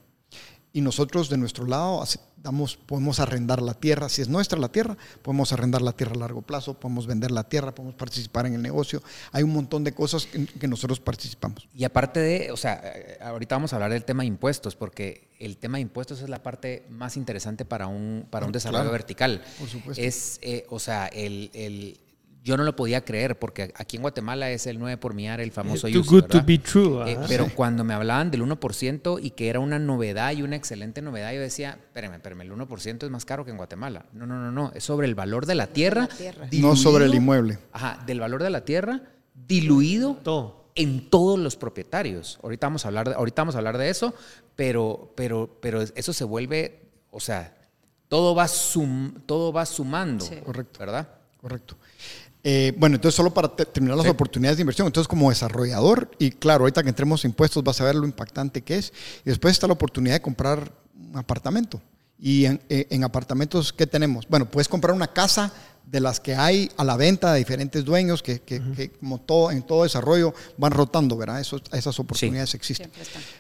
Y 0.74 0.82
nosotros 0.82 1.30
de 1.30 1.38
nuestro 1.38 1.66
lado 1.66 2.06
damos, 2.46 2.78
podemos 2.78 3.20
arrendar 3.20 3.62
la 3.62 3.74
tierra. 3.74 4.08
Si 4.08 4.22
es 4.22 4.30
nuestra 4.30 4.58
la 4.60 4.70
tierra, 4.70 4.96
podemos 5.22 5.52
arrendar 5.52 5.82
la 5.82 5.92
tierra 5.92 6.14
a 6.14 6.20
largo 6.20 6.42
plazo, 6.44 6.76
podemos 6.76 7.08
vender 7.08 7.32
la 7.32 7.44
tierra, 7.44 7.74
podemos 7.76 7.96
participar 7.96 8.46
en 8.46 8.54
el 8.54 8.62
negocio. 8.62 9.02
Hay 9.32 9.44
un 9.44 9.52
montón 9.52 9.84
de 9.84 9.94
cosas 9.94 10.28
en 10.34 10.46
que 10.48 10.68
nosotros 10.68 11.00
participamos. 11.00 11.68
Y 11.74 11.84
aparte 11.84 12.20
de, 12.20 12.52
o 12.52 12.58
sea, 12.58 12.82
eh, 12.86 13.18
ahorita 13.22 13.56
vamos 13.56 13.74
a 13.74 13.78
hablar 13.78 13.92
del 13.92 14.06
tema 14.06 14.24
de 14.24 14.28
impuestos, 14.28 14.76
porque 14.76 15.28
el 15.40 15.58
tema 15.58 15.78
de 15.78 15.82
impuestos 15.82 16.22
es 16.22 16.30
la 16.30 16.42
parte 16.44 16.86
más 16.90 17.18
interesante 17.18 17.66
para 17.66 17.88
un, 17.88 18.26
para 18.30 18.46
un 18.46 18.52
desarrollo 18.54 18.84
Claro, 18.84 18.92
vertical. 18.92 19.44
por 19.60 19.68
supuesto. 19.68 20.02
Es, 20.02 20.40
eh, 20.42 20.66
o 20.70 20.80
sea, 20.80 21.08
el, 21.08 21.50
el- 21.54 22.00
yo 22.46 22.56
no 22.58 22.64
lo 22.64 22.76
podía 22.76 23.04
creer, 23.04 23.40
porque 23.40 23.74
aquí 23.76 23.96
en 23.98 24.04
Guatemala 24.04 24.52
es 24.52 24.68
el 24.68 24.78
9 24.78 24.98
por 24.98 25.16
millar, 25.16 25.42
el 25.42 25.52
famoso 25.52 25.88
Too 25.90 26.04
good 26.04 26.26
to 26.26 26.44
be 26.46 26.60
true. 26.60 27.02
Eh, 27.12 27.18
ah. 27.20 27.26
pero 27.28 27.48
cuando 27.56 27.84
me 27.84 27.96
hablaban 27.96 28.30
del 28.30 28.44
1% 28.44 29.20
y 29.20 29.32
que 29.32 29.50
era 29.50 29.60
una 29.60 29.80
novedad 29.80 30.32
y 30.32 30.44
una 30.44 30.56
excelente 30.56 31.02
novedad, 31.02 31.34
yo 31.34 31.42
decía, 31.42 31.80
espérame, 31.82 32.14
espérame, 32.14 32.42
el 32.42 32.52
1% 32.52 33.04
es 33.04 33.10
más 33.10 33.26
caro 33.26 33.46
que 33.46 33.50
en 33.52 33.58
Guatemala. 33.58 34.06
No, 34.14 34.28
no, 34.28 34.36
no, 34.40 34.52
no, 34.52 34.72
es 34.76 34.84
sobre 34.84 35.08
el 35.08 35.16
valor 35.16 35.48
de 35.48 35.56
la 35.56 35.66
tierra. 35.66 36.02
la 36.02 36.16
tierra. 36.16 36.48
No 36.52 36.76
sobre 36.76 37.06
el 37.06 37.16
inmueble. 37.16 37.58
Ajá, 37.74 38.04
del 38.06 38.20
valor 38.20 38.44
de 38.44 38.52
la 38.52 38.64
tierra 38.64 39.02
diluido 39.34 40.16
Todo. 40.24 40.70
en 40.76 41.10
todos 41.10 41.40
los 41.40 41.56
propietarios. 41.56 42.40
Ahorita 42.44 42.68
vamos 42.68 42.86
a 42.86 42.90
hablar 42.90 43.10
de, 43.10 43.16
ahorita 43.16 43.42
vamos 43.42 43.56
a 43.56 43.58
hablar 43.58 43.80
de 43.80 43.90
eso, 43.90 44.14
pero, 44.56 45.12
pero, 45.16 45.58
pero 45.62 45.82
eso 45.82 46.14
se 46.14 46.24
vuelve, 46.24 46.80
o 47.10 47.20
sea, 47.20 47.58
todo 48.08 48.36
va, 48.36 48.48
sum- 48.48 49.16
todo 49.26 49.52
va 49.52 49.66
sumando, 49.66 50.24
Sí. 50.24 50.36
Correcto. 50.46 50.80
¿verdad? 50.80 51.10
Correcto. 51.42 51.76
Eh, 52.48 52.74
bueno, 52.78 52.96
entonces 52.98 53.16
solo 53.16 53.34
para 53.34 53.48
te- 53.56 53.66
terminar 53.66 53.98
las 53.98 54.06
Sí. 54.06 54.12
oportunidades 54.12 54.58
de 54.58 54.62
inversión, 54.62 54.86
entonces 54.86 55.08
como 55.08 55.30
desarrollador, 55.32 56.12
y 56.20 56.30
claro, 56.30 56.62
ahorita 56.66 56.84
que 56.84 56.90
entremos 56.90 57.24
a 57.24 57.28
impuestos 57.28 57.64
vas 57.64 57.82
a 57.82 57.86
ver 57.86 57.96
lo 57.96 58.06
impactante 58.06 58.62
que 58.62 58.78
es, 58.78 58.94
y 59.26 59.30
después 59.30 59.54
está 59.54 59.66
la 59.66 59.74
oportunidad 59.74 60.14
de 60.14 60.22
comprar 60.22 60.72
un 60.96 61.18
apartamento. 61.18 61.82
Y 62.20 62.46
en, 62.46 62.62
eh, 62.70 62.86
en 62.92 63.04
apartamentos, 63.04 63.74
¿qué 63.74 63.88
tenemos? 63.88 64.28
Bueno, 64.30 64.46
puedes 64.50 64.68
comprar 64.68 64.94
una 64.96 65.08
casa 65.08 65.52
de 65.92 66.00
las 66.00 66.20
que 66.20 66.36
hay 66.36 66.70
a 66.78 66.84
la 66.84 66.96
venta 66.98 67.34
de 67.34 67.40
diferentes 67.40 67.84
dueños, 67.84 68.22
que, 68.22 68.40
que- 68.42 68.62
que 68.76 68.92
como 68.92 69.20
todo, 69.20 69.50
en 69.50 69.64
todo 69.64 69.82
desarrollo 69.84 70.34
van 70.58 70.72
rotando, 70.72 71.18
¿verdad? 71.18 71.42
Esas 71.42 72.00
oportunidades 72.00 72.54
existen. 72.54 72.92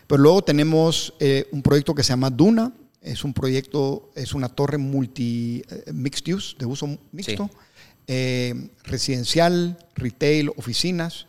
Pero 0.07 0.21
luego 0.21 0.43
tenemos 0.43 1.13
eh, 1.19 1.47
un 1.51 1.61
proyecto 1.61 1.93
que 1.93 2.01
se 2.03 2.09
llama 2.09 2.31
Duna. 2.31 2.71
Es 3.01 3.23
un 3.23 3.33
proyecto, 3.35 4.09
es 4.15 4.33
una 4.33 4.49
torre 4.49 4.79
multi 4.79 5.63
eh, 5.69 5.91
mixed 5.93 6.33
use, 6.33 6.55
de 6.57 6.65
uso 6.65 6.87
mixto. 7.11 7.49
Eh, 8.07 8.69
residencial, 8.83 9.77
retail, 9.95 10.49
oficinas. 10.57 11.25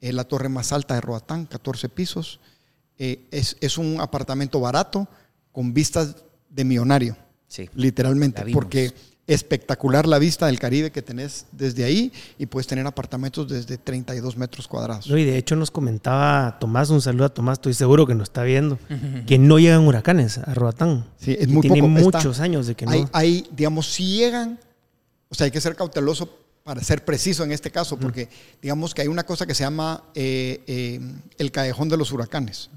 Es 0.00 0.14
la 0.14 0.24
torre 0.24 0.48
más 0.48 0.72
alta 0.72 0.94
de 0.94 1.00
Roatán, 1.00 1.46
14 1.46 1.88
pisos. 1.88 2.40
Eh, 2.98 3.26
es, 3.30 3.56
es 3.60 3.78
un 3.78 4.00
apartamento 4.00 4.60
barato 4.60 5.08
con 5.52 5.72
vistas 5.74 6.16
de 6.50 6.64
millonario, 6.64 7.16
Sí. 7.48 7.68
literalmente. 7.74 8.44
Porque 8.52 8.92
espectacular 9.26 10.06
la 10.06 10.18
vista 10.18 10.46
del 10.46 10.58
Caribe 10.58 10.90
que 10.90 11.02
tenés 11.02 11.44
desde 11.52 11.84
ahí 11.84 12.10
y 12.38 12.46
puedes 12.46 12.66
tener 12.66 12.86
apartamentos 12.86 13.46
desde 13.48 13.76
32 13.76 14.36
metros 14.38 14.66
cuadrados. 14.66 15.06
No, 15.08 15.18
y 15.18 15.24
de 15.24 15.36
hecho 15.36 15.54
nos 15.54 15.70
comentaba 15.70 16.56
Tomás, 16.58 16.88
un 16.90 17.02
saludo 17.02 17.26
a 17.26 17.28
Tomás, 17.28 17.58
estoy 17.58 17.74
seguro 17.74 18.06
que 18.06 18.14
nos 18.14 18.28
está 18.28 18.42
viendo, 18.42 18.78
que 19.26 19.36
no 19.38 19.58
llegan 19.58 19.86
huracanes 19.86 20.38
a 20.38 20.54
Roatán. 20.54 21.04
Sí, 21.18 21.32
es 21.32 21.46
Que 21.46 21.52
muy 21.52 21.60
tiene 21.62 21.80
poco. 21.82 21.98
Está- 21.98 22.18
muchos 22.18 22.40
años 22.40 22.66
de 22.66 22.74
que 22.74 22.86
no. 22.86 22.92
hay, 22.92 23.06
hay, 23.12 23.46
digamos, 23.54 23.86
si 23.92 24.16
llegan, 24.16 24.58
o 25.28 25.34
sea, 25.34 25.44
hay 25.46 25.50
que 25.50 25.60
ser 25.60 25.76
cauteloso 25.76 26.28
para 26.64 26.82
ser 26.82 27.04
preciso 27.04 27.44
en 27.44 27.52
este 27.52 27.70
caso, 27.70 27.98
porque 27.98 28.28
digamos 28.60 28.92
que 28.94 29.02
hay 29.02 29.08
una 29.08 29.24
cosa 29.24 29.46
que 29.46 29.54
se 29.54 29.64
llama 29.64 30.04
eh, 30.14 30.62
eh, 30.66 31.00
el 31.38 31.50
callejón 31.50 31.88
de 31.88 31.96
los 31.96 32.12
huracanes. 32.12 32.68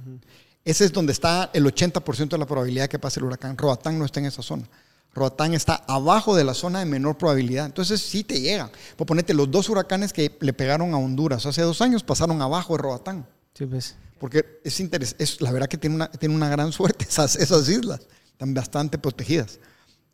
Ese 0.63 0.85
es 0.85 0.93
donde 0.93 1.11
está 1.11 1.49
el 1.53 1.65
80% 1.65 2.29
de 2.29 2.37
la 2.37 2.45
probabilidad 2.45 2.83
de 2.85 2.89
que 2.89 2.99
pase 2.99 3.19
el 3.19 3.25
huracán. 3.25 3.57
Roatán 3.57 3.97
no 3.99 4.05
está 4.05 4.19
en 4.19 4.27
esa 4.27 4.41
zona. 4.41 4.69
Roatán 5.13 5.53
está 5.53 5.83
abajo 5.87 6.35
de 6.35 6.43
la 6.45 6.53
zona 6.53 6.79
de 6.79 6.85
menor 6.85 7.17
probabilidad. 7.17 7.65
Entonces 7.65 7.99
sí 8.01 8.23
te 8.23 8.39
llegan. 8.39 8.69
Por 8.95 9.07
ponerte, 9.07 9.33
los 9.33 9.49
dos 9.51 9.67
huracanes 9.67 10.13
que 10.13 10.37
le 10.39 10.53
pegaron 10.53 10.93
a 10.93 10.97
Honduras 10.97 11.45
hace 11.45 11.61
dos 11.63 11.81
años 11.81 12.03
pasaron 12.03 12.41
abajo 12.41 12.77
de 12.77 12.83
Roatán. 12.83 13.27
Sí, 13.53 13.65
pues. 13.65 13.95
Porque 14.19 14.61
es 14.63 14.79
interes- 14.79 15.15
es 15.17 15.41
la 15.41 15.51
verdad 15.51 15.67
que 15.67 15.77
tiene 15.77 15.95
una, 15.95 16.09
tiene 16.11 16.33
una 16.35 16.47
gran 16.47 16.71
suerte 16.71 17.05
esas, 17.09 17.35
esas 17.35 17.67
islas, 17.67 18.01
están 18.31 18.53
bastante 18.53 18.97
protegidas. 18.99 19.59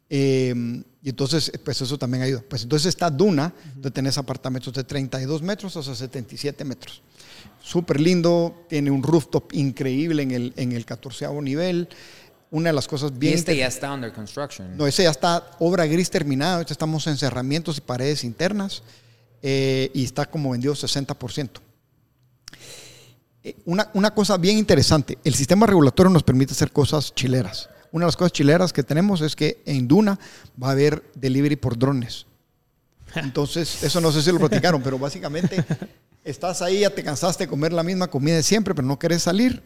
Eh, 0.09 0.53
y 1.03 1.09
entonces, 1.09 1.51
pues 1.63 1.81
eso 1.81 1.97
también 1.97 2.23
ayuda. 2.23 2.43
Pues 2.47 2.63
entonces 2.63 2.87
está 2.87 3.09
Duna, 3.09 3.53
donde 3.75 3.91
tenés 3.91 4.17
apartamentos 4.17 4.73
de 4.73 4.83
32 4.83 5.41
metros 5.41 5.75
hasta 5.77 5.95
77 5.95 6.63
metros. 6.65 7.01
Súper 7.61 7.99
lindo, 7.99 8.65
tiene 8.69 8.91
un 8.91 9.03
rooftop 9.03 9.51
increíble 9.53 10.23
en 10.23 10.31
el, 10.31 10.53
en 10.57 10.71
el 10.71 10.85
14 10.85 11.27
nivel. 11.41 11.87
Una 12.51 12.69
de 12.69 12.73
las 12.73 12.87
cosas 12.87 13.11
Y 13.15 13.19
bien... 13.19 13.33
este 13.35 13.51
inter- 13.51 13.61
ya 13.63 13.67
está 13.67 13.93
under 13.93 14.13
construction. 14.13 14.77
no, 14.77 14.87
ese 14.87 15.03
ya 15.03 15.11
está 15.11 15.51
obra 15.59 15.85
gris 15.85 16.09
terminada. 16.09 16.55
Ahorita 16.55 16.71
estamos 16.73 17.05
en 17.07 17.17
cerramientos 17.17 17.77
y 17.77 17.81
paredes 17.81 18.23
internas. 18.23 18.83
eh, 19.43 19.91
y 19.93 20.03
está 20.05 20.25
como 20.25 20.51
vendido 20.51 20.73
60%. 20.73 21.49
Eh, 23.43 23.55
Una, 23.65 23.89
una 23.93 24.13
cosa 24.13 24.37
bien 24.37 24.57
interesante, 24.57 25.17
el 25.23 25.35
sistema 25.35 25.65
regulatorio 25.65 26.09
nos 26.11 26.23
permite 26.23 26.53
hacer 26.53 26.71
cosas 26.71 27.13
chileras. 27.13 27.69
Una 27.97 28.05
de 28.05 28.07
las 28.09 28.15
cosas 28.17 28.31
chileras 28.31 28.71
que 28.71 28.83
tenemos 28.83 29.21
es 29.21 29.35
que 29.35 29.61
en 29.65 29.87
Duna 29.87 30.17
va 30.61 30.69
a 30.69 30.71
haber 30.71 31.03
delivery 31.15 31.55
por 31.55 31.77
drones. 31.77 32.25
Entonces, 33.15 33.83
eso 33.83 33.99
no 33.99 34.11
sé 34.11 34.21
si 34.21 34.31
lo 34.31 34.39
platicaron, 34.39 34.81
pero 34.83 34.99
básicamente 34.99 35.63
estás 36.23 36.61
ahí, 36.61 36.81
ya 36.81 36.89
te 36.89 37.03
cansaste 37.03 37.45
de 37.45 37.49
comer 37.49 37.73
la 37.73 37.83
misma 37.83 38.07
comida 38.07 38.35
de 38.35 38.43
siempre, 38.43 38.75
pero 38.75 38.87
no 38.87 38.99
querés 38.99 39.23
salir. 39.23 39.63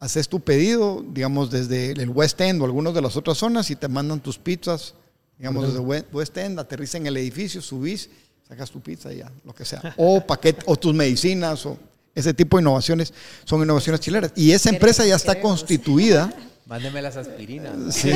Haces 0.00 0.28
tu 0.28 0.40
pedido, 0.40 1.04
digamos, 1.12 1.50
desde 1.50 1.92
el 1.92 2.10
West 2.10 2.40
End 2.40 2.60
o 2.62 2.64
algunas 2.64 2.94
de 2.94 3.02
las 3.02 3.16
otras 3.16 3.36
zonas 3.38 3.70
y 3.70 3.76
te 3.76 3.88
mandan 3.88 4.20
tus 4.20 4.38
pizzas, 4.38 4.94
digamos, 5.38 5.66
desde 5.66 5.80
We- 5.80 6.04
West 6.12 6.36
End, 6.38 6.58
aterriza 6.58 6.98
en 6.98 7.06
el 7.08 7.16
edificio, 7.16 7.60
subís, 7.60 8.08
sacas 8.48 8.70
tu 8.70 8.80
pizza 8.80 9.12
y 9.12 9.18
ya, 9.18 9.30
lo 9.44 9.54
que 9.54 9.64
sea. 9.64 9.94
O 9.96 10.24
paquete, 10.24 10.62
o 10.66 10.76
tus 10.76 10.94
medicinas, 10.94 11.66
o 11.66 11.76
ese 12.14 12.32
tipo 12.32 12.56
de 12.56 12.62
innovaciones 12.62 13.12
son 13.44 13.62
innovaciones 13.62 14.00
chileras. 14.00 14.32
Y 14.36 14.52
esa 14.52 14.70
empresa 14.70 15.04
ya 15.04 15.16
está 15.16 15.34
Queremos. 15.34 15.60
constituida. 15.60 16.32
Mándeme 16.68 17.02
las 17.02 17.16
aspirinas. 17.16 17.74
Sí, 17.94 18.10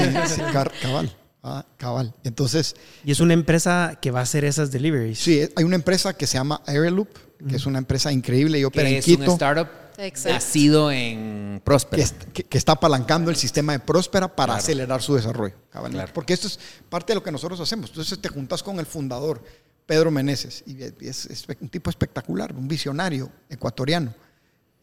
cabal. 0.83 1.17
ah, 1.43 1.65
cabal. 1.77 2.15
Entonces, 2.23 2.77
Y 3.05 3.11
es 3.13 3.21
una 3.21 3.35
empresa 3.35 3.99
que 4.01 4.11
va 4.11 4.21
a 4.21 4.23
hacer 4.23 4.45
esas 4.45 4.71
deliveries. 4.71 5.19
sí, 5.19 5.41
hay 5.57 5.65
una 5.65 5.77
empresa 5.77 6.15
que 6.15 6.27
se 6.27 6.35
llama 6.39 6.61
Airloop, 6.67 7.09
que 7.49 7.57
es 7.57 7.67
una 7.67 7.79
empresa 7.79 8.13
increíble 8.13 8.59
y 8.61 8.65
opera 8.65 8.89
en 8.89 8.97
es 8.97 9.09
un 9.09 9.17
Quito. 9.17 9.33
startup 9.33 9.69
Exacto. 9.99 10.35
nacido 10.35 10.93
en 10.93 11.61
Próspera. 11.65 11.97
que, 11.97 12.03
est- 12.05 12.23
que- 12.33 12.45
que 12.45 12.59
está 12.59 12.73
apalancando 12.73 13.31
el 13.31 13.37
sistema 13.37 13.73
de 13.73 13.81
Próspera 13.81 14.29
para 14.29 14.53
Claro. 14.53 14.59
acelerar 14.63 15.03
su 15.03 15.15
desarrollo. 15.17 15.55
Claro. 15.71 16.13
Porque 16.15 16.35
esto 16.35 16.47
es 16.47 16.59
parte 16.89 17.13
de 17.13 17.17
lo 17.17 17.23
que 17.23 17.33
nosotros 17.33 17.59
hacemos. 17.61 17.91
Entonces 17.91 18.19
te 18.21 18.29
juntas 18.29 18.63
con 18.63 18.79
el 18.79 18.87
fundador, 18.87 19.43
Pedro 19.87 20.11
Meneses, 20.13 20.63
y 20.67 20.81
es, 21.05 21.27
es 21.27 21.45
un 21.61 21.69
tipo 21.69 21.91
espectacular, 21.91 22.55
un 22.55 22.69
visionario 22.69 23.31
ecuatoriano. 23.51 24.15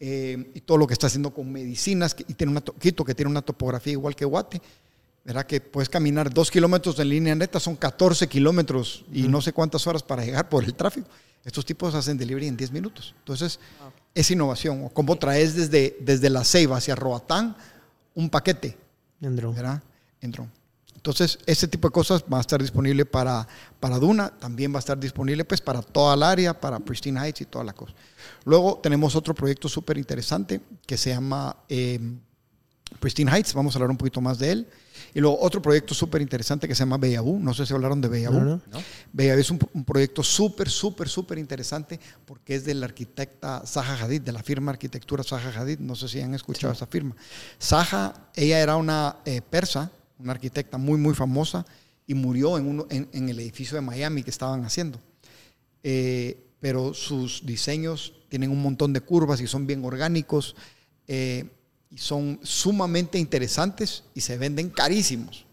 Eh, 0.02 0.50
y 0.54 0.60
todo 0.62 0.78
lo 0.78 0.86
que 0.86 0.94
está 0.94 1.08
haciendo 1.08 1.32
con 1.34 1.52
medicinas, 1.52 2.14
que- 2.14 2.24
y 2.26 2.32
tiene 2.34 2.50
una, 2.52 2.62
to- 2.62 2.74
Quito 2.74 3.04
que 3.04 3.14
tiene 3.14 3.30
una 3.30 3.42
topografía 3.42 3.92
igual 3.92 4.16
que 4.16 4.24
Guate. 4.24 4.60
¿verdad? 5.22 5.44
Que 5.44 5.60
puedes 5.60 5.90
caminar 5.90 6.32
dos 6.32 6.50
kilómetros 6.50 6.98
en 6.98 7.10
línea 7.10 7.34
neta, 7.34 7.60
son 7.60 7.76
14 7.76 8.26
kilómetros 8.26 9.04
y 9.12 9.28
no 9.28 9.42
sé 9.42 9.52
cuántas 9.52 9.86
horas 9.86 10.02
para 10.02 10.24
llegar 10.24 10.48
por 10.48 10.64
el 10.64 10.72
tráfico. 10.74 11.06
Estos 11.44 11.66
tipos 11.66 11.94
hacen 11.94 12.16
delivery 12.16 12.46
en 12.48 12.56
10 12.56 12.72
minutos. 12.72 13.14
Entonces, 13.18 13.60
es 14.14 14.30
innovación. 14.30 14.82
O 14.84 14.88
cómo 14.88 15.16
traes 15.16 15.54
desde, 15.54 15.98
desde 16.00 16.30
la 16.30 16.42
Ceiba 16.42 16.78
hacia 16.78 16.94
Roatán 16.94 17.54
un 18.14 18.30
paquete. 18.30 18.78
En 19.20 19.36
drone. 19.36 19.54
¿verdad? 19.56 19.82
En 20.22 20.30
drone. 20.32 20.50
Entonces, 21.00 21.38
ese 21.46 21.66
tipo 21.66 21.88
de 21.88 21.92
cosas 21.92 22.22
va 22.30 22.36
a 22.36 22.42
estar 22.42 22.60
disponible 22.60 23.06
para, 23.06 23.48
para 23.80 23.98
Duna, 23.98 24.28
también 24.38 24.70
va 24.70 24.76
a 24.76 24.80
estar 24.80 25.00
disponible 25.00 25.46
pues 25.46 25.62
para 25.62 25.80
toda 25.80 26.14
el 26.14 26.22
área, 26.22 26.60
para 26.60 26.78
Pristine 26.78 27.18
Heights 27.18 27.40
y 27.40 27.46
toda 27.46 27.64
la 27.64 27.72
cosa. 27.72 27.94
Luego 28.44 28.80
tenemos 28.82 29.16
otro 29.16 29.34
proyecto 29.34 29.66
súper 29.66 29.96
interesante 29.96 30.60
que 30.86 30.98
se 30.98 31.08
llama 31.08 31.56
eh, 31.70 31.98
Pristine 32.98 33.30
Heights, 33.30 33.54
vamos 33.54 33.74
a 33.74 33.78
hablar 33.78 33.90
un 33.90 33.96
poquito 33.96 34.20
más 34.20 34.38
de 34.38 34.52
él. 34.52 34.66
Y 35.14 35.20
luego 35.20 35.38
otro 35.40 35.62
proyecto 35.62 35.94
súper 35.94 36.20
interesante 36.20 36.68
que 36.68 36.74
se 36.74 36.80
llama 36.80 36.98
Bellabú, 36.98 37.38
no 37.38 37.54
sé 37.54 37.64
si 37.64 37.72
hablaron 37.72 38.02
de 38.02 38.08
Bellabú. 38.08 38.38
No, 38.38 38.60
no. 38.70 38.82
Bellabú 39.10 39.40
es 39.40 39.50
un, 39.50 39.58
un 39.72 39.84
proyecto 39.86 40.22
súper, 40.22 40.68
súper, 40.68 41.08
súper 41.08 41.38
interesante 41.38 41.98
porque 42.26 42.56
es 42.56 42.66
de 42.66 42.74
la 42.74 42.84
arquitecta 42.84 43.62
Zaha 43.66 44.04
Hadid, 44.04 44.20
de 44.20 44.32
la 44.32 44.42
firma 44.42 44.70
Arquitectura 44.70 45.24
Zaha 45.24 45.58
Hadid, 45.58 45.78
no 45.78 45.96
sé 45.96 46.08
si 46.08 46.20
han 46.20 46.34
escuchado 46.34 46.74
esa 46.74 46.86
firma. 46.86 47.16
Zaha, 47.58 48.28
ella 48.34 48.60
era 48.60 48.76
una 48.76 49.16
eh, 49.24 49.40
persa, 49.40 49.90
una 50.20 50.32
arquitecta 50.32 50.78
muy, 50.78 50.98
muy 50.98 51.14
famosa 51.14 51.64
y 52.06 52.14
murió 52.14 52.58
en, 52.58 52.66
uno- 52.66 52.86
en- 52.90 53.28
el 53.28 53.38
edificio 53.40 53.76
de 53.76 53.80
Miami 53.82 54.22
que 54.22 54.30
estaban 54.30 54.64
haciendo. 54.64 55.00
Eh, 55.82 56.38
pero 56.60 56.92
sus 56.92 57.44
diseños 57.46 58.12
tienen 58.28 58.50
un 58.50 58.60
montón 58.62 58.92
de 58.92 59.00
curvas 59.00 59.40
y 59.40 59.46
son 59.46 59.66
bien 59.66 59.84
orgánicos 59.84 60.54
eh, 61.08 61.46
y 61.90 61.98
son 61.98 62.38
sumamente 62.42 63.18
interesantes 63.18 64.04
y 64.14 64.20
se 64.20 64.36
venden 64.38 64.68
carísimos. 64.70 65.46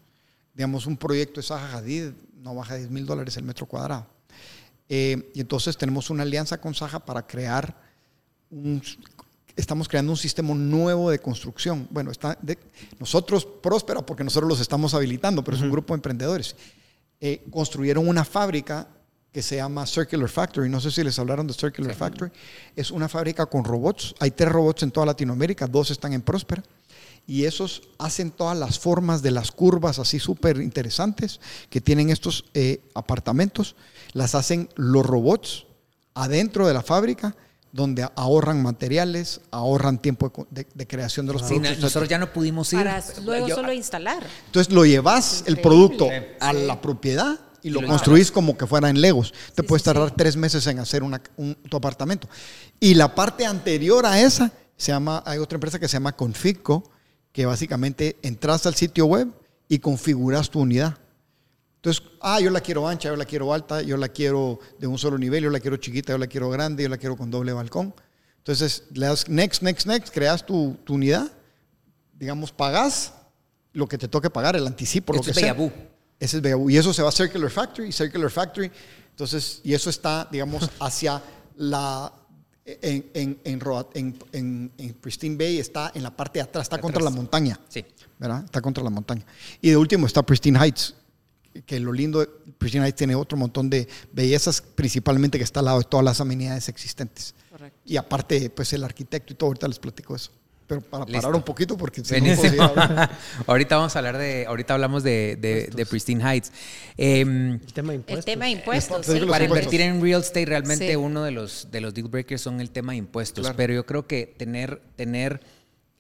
Digamos, 0.54 0.86
un 0.86 0.98
proyecto 0.98 1.40
de 1.40 1.48
Zaha 1.48 1.78
Hadid 1.78 2.12
no 2.42 2.56
baja 2.56 2.74
de 2.74 2.82
10 2.82 2.92
mil 2.92 3.06
dólares 3.06 3.38
el 3.38 3.44
metro 3.44 3.66
cuadrado. 3.66 4.06
Eh, 4.90 5.32
y 5.34 5.42
entonces 5.42 5.78
tenemos 5.78 6.10
una 6.10 6.24
alianza 6.24 6.60
con 6.60 6.74
Zaha 6.74 7.00
para 7.00 7.26
crear 7.26 7.76
un, 8.50 8.82
estamos 9.58 9.88
creando 9.90 10.12
un 10.14 10.18
sistema 10.18 10.54
nuevo 10.54 11.10
de 11.10 11.20
construcción. 11.20 11.88
Bueno, 11.92 12.12
está 12.12 12.38
de- 12.42 12.58
nosotros, 13.00 13.46
Próspera, 13.46 14.06
porque 14.06 14.24
nosotros 14.24 14.48
los 14.48 14.60
estamos 14.62 14.94
habilitando, 14.94 15.44
pero 15.44 15.58
es 15.58 15.64
un 15.64 15.72
grupo 15.72 15.94
de 15.94 15.98
emprendedores. 15.98 16.56
Eh, 17.20 17.44
construyeron 17.52 18.08
una 18.08 18.24
fábrica 18.24 18.88
que 19.32 19.42
se 19.42 19.58
llama 19.58 19.86
Circular 19.86 20.30
Factory. 20.30 20.70
No 20.70 20.80
sé 20.80 20.92
si 20.92 21.04
les 21.04 21.20
hablaron 21.20 21.46
de 21.48 21.54
Circular 21.54 21.94
Factory. 21.94 22.32
Es 22.76 22.92
una 22.92 23.10
fábrica 23.10 23.46
con 23.46 23.64
robots. 23.66 24.16
Hay 24.20 24.32
tres 24.32 24.50
robots 24.52 24.84
en 24.84 24.92
toda 24.92 25.06
Latinoamérica, 25.08 25.68
dos 25.68 25.92
están 25.92 26.14
en 26.14 26.22
Próspera. 26.22 26.64
Y 27.30 27.44
esos 27.44 27.82
hacen 28.00 28.32
todas 28.32 28.58
las 28.58 28.80
formas 28.80 29.22
de 29.22 29.32
las 29.32 29.52
curvas 29.52 30.00
así 30.00 30.18
súper 30.18 30.62
interesantes 30.62 31.42
que 31.70 31.82
tienen 31.82 32.10
estos 32.10 32.46
eh, 32.54 32.80
apartamentos. 32.94 33.76
Las 34.14 34.34
hacen 34.34 34.70
los 34.76 35.06
robots 35.06 35.66
adentro 36.14 36.66
de 36.68 36.74
la 36.74 36.82
fábrica 36.82 37.36
donde 37.78 38.10
ahorran 38.16 38.64
materiales, 38.64 39.40
ahorran 39.52 40.00
tiempo 40.00 40.26
de 40.28 40.32
co- 40.34 40.48
de, 40.50 40.66
de 40.74 40.88
creación 40.88 41.28
de 41.28 41.34
los 41.34 41.44
Sí, 41.44 41.50
productos. 41.50 41.78
nosotros 41.80 42.10
ya 42.10 42.18
no 42.18 42.34
pudimos 42.34 42.74
ir. 42.74 42.80
Para 42.80 43.04
luego 43.24 43.48
Yo- 43.48 43.56
solo 43.56 43.72
instalar. 43.72 44.26
Entonces 44.48 44.74
lo 44.74 44.84
llevas 44.84 45.44
el 45.46 45.62
producto 45.62 46.06
Sí. 46.08 46.26
a 46.40 46.54
la 46.54 46.82
propiedad 46.82 47.40
y 47.62 47.70
lo 47.70 47.82
lo 47.82 47.88
construís 47.88 48.32
como 48.32 48.58
que 48.58 48.66
fuera 48.66 48.90
en 48.90 49.00
Legos. 49.00 49.32
Te 49.54 49.62
Sí, 49.62 49.68
puedes 49.68 49.84
tardar 49.84 50.10
sí. 50.10 50.16
tres 50.18 50.36
meses 50.38 50.66
en 50.66 50.80
hacer 50.80 51.04
una- 51.04 51.22
un, 51.38 51.54
tu 51.70 51.78
apartamento. 51.78 52.28
Y 52.80 52.96
la 52.96 53.14
parte 53.14 53.46
anterior 53.46 54.08
a 54.08 54.20
esa, 54.20 54.52
se 54.76 54.92
llama, 54.92 55.22
hay 55.26 55.38
otra 55.38 55.58
empresa 55.58 55.78
que 55.78 55.88
se 55.88 55.94
llama 55.94 56.14
Configco, 56.16 56.90
que 57.32 57.46
básicamente 57.46 58.18
entras 58.24 58.66
al 58.66 58.74
sitio 58.74 59.06
web 59.06 59.28
y 59.70 59.78
configuras 59.78 60.50
tu 60.50 60.62
unidad. 60.62 60.98
Entonces, 61.78 62.04
ah, 62.22 62.40
yo 62.42 62.50
la 62.50 62.60
quiero 62.62 62.88
ancha, 62.88 63.10
yo 63.10 63.16
la 63.16 63.26
quiero 63.26 63.54
alta, 63.54 63.82
yo 63.82 63.98
la 63.98 64.10
quiero 64.10 64.60
de 64.80 64.88
un 64.88 64.98
solo 64.98 65.18
nivel, 65.18 65.44
yo 65.44 65.50
la 65.50 65.60
quiero 65.60 65.78
chiquita, 65.78 66.12
yo 66.14 66.18
la 66.18 66.28
quiero 66.28 66.50
grande, 66.50 66.84
yo 66.84 66.90
la 66.90 66.98
quiero 66.98 67.16
con 67.16 67.30
doble 67.32 67.54
balcón. 67.54 67.94
Entonces, 68.40 68.84
le 68.94 69.06
das 69.06 69.28
next, 69.30 69.62
next, 69.62 69.86
next, 69.88 70.14
creas 70.14 70.46
tu, 70.46 70.76
tu 70.84 70.96
unidad, 70.96 71.32
digamos, 72.14 72.52
pagas 72.52 73.14
lo 73.74 73.88
que 73.88 73.98
te 73.98 74.08
toque 74.08 74.30
pagar, 74.30 74.56
el 74.56 74.66
anticipo, 74.66 75.14
lo 75.14 75.22
que 75.22 75.30
es 75.32 75.36
sea. 75.36 75.54
Bellabú. 75.54 75.72
Ese 76.20 76.38
es 76.38 76.42
Bellabú. 76.42 76.70
Y 76.70 76.78
eso 76.78 76.92
se 76.94 77.04
va 77.04 77.10
a 77.10 77.12
Circular 77.12 77.50
Factory, 77.52 77.92
Circular 77.92 78.32
Factory. 78.32 78.72
Entonces, 79.12 79.62
y 79.64 79.74
eso 79.74 79.90
está, 79.90 80.28
digamos, 80.32 80.70
hacia 80.80 81.22
la. 81.58 82.12
En, 82.66 83.10
en, 83.14 83.40
en- 83.46 84.20
en- 84.34 84.72
en 84.78 84.94
Pristine 84.96 85.38
Bay 85.38 85.58
está 85.60 85.92
en 85.96 86.04
la 86.04 86.12
parte 86.14 86.40
de 86.40 86.44
atrás, 86.44 86.64
está 86.66 86.80
contra 86.82 87.02
la 87.02 87.10
montaña. 87.12 87.58
Sí. 87.70 87.86
¿verdad? 88.20 88.44
Está 88.44 88.60
contra 88.62 88.84
la 88.84 88.90
montaña. 88.90 89.26
Y 89.62 89.70
de 89.70 89.78
último 89.78 90.06
está 90.06 90.22
Pristine 90.22 90.60
Heights, 90.60 90.94
que 91.66 91.80
lo 91.80 91.92
lindo, 91.94 92.20
de 92.20 92.28
Pristine 92.58 92.86
Heights 92.86 92.98
tiene 92.98 93.16
otro 93.16 93.38
montón 93.38 93.70
de 93.70 93.88
bellezas, 94.14 94.62
principalmente 94.62 95.38
que 95.38 95.44
está 95.44 95.60
al 95.60 95.66
lado 95.66 95.80
de 95.80 95.86
todas 95.86 96.04
las 96.04 96.22
amenidades 96.22 96.70
existentes. 96.70 97.34
Correcto. 97.52 97.80
Y 97.86 97.98
aparte, 97.98 98.50
pues 98.50 98.72
el 98.74 98.84
arquitecto 98.84 99.34
y 99.34 99.36
todo, 99.36 99.48
ahorita 99.50 99.68
les 99.68 99.80
platico 99.80 100.16
eso. 100.16 100.32
Pero 100.68 100.82
para 100.82 101.06
Listo. 101.06 101.22
parar 101.22 101.36
un 101.36 101.44
poquito, 101.44 101.78
porque 101.78 102.04
si 102.04 102.20
no, 102.20 102.34
hablando. 102.64 103.10
ahorita 103.48 103.78
vamos 103.78 103.96
a 103.96 104.00
hablar 104.00 104.18
de, 104.18 104.46
ahorita 104.48 104.74
hablamos 104.74 105.02
de, 105.02 105.38
de, 105.40 105.68
de 105.74 105.86
Pristine 105.86 106.22
Heights. 106.22 106.52
Em, 106.98 107.54
El 107.54 107.74
tema 107.74 107.90
de 107.90 107.96
El 107.96 108.00
impuestos. 108.02 108.26
tema 108.26 108.46
de 108.46 108.52
impuestos. 108.52 109.06
Sí. 109.06 109.12
para 109.12 109.22
impuestos. 109.46 109.48
invertir 109.48 109.82
en 109.82 110.02
real 110.02 110.20
estate 110.22 110.46
realmente 110.46 110.90
Sí. 110.90 110.96
uno 110.98 111.24
de 111.24 111.32
los, 111.32 111.70
de 111.72 111.80
los 111.80 111.94
deal 111.94 112.10
breakers 112.10 112.42
son 112.42 112.60
el 112.60 112.70
tema 112.72 112.92
de 112.92 112.98
impuestos. 112.98 113.44
Claro. 113.44 113.56
Pero 113.56 113.74
yo 113.76 113.86
creo 113.86 114.08
que 114.08 114.26
tener, 114.38 114.82
tener 114.98 115.40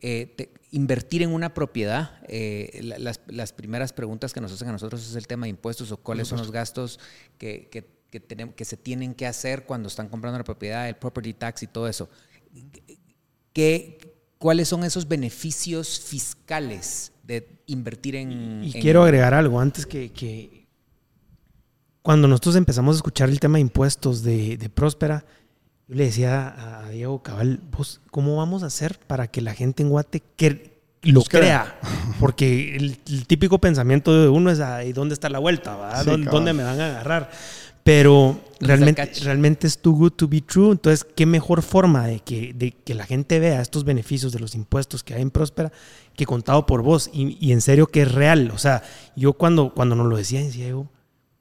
eh, 0.02 0.34
te- 0.38 0.52
invertir 0.72 1.24
en 1.24 1.32
una 1.34 1.54
propiedad, 1.54 2.20
eh, 2.28 2.80
la- 2.84 3.00
las, 3.00 3.22
las 3.28 3.52
primeras 3.54 3.94
preguntas 3.94 4.34
que 4.34 4.42
nos 4.42 4.52
hacen 4.52 4.68
a 4.70 4.72
nosotros 4.74 5.08
es 5.10 5.16
el 5.16 5.26
tema 5.28 5.46
de 5.46 5.50
impuestos 5.52 5.92
o 5.92 5.98
cuáles 5.98 6.28
son 6.28 6.38
los 6.40 6.52
gastos 6.52 7.00
que, 7.38 7.68
que, 7.72 7.88
que 8.12 8.20
tenemos, 8.20 8.54
que 8.56 8.64
se 8.66 8.78
tienen 8.78 9.14
que 9.16 9.26
hacer 9.26 9.66
cuando 9.66 9.88
están 9.88 10.08
comprando 10.10 10.38
la 10.38 10.44
propiedad, 10.44 10.88
el 10.88 10.96
property 10.96 11.34
tax 11.34 11.64
y 11.64 11.68
todo 11.68 11.88
eso. 11.88 12.10
¿Qué, 13.54 13.98
¿Cuáles 14.38 14.68
son 14.68 14.84
esos 14.84 15.08
beneficios 15.08 16.00
fiscales 16.00 17.12
de 17.24 17.60
invertir 17.66 18.16
en... 18.16 18.64
Y 18.64 18.72
en- 18.76 18.82
quiero 18.82 19.04
agregar 19.04 19.34
algo 19.34 19.60
antes 19.60 19.86
que, 19.86 20.12
que 20.12 20.68
cuando 22.02 22.28
nosotros 22.28 22.56
empezamos 22.56 22.96
a 22.96 22.98
escuchar 23.00 23.30
el 23.30 23.40
tema 23.40 23.56
de 23.56 23.62
impuestos 23.62 24.22
de, 24.24 24.58
de 24.58 24.70
Próspera, 24.70 25.26
yo 25.88 25.96
le 25.96 26.06
decía 26.06 26.84
a 26.86 26.90
Diego 26.90 27.24
Cabal, 27.24 27.62
vos, 27.72 28.02
¿cómo 28.12 28.36
vamos 28.36 28.64
a 28.64 28.68
hacer 28.68 29.00
para 29.08 29.28
que 29.28 29.42
la 29.42 29.54
gente 29.54 29.84
en 29.84 29.90
Guate 29.90 30.22
que 30.36 30.82
lo 31.02 31.20
Los 31.20 31.30
crea. 31.30 31.78
crea? 31.80 32.16
Porque 32.20 32.76
el, 32.76 33.00
el 33.08 33.26
típico 33.26 33.60
pensamiento 33.60 34.22
de 34.22 34.28
uno 34.28 34.52
es, 34.52 34.60
¿y 34.86 34.92
dónde 34.92 35.14
está 35.14 35.30
la 35.30 35.40
vuelta? 35.40 35.78
Sí, 36.04 36.10
¿Dónde, 36.10 36.54
me 36.54 36.64
van 36.64 36.80
a 36.82 36.88
agarrar? 36.88 37.32
Pero 37.84 38.38
realmente, 38.60 39.10
realmente 39.24 39.66
es 39.66 39.78
too 39.78 39.94
good 39.94 40.12
to 40.12 40.28
be 40.28 40.42
true. 40.42 40.72
Entonces, 40.72 41.06
¿qué 41.16 41.26
mejor 41.26 41.62
forma 41.62 42.06
de 42.06 42.20
que, 42.20 42.54
de 42.54 42.72
que 42.72 42.94
la 42.94 43.06
gente 43.06 43.40
vea 43.40 43.62
estos 43.62 43.86
beneficios 43.86 44.34
de 44.34 44.40
los 44.40 44.56
impuestos 44.56 45.04
que 45.06 45.14
hay 45.14 45.22
en 45.22 45.32
Próspera 45.32 45.72
que 46.18 46.26
contado 46.26 46.66
por 46.66 46.82
vos? 46.82 47.10
Y, 47.14 47.38
y 47.40 47.54
en 47.54 47.62
serio 47.62 47.88
que 47.88 48.02
es 48.02 48.12
real. 48.12 48.52
O 48.54 48.58
sea, 48.58 48.84
yo 49.16 49.32
cuando, 49.34 49.74
cuando 49.74 49.96
nos 49.96 50.08
lo 50.08 50.18
decía, 50.18 50.42
decía 50.42 50.68
yo, 50.68 50.88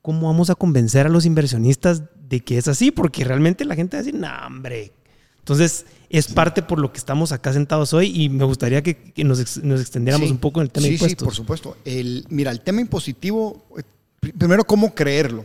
¿cómo 0.07 0.29
vamos 0.29 0.51
a 0.51 0.55
convencer 0.55 1.05
a 1.07 1.09
los 1.09 1.27
inversionistas 1.27 2.05
de 2.29 2.39
que 2.39 2.59
es 2.59 2.69
así? 2.69 2.93
Porque 2.93 3.25
realmente 3.25 3.65
la 3.65 3.75
gente 3.75 3.97
va 3.97 4.01
a 4.01 4.05
decir, 4.05 4.15
no, 4.21 4.29
hombre. 4.47 4.93
Entonces, 5.41 5.85
es 6.11 6.29
parte 6.29 6.63
por 6.63 6.79
lo 6.79 6.93
que 6.93 6.99
estamos 6.99 7.33
acá 7.33 7.53
sentados 7.53 7.93
hoy 7.93 8.13
y 8.15 8.29
me 8.29 8.45
gustaría 8.45 8.83
que, 8.85 8.97
que 9.13 9.25
nos, 9.25 9.41
ex- 9.41 9.65
nos 9.65 9.81
extendiéramos 9.81 10.29
Sí. 10.29 10.33
un 10.33 10.39
poco 10.39 10.61
en 10.61 10.67
el 10.67 10.71
tema 10.71 10.85
de 10.85 10.91
sí, 10.91 10.95
impuestos. 10.95 11.19
Sí, 11.19 11.25
por 11.25 11.35
supuesto. 11.35 11.77
El, 11.85 12.25
mira, 12.31 12.53
el 12.53 12.61
tema 12.61 12.81
impositivo, 12.81 13.67
eh, 13.77 13.83
pri- 14.21 14.31
primero, 14.33 14.63
¿cómo 14.65 14.95
creerlo? 14.95 15.45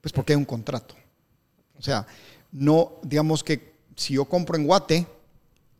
Pues 0.00 0.12
porque 0.12 0.34
hay 0.34 0.36
un 0.36 0.44
contrato. 0.44 0.94
O 1.76 1.82
sea, 1.82 2.06
no, 2.52 2.92
digamos 3.02 3.42
que 3.42 3.74
si 3.96 4.14
yo 4.14 4.24
compro 4.26 4.56
en 4.56 4.66
Guate, 4.68 5.04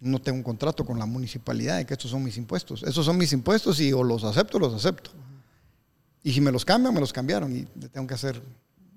no 0.00 0.20
tengo 0.20 0.36
un 0.38 0.42
contrato 0.42 0.84
con 0.84 0.98
la 0.98 1.06
municipalidad 1.06 1.76
de 1.76 1.86
que 1.86 1.94
estos 1.94 2.10
son 2.10 2.24
mis 2.24 2.36
impuestos. 2.36 2.82
Esos 2.82 3.06
son 3.06 3.16
mis 3.16 3.32
impuestos 3.32 3.78
y 3.80 3.92
o 3.92 4.02
los 4.02 4.24
acepto 4.24 4.56
o 4.58 4.60
los 4.60 4.74
acepto. 4.74 5.12
Y 6.26 6.32
si 6.32 6.40
me 6.40 6.50
los 6.50 6.64
cambian, 6.64 6.92
me 6.92 6.98
los 6.98 7.12
cambiaron 7.12 7.56
y 7.56 7.62
tengo 7.92 8.04
que 8.04 8.14
hacer 8.14 8.42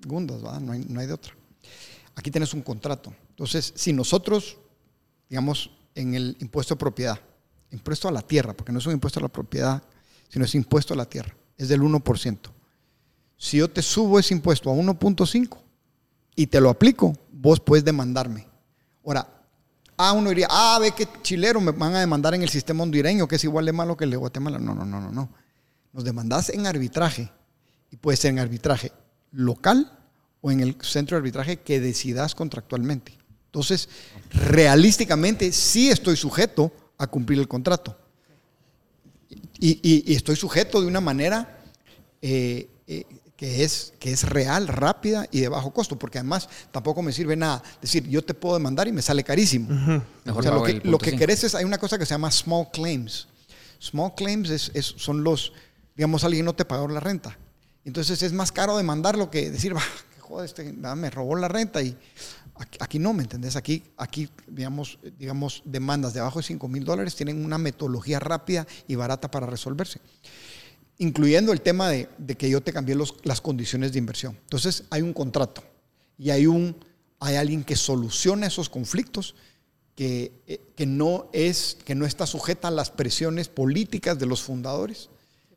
gundas, 0.04 0.42
¿verdad? 0.42 0.58
No 0.58 0.72
hay, 0.72 0.80
no 0.80 0.98
hay 0.98 1.06
de 1.06 1.12
otra. 1.12 1.32
Aquí 2.16 2.28
tienes 2.28 2.52
un 2.54 2.60
contrato. 2.60 3.14
Entonces, 3.28 3.72
si 3.76 3.92
nosotros, 3.92 4.58
digamos, 5.28 5.70
en 5.94 6.14
el 6.14 6.36
impuesto 6.40 6.74
de 6.74 6.80
propiedad, 6.80 7.20
impuesto 7.70 8.08
a 8.08 8.10
la 8.10 8.22
tierra, 8.22 8.52
porque 8.52 8.72
no 8.72 8.80
es 8.80 8.86
un 8.86 8.94
impuesto 8.94 9.20
a 9.20 9.22
la 9.22 9.28
propiedad, 9.28 9.80
sino 10.28 10.44
es 10.44 10.56
impuesto 10.56 10.92
a 10.92 10.96
la 10.96 11.04
tierra, 11.04 11.32
es 11.56 11.68
del 11.68 11.82
1%. 11.82 12.36
Si 13.36 13.58
yo 13.58 13.70
te 13.70 13.80
subo 13.80 14.18
ese 14.18 14.34
impuesto 14.34 14.68
a 14.68 14.74
1.5 14.74 15.56
y 16.34 16.48
te 16.48 16.60
lo 16.60 16.68
aplico, 16.68 17.16
vos 17.30 17.60
puedes 17.60 17.84
demandarme. 17.84 18.48
Ahora, 19.06 19.44
ah, 19.96 20.14
uno 20.14 20.30
diría, 20.30 20.48
ah, 20.50 20.80
ve 20.80 20.90
que 20.90 21.06
chilero 21.22 21.60
me 21.60 21.70
van 21.70 21.94
a 21.94 22.00
demandar 22.00 22.34
en 22.34 22.42
el 22.42 22.48
sistema 22.48 22.82
hondureño, 22.82 23.28
que 23.28 23.36
es 23.36 23.44
igual 23.44 23.66
de 23.66 23.72
malo 23.72 23.96
que 23.96 24.02
el 24.02 24.10
de 24.10 24.16
Guatemala. 24.16 24.58
No, 24.58 24.74
no, 24.74 24.84
no, 24.84 25.00
no, 25.00 25.12
no. 25.12 25.39
Nos 25.92 26.04
demandás 26.04 26.50
en 26.50 26.66
arbitraje 26.66 27.30
y 27.90 27.96
puede 27.96 28.16
ser 28.16 28.30
en 28.30 28.38
arbitraje 28.38 28.92
local 29.32 29.90
o 30.40 30.50
en 30.50 30.60
el 30.60 30.76
centro 30.82 31.16
de 31.16 31.18
arbitraje 31.20 31.58
que 31.58 31.80
decidas 31.80 32.34
contractualmente. 32.34 33.16
Entonces, 33.46 33.88
realísticamente 34.32 35.52
sí 35.52 35.90
estoy 35.90 36.16
sujeto 36.16 36.72
a 36.98 37.06
cumplir 37.06 37.38
el 37.38 37.48
contrato. 37.48 37.96
y, 39.62 39.78
y- 39.82 40.04
y 40.12 40.14
estoy 40.16 40.36
sujeto 40.36 40.80
de 40.80 40.86
una 40.86 41.00
manera 41.00 41.58
eh, 42.22 42.68
eh, 42.86 43.04
que, 43.36 43.62
es, 43.62 43.92
que 43.98 44.10
es 44.10 44.24
real, 44.24 44.66
rápida 44.68 45.26
y 45.30 45.40
de 45.40 45.48
bajo 45.48 45.72
costo, 45.72 45.98
porque 45.98 46.18
además 46.18 46.48
tampoco 46.72 47.02
me 47.02 47.12
sirve 47.12 47.36
nada 47.36 47.62
decir, 47.82 48.08
yo 48.08 48.22
te 48.24 48.32
puedo 48.34 48.54
demandar 48.54 48.88
y 48.88 48.92
me 48.92 49.02
sale 49.02 49.22
carísimo. 49.22 49.68
Mejor 50.24 50.40
O 50.40 50.42
sea, 50.42 50.52
lo 50.52 50.62
que, 50.62 50.72
lo 50.88 50.98
que 50.98 51.10
querés 51.18 51.44
es, 51.44 51.54
hay 51.54 51.64
una 51.64 51.78
cosa 51.78 51.98
que 51.98 52.06
se 52.06 52.14
llama 52.14 52.30
small 52.30 52.68
claims. 52.72 53.28
Small 53.78 54.14
claims 54.14 54.48
es, 54.50 54.70
es- 54.74 54.94
son 54.96 55.22
los, 55.22 55.52
digamos, 56.00 56.24
alguien 56.24 56.46
no 56.46 56.54
te 56.54 56.64
pagó 56.64 56.88
la 56.88 56.98
renta. 56.98 57.36
Entonces 57.84 58.22
es 58.22 58.32
más 58.32 58.52
caro 58.52 58.74
demandarlo 58.74 59.30
que 59.30 59.50
decir, 59.50 59.74
bah, 59.74 59.82
joder, 60.20 60.46
este 60.46 60.72
me 60.72 61.10
robó 61.10 61.36
la 61.36 61.46
renta 61.46 61.82
y 61.82 61.94
aquí, 62.78 62.98
no, 62.98 63.12
¿me 63.12 63.22
entendés? 63.24 63.54
Aquí, 63.54 63.82
aquí 63.98 64.26
digamos, 64.46 64.98
digamos, 65.18 65.60
demandas 65.66 66.14
de 66.14 66.20
abajo 66.20 66.38
de 66.38 66.46
5 66.46 66.68
mil 66.68 66.84
dólares 66.84 67.14
tienen 67.16 67.44
una 67.44 67.58
metodología 67.58 68.18
rápida 68.18 68.66
y 68.88 68.94
barata 68.94 69.30
para 69.30 69.44
resolverse 69.46 70.00
incluyendo 70.96 71.52
el 71.52 71.60
tema 71.60 71.90
de, 71.90 72.08
que 72.38 72.48
yo 72.48 72.62
te 72.62 72.72
cambié 72.72 72.96
las 73.24 73.42
condiciones 73.42 73.92
de 73.92 73.98
inversión. 73.98 74.38
Entonces 74.44 74.84
hay 74.88 75.02
un 75.02 75.12
contrato 75.12 75.62
y 76.16 76.30
hay, 76.30 76.46
un, 76.46 76.76
hay 77.18 77.36
alguien 77.36 77.62
que 77.62 77.76
soluciona 77.76 78.46
esos 78.46 78.70
conflictos 78.70 79.34
que, 79.94 80.32
eh, 80.46 80.62
que, 80.76 80.86
no 80.86 81.28
es, 81.34 81.76
que 81.84 81.94
no 81.94 82.06
está 82.06 82.26
sujeta 82.26 82.68
a 82.68 82.70
las 82.70 82.90
presiones 82.90 83.48
políticas 83.48 84.18
de 84.18 84.24
los 84.24 84.42
fundadores, 84.42 85.10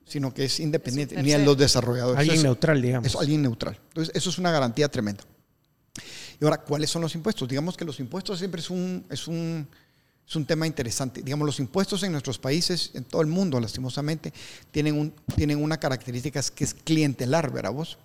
sino 0.05 0.33
que 0.33 0.45
es 0.45 0.59
independiente, 0.59 1.15
Es 1.17 1.23
ni 1.23 1.33
a 1.33 1.37
los 1.39 1.57
desarrolladores. 1.57 2.19
Alguien 2.19 2.35
Eso- 2.37 2.43
neutral, 2.43 2.81
digamos. 2.81 3.07
eso, 3.07 3.19
alguien 3.19 3.41
neutral. 3.41 3.79
Entonces, 3.89 4.15
eso 4.15 4.29
es 4.29 4.37
una 4.37 4.51
garantía 4.51 4.89
tremenda. 4.89 5.23
Y 6.39 6.43
ahora, 6.43 6.57
¿cuáles 6.57 6.89
son 6.89 7.01
los 7.01 7.13
impuestos? 7.15 7.47
Digamos 7.47 7.77
que 7.77 7.85
los 7.85 7.99
impuestos 7.99 8.39
siempre 8.39 8.59
es 8.61 8.69
un, 8.69 9.05
es 9.09 9.27
un, 9.27 9.67
es 10.27 10.35
un 10.35 10.45
tema 10.45 10.65
interesante. 10.67 11.21
Digamos, 11.21 11.45
los 11.45 11.59
impuestos 11.59 12.03
en 12.03 12.11
nuestros 12.11 12.37
países, 12.39 12.91
en 12.95 13.03
todo 13.05 13.21
el 13.21 13.27
mundo, 13.27 13.59
lastimosamente, 13.59 14.33
tienen, 14.71 14.97
un, 14.99 15.13
tienen 15.35 15.61
una 15.63 15.79
característica 15.79 16.41
que 16.53 16.63
es 16.63 16.73
clientelar, 16.73 17.51
¿verdad 17.51 17.71
vos? 17.71 17.97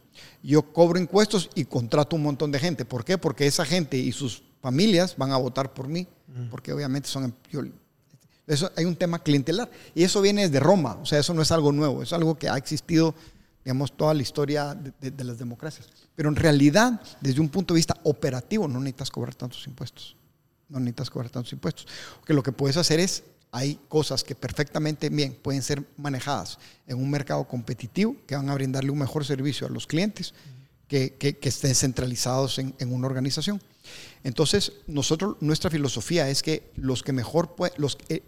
Yo 0.43 0.63
cobro 0.73 0.99
impuestos 0.99 1.51
y 1.55 1.65
contrato 1.65 2.17
un 2.17 2.23
montón 2.23 2.53
de 2.53 2.59
gente. 2.59 2.85
¿Por 2.85 3.05
qué? 3.05 3.19
Porque 3.19 3.47
esa 3.47 3.65
gente 3.65 3.97
y 3.97 4.13
sus 4.13 4.43
familias 4.61 5.17
van 5.17 5.33
a 5.33 5.37
votar 5.37 5.73
por 5.73 5.89
mí, 5.89 6.07
porque 6.51 6.73
obviamente 6.73 7.09
son... 7.09 7.35
yo- 7.51 7.63
eso, 8.49 8.73
hay 8.77 8.85
un 8.87 8.97
tema 8.97 9.19
clientelar. 9.19 9.71
Y 9.95 10.03
eso 10.03 10.21
viene 10.21 10.43
desde 10.43 10.61
Roma, 10.61 10.99
o 11.01 11.07
sea, 11.07 11.19
eso 11.19 11.35
no 11.35 11.43
es 11.43 11.53
algo 11.53 11.71
nuevo, 11.71 12.03
es 12.03 12.13
algo 12.13 12.37
que 12.37 12.49
ha 12.49 12.57
existido, 12.57 13.15
digamos, 13.65 13.97
toda 13.97 14.15
la 14.15 14.23
historia 14.23 14.75
de, 14.75 15.25
las 15.25 15.39
democracias. 15.39 15.89
Pero 16.17 16.29
en 16.31 16.37
realidad, 16.37 17.01
desde 17.21 17.41
un 17.41 17.49
punto 17.49 17.75
de 17.75 17.79
vista 17.79 17.97
operativo, 18.05 18.67
no 18.67 18.81
necesitas 18.81 19.11
cobrar 19.11 19.35
tantos 19.35 19.67
impuestos. 19.67 20.17
No 20.69 20.81
necesitas 20.81 21.11
cobrar 21.11 21.31
tantos 21.31 21.53
impuestos. 21.53 21.87
Porque 22.17 22.35
lo 22.35 22.43
que 22.43 22.53
puedes 22.53 22.77
hacer 22.77 23.01
es, 23.01 23.23
hay 23.53 23.79
cosas 23.89 24.25
que 24.25 24.35
perfectamente 24.35 25.09
bien 25.09 25.35
pueden 25.35 25.63
ser 25.63 25.83
manejadas 25.97 26.59
en 26.87 26.99
un 26.99 27.11
mercado 27.11 27.45
competitivo 27.45 28.17
que 28.27 28.37
van 28.37 28.49
a 28.51 28.55
brindarle 28.55 28.91
un 28.91 28.99
mejor 28.99 29.25
servicio 29.25 29.67
a 29.67 29.71
los 29.71 29.87
clientes 29.87 30.35
que, 30.87 31.39
estén 31.43 31.75
centralizados 31.75 32.59
en, 32.59 32.75
en 32.79 32.93
una 32.93 33.07
organización. 33.07 33.61
Entonces, 34.25 34.73
nosotros, 34.87 35.37
nuestra 35.41 35.71
filosofía 35.71 36.29
es 36.29 36.43
que 36.43 36.71
los 36.77 37.03
que 37.03 37.13
mejor 37.13 37.55
los, 37.77 37.99
eh, 38.09 38.23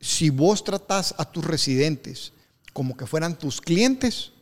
si 0.00 0.30
vos 0.30 0.64
tratás 0.64 1.14
a 1.18 1.24
tus 1.24 1.44
residentes 1.44 2.32
como 2.72 2.96
que 2.96 3.06
fueran 3.06 3.38
tus 3.38 3.60
clientes, 3.60 4.32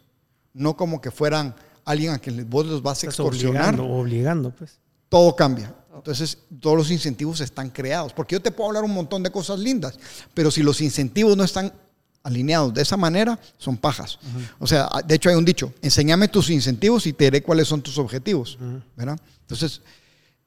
no 0.55 0.76
como 0.76 1.01
que 1.01 1.11
fueran 1.11 1.55
alguien 1.84 2.12
a 2.12 2.18
quien 2.18 2.48
vos 2.48 2.66
los 2.66 2.82
vas 2.82 3.03
a 3.03 3.07
extorsionar, 3.09 3.74
obligando, 3.74 3.94
obligando, 3.94 4.51
pues. 4.51 4.78
todo 5.09 5.34
cambia. 5.34 5.74
Entonces, 5.94 6.38
todos 6.61 6.76
los 6.76 6.90
incentivos 6.90 7.40
están 7.40 7.68
creados. 7.68 8.12
Porque 8.12 8.34
yo 8.34 8.40
te 8.40 8.51
puedo 8.51 8.68
hablar 8.68 8.84
un 8.84 8.94
montón 8.94 9.22
de 9.22 9.30
cosas 9.30 9.59
lindas, 9.59 9.98
pero 10.32 10.51
si 10.51 10.62
los 10.62 10.80
incentivos 10.80 11.36
no 11.36 11.44
están 11.44 11.72
alineados 12.22 12.72
de 12.74 12.82
esa 12.82 12.96
manera, 12.96 13.38
son 13.59 13.76
pajas. 13.76 14.18
O 14.59 14.66
sea, 14.66 14.88
de 15.05 15.14
hecho 15.14 15.28
hay 15.28 15.36
un 15.36 15.44
dicho, 15.44 15.72
enséñame 15.82 16.28
tus 16.28 16.51
incentivos 16.51 17.07
y 17.07 17.12
te 17.12 17.24
diré 17.24 17.42
cuáles 17.42 17.68
son 17.68 17.82
tus 17.82 17.98
objetivos. 17.98 18.59
¿verdad? 18.96 19.18
Entonces, 19.42 19.80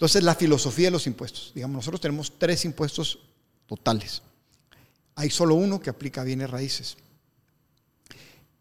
entonces, 0.04 0.24
la 0.26 0.36
filosofía 0.36 0.88
de 0.88 0.92
los 0.92 1.08
impuestos. 1.08 1.54
Digamos, 1.56 1.78
nosotros 1.78 2.02
tenemos 2.02 2.34
tres 2.38 2.66
impuestos 2.66 3.20
totales. 3.66 4.22
Hay 5.16 5.30
solo 5.30 5.56
uno 5.56 5.80
que 5.80 5.90
aplica 5.90 6.26
bienes 6.26 6.50
raíces, 6.50 6.98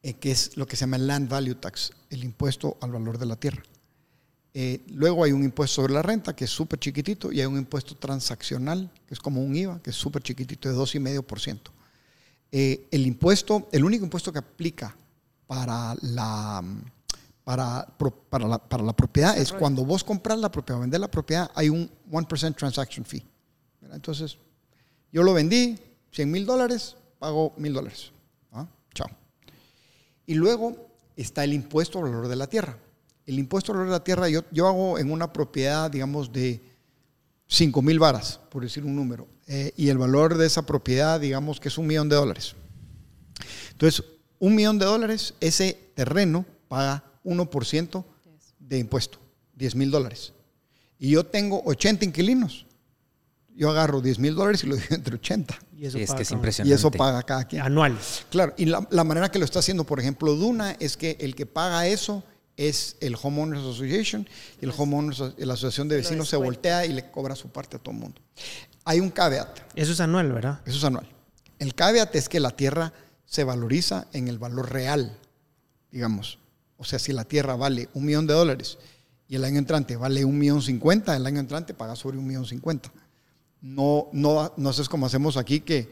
eh, 0.05 0.14
que 0.14 0.30
es 0.30 0.57
lo 0.57 0.68
que 0.68 0.76
se 0.76 0.82
llama 0.82 0.99
el 0.99 1.09
Land 1.09 1.28
Value 1.28 1.57
Tax, 1.57 1.90
el 2.11 2.22
impuesto 2.22 2.76
al 2.80 2.93
valor 2.93 3.18
de 3.18 3.26
la 3.26 3.34
tierra. 3.34 3.61
Eh, 4.55 4.82
luego 4.93 5.24
hay 5.24 5.32
un 5.32 5.43
impuesto 5.43 5.82
sobre 5.82 5.95
la 5.95 6.03
renta, 6.03 6.36
que 6.36 6.45
es 6.45 6.51
súper 6.51 6.78
chiquitito, 6.78 7.32
y 7.32 7.40
hay 7.40 7.47
un 7.47 7.59
impuesto 7.59 7.97
transaccional, 7.97 8.88
que 9.09 9.14
es 9.14 9.18
como 9.18 9.43
un 9.43 9.57
IVA, 9.57 9.82
que 9.82 9.90
es 9.90 9.97
súper 9.97 10.22
chiquitito, 10.22 10.68
de 10.68 10.76
2,5%. 10.76 11.72
Eh, 12.53 12.86
el 12.93 13.05
impuesto, 13.05 13.68
el 13.72 13.84
único 13.84 14.05
impuesto 14.05 14.32
que 14.32 14.38
aplica 14.38 14.97
para 15.49 15.97
la, 16.03 16.62
para, 17.45 17.86
para 18.30 18.47
la, 18.47 18.59
para 18.59 18.82
la 18.82 18.93
propiedad 18.93 19.36
es 19.36 19.53
cuando 19.53 19.84
vos 19.84 20.05
compras 20.05 20.38
la 20.38 20.51
propiedad, 20.51 20.80
vender 20.80 21.01
la 21.01 21.11
propiedad, 21.11 21.51
hay 21.55 21.68
un 21.68 21.90
1% 22.11 22.57
transaction 22.57 23.05
fee. 23.05 23.24
¿verdad? 23.80 23.97
Entonces, 23.97 24.38
yo 25.12 25.22
lo 25.22 25.34
vendí, 25.34 25.78
100 26.12 26.30
mil 26.30 26.47
dólares, 26.47 26.97
pago 27.18 27.53
mil 27.57 27.72
dólares. 27.72 28.12
¿Ah? 28.53 28.66
Chao. 28.95 29.09
Y 30.26 30.34
luego 30.34 30.88
está 31.16 31.45
el 31.45 31.53
impuesto 31.53 31.99
al 31.99 32.05
valor 32.05 32.28
de 32.28 32.36
la 32.36 32.47
tierra. 32.47 32.78
El 33.26 33.38
impuesto 33.38 33.72
al 33.72 33.78
valor 33.78 33.93
de 33.93 33.99
la 33.99 34.05
tierra, 34.05 34.28
yo, 34.28 34.43
yo 34.51 34.68
hago 34.68 34.99
en 34.99 35.11
una 35.11 35.32
propiedad, 35.32 35.90
digamos, 35.90 36.32
de 36.32 36.61
5 37.49 37.82
mil 37.82 37.99
varas, 37.99 38.40
por 38.51 38.62
decir 38.62 38.84
un 38.84 38.97
número, 38.97 39.26
eh, 39.47 39.72
y 39.76 39.88
el 39.88 39.99
valor 39.99 40.38
de 40.38 40.47
esa 40.47 40.62
propiedad, 40.64 41.20
digamos, 41.20 41.61
que 41.61 41.68
es 41.68 41.76
un 41.76 41.86
millón 41.86 42.09
de 42.09 42.16
dólares. 42.16 42.55
Entonces, 43.72 44.05
un 44.38 44.55
millón 44.55 44.78
de 44.78 44.86
dólares, 44.86 45.34
ese 45.40 45.93
terreno 45.95 46.47
paga 46.68 47.05
1% 47.25 48.05
de 48.59 48.79
impuesto, 48.79 49.18
10 49.57 49.75
mil 49.75 49.91
dólares. 49.91 50.33
Y 50.99 51.11
yo 51.11 51.25
tengo 51.27 51.62
80 51.64 52.05
inquilinos. 52.05 52.66
Yo 53.55 53.68
agarro 53.70 54.01
10 54.01 54.18
mil 54.18 54.35
dólares 54.35 54.64
y 54.64 54.66
lo 54.66 54.77
divido 54.77 54.95
entre 54.95 55.16
80. 55.16 55.59
Y 55.77 55.87
eso 55.87 55.99
Sí, 55.99 56.05
es 56.05 56.09
paga 56.11 56.16
que 56.18 56.23
es 56.23 56.29
cada- 56.29 56.39
impresionante. 56.39 56.70
Y 56.70 56.75
eso 56.75 56.91
paga 56.91 57.23
cada 57.23 57.45
quien. 57.47 57.62
Anuales. 57.62 58.25
Claro, 58.31 58.55
y 58.57 58.64
la, 58.66 58.87
la 58.91 59.05
manera 59.05 59.31
que 59.31 59.39
lo 59.39 59.45
está 59.45 59.59
haciendo, 59.59 59.85
por 59.85 60.01
ejemplo, 60.01 60.35
Duna, 60.37 60.77
es 60.81 60.97
que 60.97 61.16
el 61.20 61.35
que 61.35 61.45
paga 61.47 61.87
eso 61.87 62.23
es 62.57 62.97
el 63.01 63.16
Homeowners 63.20 63.62
Association 63.62 64.29
y 64.61 64.64
el 64.64 64.73
Homeowners, 64.77 65.35
la 65.39 65.55
Asociación 65.55 65.89
de 65.89 65.97
Vecinos 65.97 66.29
se 66.29 66.37
voltea 66.37 66.87
y 66.87 66.93
le 66.93 67.11
cobra 67.11 67.35
su 67.35 67.49
parte 67.49 67.77
a 67.77 67.79
todo 67.81 67.95
el 67.95 68.01
mundo. 68.01 68.20
Hay 68.85 69.01
un 69.01 69.11
caveat, 69.11 69.59
Eso 69.75 69.93
es 69.93 70.01
anual, 70.01 70.33
¿verdad? 70.33 70.61
eso 70.66 70.77
es 70.79 70.85
anual. 70.85 71.09
El 71.59 71.75
caveat 71.75 72.14
es 72.14 72.29
que 72.29 72.41
la 72.41 72.51
tierra 72.51 72.93
se 73.25 73.45
valoriza 73.45 74.07
en 74.12 74.29
el 74.29 74.39
valor 74.39 74.70
real, 74.70 75.16
digamos. 75.91 76.39
O 76.83 76.85
sea, 76.85 76.99
si 76.99 77.12
la 77.12 77.24
tierra 77.24 77.55
vale 77.55 77.89
un 77.95 78.05
millón 78.05 78.26
de 78.26 78.35
dólares 78.35 78.76
y 79.28 79.37
el 79.37 79.45
año 79.45 79.59
entrante 79.59 79.97
vale 79.97 80.24
un 80.24 80.37
millón 80.37 80.61
cincuenta, 80.62 81.16
el 81.16 81.24
año 81.24 81.39
entrante 81.39 81.74
paga 81.74 81.95
sobre 81.95 82.18
un 82.18 82.26
millón 82.26 82.45
cincuenta. 82.45 82.93
No, 83.61 84.09
no, 84.12 84.53
no 84.57 84.70
es 84.70 84.89
como 84.89 85.07
hacemos 85.07 85.37
aquí 85.37 85.61
que 85.61 85.89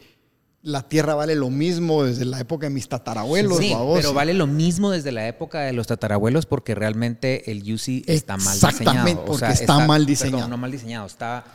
la 0.63 0.87
tierra 0.87 1.15
vale 1.15 1.35
lo 1.35 1.49
mismo 1.49 2.03
desde 2.03 2.25
la 2.25 2.39
época 2.41 2.67
de 2.67 2.71
mis 2.73 2.89
tatarabuelos. 2.89 3.57
Sí, 3.57 3.71
babos. 3.73 3.97
pero 3.99 4.13
vale 4.13 4.33
lo 4.33 4.47
mismo 4.47 4.91
desde 4.91 5.13
la 5.13 5.25
época 5.29 5.61
de 5.61 5.71
los 5.71 5.87
tatarabuelos 5.87 6.45
porque 6.45 6.75
realmente 6.75 7.49
el 7.49 7.59
UC 7.73 8.03
está 8.07 8.35
mal 8.35 8.53
Exactamente, 8.53 9.01
diseñado. 9.11 9.25
porque 9.25 9.45
está 9.53 9.87
mal 9.87 10.05
diseñado. 10.05 10.37
Perdón, 10.39 10.49
no 10.51 10.57
mal 10.57 10.71
diseñado, 10.71 11.07
está 11.07 11.45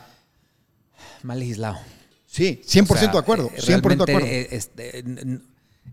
mal 1.21 1.39
legislado. 1.39 1.77
Sí, 2.25 2.61
100% 2.65 2.91
O 2.91 2.97
sea, 2.97 3.07
de 3.11 3.17
acuerdo. 3.19 3.51
eh, 3.55 3.61
100% 3.61 3.61
de 3.61 3.71
realmente, 3.81 4.11
acuerdo. 4.11 4.27
eh, 4.27 4.47
este, 4.51 5.03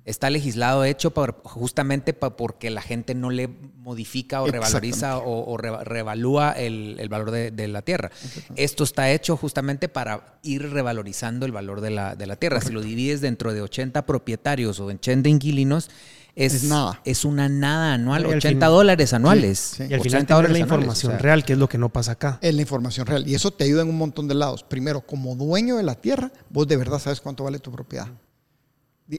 está 0.05 0.28
legislado 0.30 0.84
hecho 0.84 1.12
por- 1.12 1.40
justamente 1.44 2.12
pa- 2.12 2.36
porque 2.36 2.70
la 2.70 2.82
gente 2.82 3.14
no 3.14 3.30
le 3.30 3.48
modifica 3.48 4.42
o 4.42 4.46
revaloriza 4.46 5.18
o, 5.18 5.50
o 5.50 5.57
re- 5.57 5.82
revalúa 5.84 6.52
el, 6.52 6.96
el 6.98 7.09
valor 7.09 7.30
de, 7.30 7.50
de 7.50 7.68
la 7.68 7.82
tierra. 7.82 8.11
Esto 8.57 8.84
está 8.84 9.11
hecho 9.11 9.36
justamente 9.36 9.88
para 9.88 10.38
ir 10.42 10.70
revalorizando 10.70 11.46
el 11.46 11.52
valor 11.52 11.80
de 11.80 11.90
la, 11.90 12.16
de 12.16 12.26
la 12.26 12.36
tierra. 12.36 12.61
Si 12.61 12.72
lo 12.72 12.82
divides 12.82 13.20
dentro 13.20 13.52
de 13.55 13.62
80 13.62 14.05
propietarios 14.07 14.80
o 14.80 14.86
80 14.86 15.28
inquilinos, 15.28 15.90
es, 16.36 16.52
Es 16.55 16.64
nada. 16.64 17.00
es 17.05 17.24
una 17.24 17.48
nada 17.48 17.94
anual, 17.94 18.22
Y 18.22 18.24
al 18.32 18.38
80 18.38 18.66
fin- 18.66 18.72
dólares 18.74 19.12
anuales. 19.12 19.59
Sí, 19.59 19.76
sí. 19.76 19.82
Y 19.88 19.94
al 19.94 20.00
80 20.00 20.02
final 20.02 20.26
tener 20.26 20.28
la 20.28 20.44
anuales, 20.44 20.61
información 20.61 21.12
o 21.12 21.14
sea, 21.14 21.22
real, 21.22 21.44
que 21.44 21.52
es 21.52 21.59
lo 21.61 21.68
que 21.68 21.78
no 21.78 21.90
pasa 21.92 22.12
acá. 22.12 22.38
Es 22.42 22.55
la 22.55 22.61
información 22.61 23.07
real. 23.07 23.26
Y 23.28 23.34
eso 23.36 23.52
te 23.52 23.62
ayuda 23.64 23.82
en 23.82 23.88
un 23.88 23.96
montón 23.98 24.26
de 24.26 24.34
lados. 24.34 24.64
Primero, 24.64 25.00
como 25.02 25.36
dueño 25.36 25.76
de 25.76 25.84
la 25.84 25.94
tierra, 25.94 26.32
vos 26.50 26.66
de 26.66 26.76
verdad 26.76 26.98
sabes 26.98 27.20
cuánto 27.20 27.44
vale 27.44 27.61
tu 27.61 27.70
propiedad. 27.70 28.09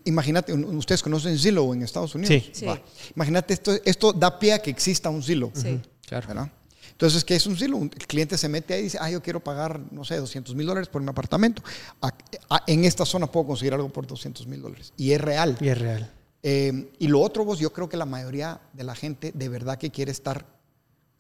Imagínate, 0.06 0.52
ustedes 0.54 1.04
conocen 1.04 1.38
Zillow 1.38 1.74
en 1.74 1.84
Estados 1.84 2.16
Unidos. 2.16 2.34
Sí. 2.44 2.50
Sí. 2.54 2.66
Imagínate, 3.16 3.54
esto, 3.54 3.72
esto 3.86 4.14
da 4.14 4.40
pie 4.40 4.54
a 4.54 4.60
que 4.60 4.72
exista 4.72 5.10
un 5.10 5.22
Zillow. 5.22 5.52
Sí. 5.54 5.80
Claro. 6.08 6.28
¿verdad? 6.28 6.52
Entonces, 6.92 7.24
¿qué 7.24 7.36
es 7.36 7.46
un 7.46 7.56
Zillow? 7.58 7.84
El 7.84 8.08
cliente 8.08 8.38
se 8.38 8.48
mete 8.50 8.74
ahí 8.74 8.80
y 8.80 8.84
dice, 8.84 8.98
ah, 9.02 9.12
yo 9.12 9.22
quiero 9.22 9.44
pagar, 9.44 9.80
no 9.92 10.04
sé, 10.04 10.16
200 10.18 10.56
mil 10.56 10.66
dólares 10.66 10.88
por 10.90 11.02
un 11.02 11.10
apartamento. 11.10 11.62
A- 12.02 12.14
a- 12.50 12.64
en 12.68 12.86
esta 12.86 13.06
zona 13.06 13.28
puedo 13.32 13.48
conseguir 13.48 13.74
algo 13.74 13.90
por 13.90 14.08
200 14.08 14.48
mil 14.48 14.62
dólares. 14.62 14.94
Y 14.98 15.12
es 15.12 15.22
real. 15.22 15.58
Y 15.60 15.68
es 15.68 15.78
real. 15.78 16.12
Eh, 16.42 16.92
y 17.00 17.08
lo 17.08 17.22
otro, 17.22 17.44
vos, 17.44 17.60
yo 17.60 17.74
creo 17.74 17.90
que 17.90 17.98
la 17.98 18.06
mayoría 18.06 18.62
de 18.74 18.84
la 18.84 18.96
gente 18.96 19.32
de 19.36 19.50
verdad 19.50 19.78
que 19.78 19.92
quiere 19.92 20.12
estar 20.12 20.46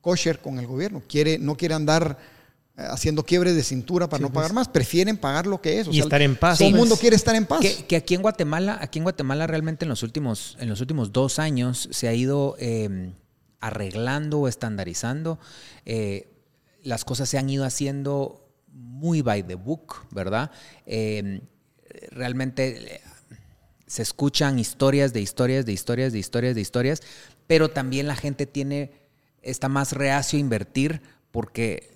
kosher 0.01 0.39
con 0.39 0.59
el 0.59 0.67
gobierno, 0.67 1.01
quiere, 1.07 1.37
no 1.39 1.57
quiere 1.57 1.73
andar 1.75 2.17
haciendo 2.77 3.23
quiebres 3.23 3.55
de 3.55 3.63
cintura 3.63 4.09
para 4.09 4.21
no 4.21 4.33
pagar 4.33 4.53
más, 4.53 4.67
prefieren 4.67 5.17
pagar 5.17 5.47
lo 5.47 5.61
que 5.61 5.79
es. 5.79 5.87
O 5.87 5.91
Y 5.91 5.95
sea, 5.95 6.03
estar 6.03 6.21
en 6.21 6.35
paz, 6.35 6.57
Todo 6.57 6.67
el 6.67 6.75
mundo 6.75 6.97
quiere 6.97 7.15
estar 7.15 7.35
en 7.35 7.45
paz. 7.45 7.61
Que, 7.61 7.85
que 7.85 7.95
aquí 7.95 8.15
en 8.15 8.21
Guatemala, 8.21 8.77
aquí 8.81 8.99
en 8.99 9.03
Guatemala 9.03 9.47
realmente 9.47 9.85
en 9.85 9.89
los 9.89 10.03
últimos, 10.03 10.57
en 10.59 10.67
los 10.69 10.81
últimos 10.81 11.11
dos 11.13 11.39
años 11.39 11.87
se 11.91 12.07
ha 12.07 12.13
ido 12.13 12.55
eh, 12.59 13.13
arreglando 13.59 14.39
o 14.41 14.47
estandarizando. 14.47 15.39
eh, 15.85 16.31
las 16.83 17.03
cosas 17.03 17.27
se 17.27 17.39
han 17.39 17.49
ido 17.49 17.65
haciendo 17.65 18.47
muy 18.71 19.23
by 19.23 19.41
the 19.41 19.55
book, 19.55 20.05
¿verdad? 20.11 20.51
Eh, 20.85 21.41
realmente 22.11 22.95
eh, 22.97 23.01
se 23.87 24.03
escuchan 24.03 24.59
historias 24.59 25.11
de 25.11 25.19
historias, 25.21 25.65
de 25.65 25.71
historias, 25.73 26.13
de 26.13 26.19
historias, 26.19 26.53
de 26.53 26.61
historias, 26.61 27.01
pero 27.47 27.69
también 27.71 28.07
la 28.07 28.15
gente 28.15 28.45
tiene, 28.45 28.91
está 29.41 29.67
más 29.67 29.93
reacio 29.93 30.37
a 30.37 30.41
invertir 30.41 31.01
porque 31.31 31.73
eh, 31.89 31.94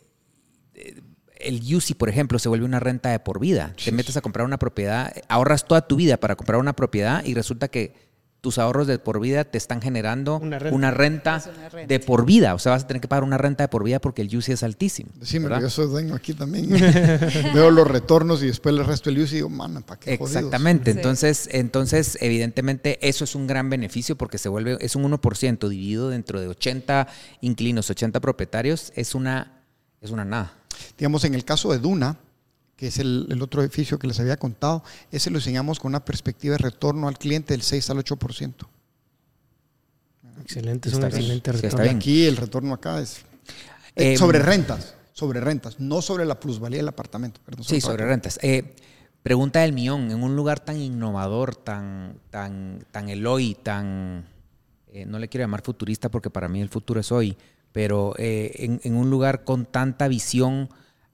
el 1.40 1.76
UCI, 1.76 1.94
por 1.94 2.10
ejemplo, 2.10 2.38
se 2.38 2.50
vuelve 2.50 2.66
una 2.66 2.80
renta 2.80 3.10
de 3.10 3.20
por 3.20 3.40
vida. 3.40 3.74
Te 3.84 3.92
metes 3.92 4.18
a 4.18 4.22
comprar 4.22 4.46
una 4.46 4.60
propiedad, 4.60 5.14
ahorras 5.30 5.66
toda 5.66 5.88
tu 5.88 5.96
vida 5.96 6.18
para 6.18 6.36
comprar 6.36 6.60
una 6.60 6.74
propiedad 6.74 7.24
y 7.24 7.34
resulta 7.34 7.70
que 7.70 8.10
tus 8.42 8.58
ahorros 8.58 8.88
de 8.88 9.00
por 9.00 9.20
vida 9.20 9.44
te 9.44 9.58
están 9.58 9.82
generando 9.82 10.38
Una 10.38 10.60
una 10.72 10.92
renta. 10.92 11.44
una 11.74 11.86
de 11.86 12.00
por 12.00 12.26
vida. 12.26 12.54
O 12.54 12.60
sea, 12.60 12.72
vas 12.72 12.84
a 12.84 12.88
tener 12.88 13.02
que 13.02 13.08
pagar 13.10 13.24
una 13.24 13.38
renta 13.38 13.66
de 13.66 13.68
por 13.68 13.84
vida 13.84 14.00
porque 14.00 14.22
el 14.22 14.36
UCI 14.36 14.54
es 14.54 14.64
altísimo. 14.64 15.12
Decime, 15.16 15.48
¿verdad? 15.48 15.64
yo 15.64 15.70
soy 15.70 15.88
dueño 15.88 16.16
aquí 16.16 16.34
también. 16.34 16.70
Veo 17.54 17.70
los 17.70 17.86
retornos 17.86 18.42
y 18.42 18.48
después 18.48 18.74
le 18.76 18.84
resto 18.84 19.10
el 19.10 19.20
uso 19.20 19.34
y 19.34 19.38
digo, 19.38 19.50
mano, 19.50 19.82
¿para 19.82 20.00
qué 20.00 20.18
jodidos?" 20.18 20.36
Exactamente. 20.38 20.92
Sí. 20.92 20.98
Entonces, 20.98 21.50
entonces, 21.52 22.18
evidentemente, 22.22 22.98
eso 23.08 23.26
es 23.26 23.36
un 23.36 23.46
gran 23.46 23.70
beneficio 23.70 24.18
porque 24.18 24.38
se 24.38 24.48
vuelve, 24.48 24.78
es 24.80 24.96
un 24.96 25.04
1% 25.04 25.68
dividido 25.68 26.10
dentro 26.10 26.40
de 26.40 26.48
80 26.48 27.08
inquilinos, 27.42 27.90
80 27.90 28.22
propietarios, 28.22 28.94
es 28.96 29.16
una, 29.16 29.64
es 30.00 30.12
una 30.12 30.24
nada. 30.24 30.59
Digamos, 30.98 31.24
en 31.24 31.36
el 31.36 31.44
caso 31.46 31.72
de 31.72 31.80
Duna, 31.80 32.18
que 32.76 32.88
es 32.88 32.98
el, 33.00 33.28
el 33.30 33.42
otro 33.42 33.62
edificio 33.62 34.00
que 34.00 34.08
les 34.08 34.20
había 34.20 34.38
contado, 34.38 34.84
ese 35.12 35.30
lo 35.30 35.38
diseñamos 35.40 35.80
con 35.80 35.90
una 35.90 36.06
perspectiva 36.06 36.54
de 36.54 36.60
retorno 36.60 37.08
al 37.08 37.18
cliente 37.18 37.54
del 37.54 37.62
6 37.62 37.90
al 37.90 37.98
8%. 37.98 38.54
Excelente, 40.42 40.90
es 40.90 40.96
un 40.96 41.04
Está 41.04 41.08
bien. 41.10 41.20
excelente 41.22 41.52
retorno. 41.52 41.84
bien. 41.84 41.96
Aquí 41.98 42.26
el 42.26 42.38
retorno 42.38 42.74
acá 42.74 43.02
es 43.02 43.18
eh, 43.96 44.14
Em, 44.14 44.18
sobre 44.18 44.40
rentas, 44.40 44.96
sobre 45.14 45.42
rentas, 45.42 45.80
no 45.80 46.02
sobre 46.02 46.26
la 46.26 46.40
plusvalía 46.40 46.78
del 46.80 46.88
apartamento. 46.88 47.42
perdón, 47.46 47.64
Sí, 47.66 47.82
sobre 47.82 48.06
rentas. 48.06 48.40
Eh, 48.42 48.76
pregunta 49.22 49.60
del 49.60 49.74
millón, 49.74 50.10
en 50.12 50.24
un 50.24 50.36
lugar 50.36 50.60
tan 50.62 50.78
innovador, 50.80 51.56
tan, 51.56 52.18
tan, 52.30 52.86
tan 52.92 53.10
Eloy, 53.10 53.56
tan, 53.56 54.26
eh, 54.94 55.06
no 55.06 55.20
le 55.20 55.28
quiero 55.28 55.44
llamar 55.44 55.62
futurista 55.62 56.10
porque 56.10 56.30
para 56.30 56.48
mí 56.48 56.62
el 56.62 56.70
futuro 56.70 57.00
es 57.02 57.12
hoy, 57.12 57.36
pero 57.80 58.14
eh, 58.18 58.78
en, 58.84 58.94
un 58.94 59.10
lugar 59.10 59.46
con 59.46 59.66
tanta 59.66 60.10
visión 60.10 60.68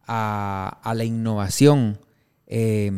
a, 0.08 0.94
la 0.96 1.04
innovación, 1.04 2.00
eh, 2.48 2.92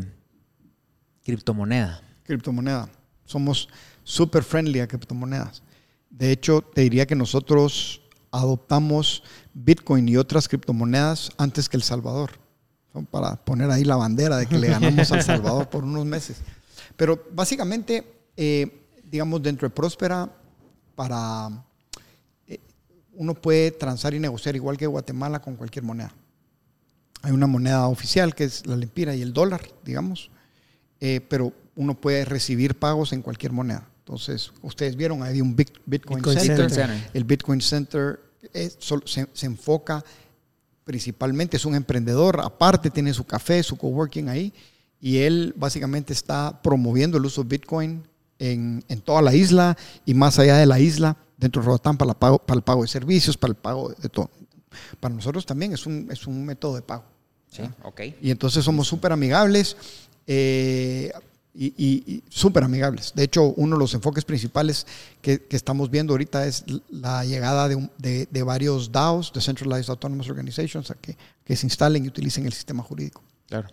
criptomoneda. 1.26 2.02
criptomoneda. 2.24 2.88
Somos 3.26 3.68
súper 4.06 4.44
friendly 4.46 4.80
a 4.80 4.88
criptomonedas. 4.88 5.64
De 6.10 6.32
hecho, 6.32 6.62
te 6.62 6.80
diría 6.80 7.06
que 7.08 7.16
nosotros 7.16 8.04
adoptamos 8.32 9.22
Bitcoin 9.54 10.08
y 10.08 10.16
otras 10.16 10.48
criptomonedas 10.48 11.34
antes 11.38 11.68
que 11.68 11.76
El 11.76 11.84
Salvador. 11.84 12.40
Para 13.12 13.36
poner 13.36 13.70
ahí 13.70 13.84
la 13.84 13.98
bandera 13.98 14.38
de 14.38 14.46
que 14.46 14.58
le 14.58 14.70
ganamos 14.70 15.12
al 15.12 15.24
Salvador 15.24 15.68
por 15.68 15.84
unos 15.84 16.06
meses. 16.06 16.38
Pero 16.96 17.22
básicamente, 17.34 18.30
eh, 18.38 18.88
digamos, 19.04 19.44
dentro 19.44 19.68
de 19.68 19.76
Próspera, 19.76 20.32
para 20.96 21.67
uno 23.18 23.34
puede 23.34 23.72
transar 23.72 24.14
y 24.14 24.20
negociar 24.20 24.56
igual 24.56 24.78
que 24.78 24.88
Guatemala 24.88 25.42
con 25.42 25.56
cualquier 25.56 25.84
moneda. 25.84 26.14
Hay 27.24 27.32
una 27.32 27.48
moneda 27.48 27.88
oficial 27.88 28.34
que 28.36 28.44
es 28.46 28.66
la 28.66 28.76
lempira 28.78 29.16
y 29.16 29.22
el 29.22 29.34
dólar, 29.34 29.62
digamos, 29.84 30.30
eh, 31.02 31.20
pero 31.28 31.52
uno 31.76 31.96
puede 31.96 32.26
recibir 32.26 32.76
pagos 32.78 33.12
en 33.14 33.22
cualquier 33.22 33.52
moneda. 33.52 33.88
Entonces, 34.00 34.52
ustedes 34.62 34.96
vieron, 34.96 35.22
hay 35.24 35.42
un 35.42 35.56
Bit- 35.56 35.74
Bitcoin, 35.86 36.20
Bitcoin 36.20 36.38
Center. 36.48 36.66
El 37.14 37.24
Bitcoin 37.24 37.60
Center 37.62 38.20
es 38.54 38.78
sol- 38.80 39.04
se, 39.06 39.28
se 39.34 39.46
enfoca 39.48 40.04
principalmente, 40.84 41.58
es 41.58 41.66
un 41.66 41.76
emprendedor, 41.76 42.40
aparte 42.42 42.90
tiene 42.90 43.14
su 43.14 43.26
café, 43.26 43.62
su 43.64 43.78
coworking 43.78 44.30
ahí, 44.30 44.54
y 45.02 45.18
él 45.18 45.54
básicamente 45.58 46.14
está 46.14 46.62
promoviendo 46.62 47.18
el 47.18 47.26
uso 47.26 47.44
de 47.44 47.50
Bitcoin 47.50 48.04
en, 48.40 48.84
en 48.88 49.02
toda 49.02 49.22
la 49.22 49.36
isla 49.36 49.76
y 50.06 50.14
más 50.14 50.40
allá 50.40 50.58
de 50.58 50.66
la 50.66 50.80
isla, 50.80 51.18
dentro 51.38 51.62
de 51.62 51.68
Roatán, 51.68 51.98
para, 51.98 52.10
la 52.10 52.14
pago- 52.20 52.40
para 52.40 52.58
el 52.58 52.64
pago 52.64 52.82
de 52.82 52.88
servicios, 52.88 53.38
para 53.38 53.52
el 53.52 53.56
pago 53.58 53.90
de 53.90 54.10
todo. 54.10 54.30
Para 55.00 55.14
nosotros 55.16 55.46
también 55.46 55.74
es 55.74 55.86
un, 55.86 56.08
es 56.12 56.28
un 56.28 56.46
método 56.46 56.76
de 56.76 56.82
pago. 56.82 57.04
Sí, 57.50 57.62
ok. 57.84 58.02
Y 58.22 58.32
entonces 58.32 58.64
somos 58.66 58.88
súper 58.88 59.12
amigables 59.14 59.78
eh, 60.28 61.12
y, 61.54 61.68
y- 61.78 62.04
y 62.16 62.24
súper 62.30 62.64
amigables. 62.64 63.14
De 63.16 63.24
hecho, 63.24 63.54
uno 63.56 63.76
de 63.76 63.80
los 63.80 63.94
enfoques 63.94 64.26
principales 64.26 64.86
que, 65.22 65.42
que 65.44 65.56
estamos 65.56 65.90
viendo 65.90 66.14
ahorita 66.14 66.46
es 66.46 66.66
la 66.90 67.24
llegada 67.26 67.68
de, 67.68 67.76
un- 67.76 67.92
de- 67.98 68.28
de 68.30 68.44
varios 68.44 68.92
DAOs, 68.92 69.32
Decentralized 69.34 69.90
Autonomous 69.90 70.30
Organizations, 70.30 70.92
a 70.92 70.96
que, 70.96 71.18
que 71.44 71.56
se 71.56 71.66
instalen 71.66 72.06
y 72.06 72.10
utilicen 72.10 72.46
el 72.46 72.54
sistema 72.54 72.84
jurídico. 72.84 73.24
Claro. 73.48 73.70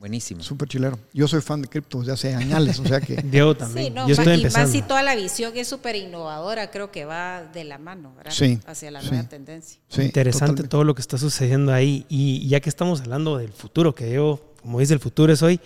Buenísimo. 0.00 0.42
Súper 0.42 0.66
chilero. 0.66 0.98
Yo 1.12 1.28
soy 1.28 1.42
fan 1.42 1.60
de 1.60 1.68
cripto 1.68 1.98
desde 1.98 2.12
hace 2.12 2.34
años, 2.34 2.78
o 2.78 2.86
sea 2.86 3.02
que 3.02 3.16
Diego 3.24 3.54
también. 3.54 3.88
Sí, 3.88 3.92
no, 3.92 4.08
Yo 4.08 4.12
estoy 4.14 4.24
y 4.28 4.28
más 4.28 4.36
empezando. 4.38 4.72
si 4.72 4.80
toda 4.82 5.02
la 5.02 5.14
visión 5.14 5.52
es 5.54 5.68
súper 5.68 5.94
innovadora, 5.94 6.70
creo 6.70 6.90
que 6.90 7.04
va 7.04 7.42
de 7.44 7.64
la 7.64 7.76
mano 7.76 8.14
¿verdad? 8.16 8.32
Sí, 8.32 8.58
hacia 8.64 8.90
la 8.90 9.02
sí. 9.02 9.10
nueva 9.10 9.28
tendencia. 9.28 9.78
sí, 9.88 10.00
Interesante 10.02 10.52
totalmente. 10.52 10.68
todo 10.70 10.84
lo 10.84 10.94
que 10.94 11.02
está 11.02 11.18
sucediendo 11.18 11.74
ahí. 11.74 12.06
Y 12.08 12.48
ya 12.48 12.60
que 12.60 12.70
estamos 12.70 13.02
hablando 13.02 13.36
del 13.36 13.52
futuro, 13.52 13.94
que 13.94 14.10
yo, 14.10 14.54
como 14.62 14.80
dice, 14.80 14.94
el 14.94 15.00
futuro 15.00 15.34
es 15.34 15.42
hoy. 15.42 15.60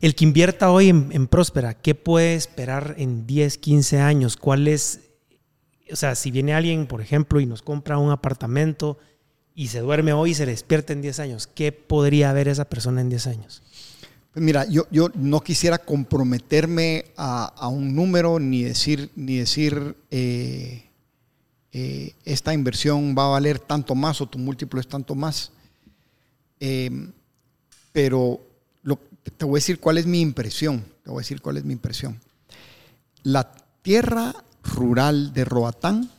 El 0.00 0.14
que 0.14 0.24
invierta 0.24 0.70
hoy 0.70 0.90
en, 0.90 1.08
en 1.10 1.26
Próspera, 1.26 1.74
¿qué 1.74 1.96
puede 1.96 2.36
esperar 2.36 2.94
en 2.98 3.26
10, 3.26 3.58
15 3.58 3.98
años? 3.98 4.36
¿Cuál 4.36 4.68
es? 4.68 5.00
O 5.90 5.96
sea, 5.96 6.14
si 6.14 6.30
viene 6.30 6.54
alguien, 6.54 6.86
por 6.86 7.00
ejemplo, 7.00 7.40
y 7.40 7.46
nos 7.46 7.62
compra 7.62 7.98
un 7.98 8.12
apartamento 8.12 8.96
y 9.56 9.68
se 9.68 9.80
duerme 9.80 10.12
hoy 10.12 10.30
y 10.30 10.34
se 10.34 10.46
despierta 10.46 10.92
en 10.92 11.02
10 11.02 11.18
años, 11.18 11.48
¿qué 11.48 11.72
podría 11.72 12.32
ver 12.32 12.46
esa 12.46 12.66
persona 12.66 13.00
en 13.00 13.08
10 13.08 13.26
años? 13.26 13.62
Pues 14.32 14.44
mira, 14.44 14.66
yo, 14.68 14.86
yo 14.90 15.08
no 15.14 15.40
quisiera 15.40 15.78
comprometerme 15.78 17.06
a, 17.16 17.46
a 17.46 17.66
un 17.66 17.96
número 17.96 18.38
ni 18.38 18.62
decir, 18.62 19.10
ni 19.16 19.38
decir 19.38 19.96
eh, 20.10 20.84
eh, 21.72 22.14
esta 22.24 22.54
inversión 22.54 23.14
va 23.16 23.24
a 23.24 23.28
valer 23.28 23.58
tanto 23.58 23.94
más 23.94 24.20
o 24.20 24.26
tu 24.26 24.38
múltiplo 24.38 24.80
es 24.80 24.88
tanto 24.88 25.14
más. 25.14 25.52
Eh, 26.60 27.10
pero 27.92 28.40
te 29.36 29.44
voy 29.44 29.58
a 29.58 29.60
decir 29.60 29.80
cuál 29.80 29.98
es 29.98 30.06
mi 30.06 30.20
impresión. 30.20 30.84
Te 31.02 31.10
voy 31.10 31.20
a 31.20 31.22
decir 31.22 31.40
cuál 31.42 31.56
es 31.56 31.64
mi 31.64 31.72
impresión. 31.72 32.20
La 33.22 33.52
tierra 33.82 34.34
rural 34.62 35.32
de 35.32 35.44
Roatán 35.44 36.10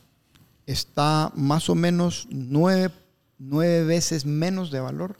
está 0.66 1.32
más 1.34 1.68
o 1.70 1.74
menos 1.74 2.28
nueve, 2.30 2.92
nueve 3.38 3.84
veces 3.84 4.26
menos 4.26 4.70
de 4.70 4.80
valor 4.80 5.16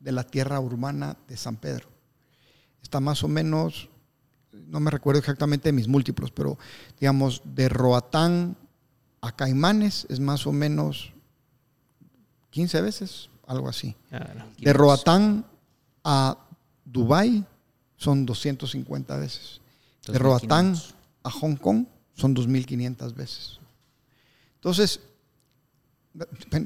de 0.00 0.12
la 0.12 0.24
tierra 0.24 0.60
urbana 0.60 1.16
de 1.28 1.36
San 1.36 1.56
Pedro. 1.56 1.88
Está 2.82 3.00
más 3.00 3.22
o 3.22 3.28
menos, 3.28 3.88
no 4.52 4.80
me 4.80 4.90
recuerdo 4.90 5.20
exactamente 5.20 5.72
mis 5.72 5.88
múltiplos, 5.88 6.30
pero 6.30 6.58
digamos, 6.98 7.42
de 7.44 7.68
Roatán 7.68 8.56
a 9.20 9.32
Caimanes 9.34 10.06
es 10.10 10.18
más 10.18 10.46
o 10.46 10.52
menos 10.52 11.12
15 12.50 12.82
veces, 12.82 13.30
algo 13.46 13.68
así. 13.68 13.96
De 14.58 14.72
Roatán 14.72 15.46
a 16.04 16.36
Dubái 16.84 17.44
son 17.96 18.26
250 18.26 19.16
veces. 19.16 19.60
De 20.06 20.18
2500. 20.18 20.20
Roatán 20.20 20.76
a 21.22 21.30
Hong 21.30 21.56
Kong 21.56 21.86
son 22.14 22.34
2.500 22.34 23.14
veces. 23.14 23.60
Entonces, 24.56 25.00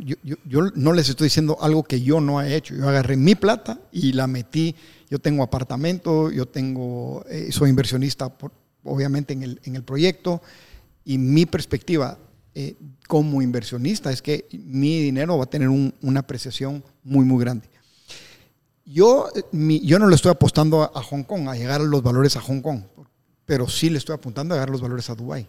yo, 0.05 0.17
yo- 0.25 0.37
yo 0.45 0.61
no 0.75 0.93
les 0.93 1.09
estoy 1.09 1.27
diciendo 1.27 1.57
algo 1.61 1.83
que 1.85 2.01
yo 2.01 2.21
no 2.21 2.41
he 2.43 2.55
hecho. 2.57 2.75
Yo 2.75 2.89
agarré 2.89 3.17
mi 3.17 3.35
plata 3.35 3.81
y 3.93 4.13
la 4.13 4.27
metí. 4.27 4.75
Yo 5.09 5.19
tengo 5.21 5.43
apartamento, 5.43 6.31
yo 6.31 6.47
tengo, 6.47 7.25
eh, 7.29 7.53
soy 7.53 7.71
inversionista, 7.71 8.29
por- 8.37 8.53
obviamente, 8.85 9.33
en 9.35 9.43
el, 9.45 9.61
en 9.65 9.77
el 9.77 9.83
proyecto. 9.85 10.43
Y 11.05 11.19
mi 11.19 11.47
perspectiva 11.47 12.19
eh, 12.59 12.75
como 13.07 13.43
inversionista 13.43 14.11
es 14.11 14.23
que 14.23 14.49
mi 14.65 15.01
dinero 15.03 15.37
va 15.37 15.45
a 15.45 15.51
tener 15.51 15.69
un- 15.69 15.93
una 16.01 16.21
apreciación 16.21 16.83
muy, 17.05 17.25
muy 17.27 17.39
grande. 17.45 17.69
Yo, 18.87 19.29
eh, 19.37 19.43
mi- 19.53 19.81
yo 19.81 19.99
no 19.99 20.09
le 20.09 20.15
estoy 20.17 20.31
apostando 20.31 20.83
a, 20.83 20.91
a 20.95 21.03
Hong 21.03 21.23
Kong, 21.25 21.49
a 21.49 21.55
llegar 21.55 21.81
a 21.83 21.85
los 21.85 22.03
valores 22.03 22.35
a 22.37 22.41
Hong 22.41 22.61
Kong, 22.63 22.81
pero 23.45 23.69
sí 23.69 23.91
le 23.91 23.99
estoy 23.99 24.15
apuntando 24.15 24.55
a 24.55 24.57
llegar 24.57 24.71
a 24.71 24.73
los 24.73 24.81
valores 24.81 25.11
a 25.11 25.15
Dubái. 25.15 25.47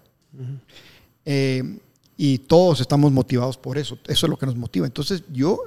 Eh, 1.25 1.79
y 2.17 2.39
todos 2.39 2.81
estamos 2.81 3.11
motivados 3.11 3.57
por 3.57 3.77
eso. 3.77 3.97
Eso 4.07 4.25
es 4.25 4.29
lo 4.29 4.37
que 4.37 4.47
nos 4.47 4.55
motiva. 4.55 4.85
Entonces 4.85 5.23
yo 5.31 5.59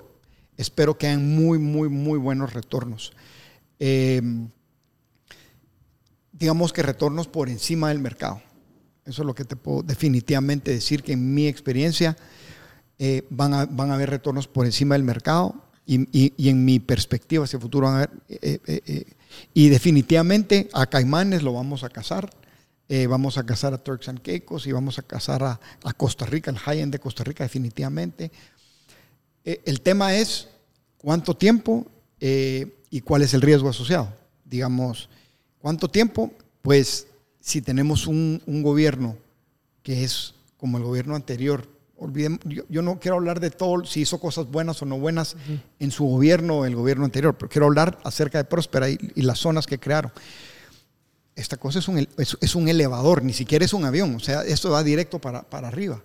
espero 0.56 0.98
que 0.98 1.06
hayan 1.06 1.34
muy, 1.34 1.58
muy, 1.58 1.88
muy 1.88 2.18
buenos 2.18 2.52
retornos. 2.52 3.12
Eh, 3.78 4.20
digamos 6.32 6.72
que 6.72 6.82
retornos 6.82 7.28
por 7.28 7.48
encima 7.48 7.90
del 7.90 8.00
mercado. 8.00 8.42
Eso 9.04 9.22
es 9.22 9.26
lo 9.26 9.34
que 9.34 9.44
te 9.44 9.56
puedo 9.56 9.82
definitivamente 9.82 10.72
decir 10.72 11.02
que 11.02 11.12
en 11.12 11.34
mi 11.34 11.46
experiencia 11.46 12.16
eh, 12.98 13.26
van, 13.30 13.54
a, 13.54 13.66
van 13.66 13.90
a 13.90 13.94
haber 13.94 14.10
retornos 14.10 14.46
por 14.46 14.66
encima 14.66 14.94
del 14.94 15.04
mercado 15.04 15.54
Y, 15.86 16.48
en 16.48 16.64
mi 16.64 16.80
perspectiva 16.80 17.44
hacia 17.44 17.56
el 17.56 17.62
futuro 17.62 17.86
van 17.86 17.96
a 17.96 17.98
ver, 18.00 18.10
eh, 18.28 18.60
eh, 18.66 19.04
y 19.54 19.68
definitivamente 19.68 20.68
a 20.72 20.86
Caimanes 20.86 21.42
lo 21.42 21.52
vamos 21.52 21.82
a 21.82 21.88
casar, 22.90 23.06
vamos 23.06 23.38
a 23.38 23.46
casar 23.46 23.72
a 23.72 23.78
Turks 23.78 24.08
and 24.08 24.20
Caicos 24.20 24.66
y 24.66 24.72
vamos 24.72 24.98
a 24.98 25.02
casar 25.02 25.42
a, 25.42 25.60
a 25.84 25.92
Costa 25.92 26.26
Rica, 26.26 26.50
el 26.50 26.58
high-end 26.58 26.92
de 26.92 26.98
Costa 26.98 27.24
Rica 27.24 27.44
definitivamente. 27.44 28.32
el 29.44 29.80
tema 29.80 30.14
es 30.14 30.48
cuánto 30.98 31.36
tiempo 31.36 31.86
y 32.20 33.00
cuál 33.02 33.22
es 33.22 33.32
el 33.32 33.42
riesgo 33.42 33.68
asociado. 33.68 34.12
Digamos, 34.44 35.08
¿cuánto 35.60 35.88
tiempo? 35.88 36.32
Pues 36.62 37.06
si 37.40 37.62
tenemos 37.62 38.06
un, 38.06 38.42
un 38.46 38.62
gobierno 38.62 39.16
que 39.82 40.04
es 40.04 40.34
como 40.58 40.76
el 40.76 40.84
gobierno 40.84 41.14
anterior, 41.14 41.66
yo, 42.68 42.82
no 42.82 42.98
quiero 42.98 43.16
hablar 43.16 43.40
de 43.40 43.50
todo, 43.50 43.84
si 43.84 44.00
hizo 44.00 44.18
cosas 44.18 44.46
buenas 44.46 44.80
o 44.80 44.86
no 44.86 44.98
buenas 44.98 45.36
en 45.78 45.90
su 45.90 46.04
gobierno 46.04 46.60
o 46.60 46.64
el 46.64 46.74
gobierno 46.74 47.04
anterior, 47.04 47.36
pero 47.36 47.50
quiero 47.50 47.66
hablar 47.66 47.98
acerca 48.04 48.38
de 48.38 48.44
Próspera 48.44 48.88
y, 48.88 48.98
las 49.16 49.38
zonas 49.38 49.66
que 49.66 49.78
crearon. 49.78 50.10
Esta 51.40 51.56
cosa 51.56 51.78
es 51.78 51.88
un, 51.88 52.06
es, 52.16 52.54
un, 52.54 52.68
elevador, 52.68 53.22
ni 53.22 53.32
siquiera 53.32 53.64
es 53.64 53.72
un 53.72 53.84
avión, 53.84 54.14
o 54.14 54.20
sea, 54.20 54.42
esto 54.42 54.70
va 54.70 54.82
directo 54.82 55.20
para, 55.20 55.42
para 55.42 55.68
arriba, 55.68 56.02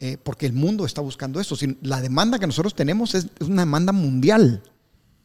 eh, 0.00 0.16
porque 0.22 0.46
el 0.46 0.52
mundo 0.52 0.84
está 0.84 1.00
buscando 1.00 1.40
esto. 1.40 1.56
la 1.82 2.00
demanda 2.00 2.38
que 2.38 2.46
nosotros 2.46 2.74
tenemos 2.74 3.14
es, 3.14 3.26
una 3.40 3.62
demanda 3.62 3.92
mundial. 3.92 4.62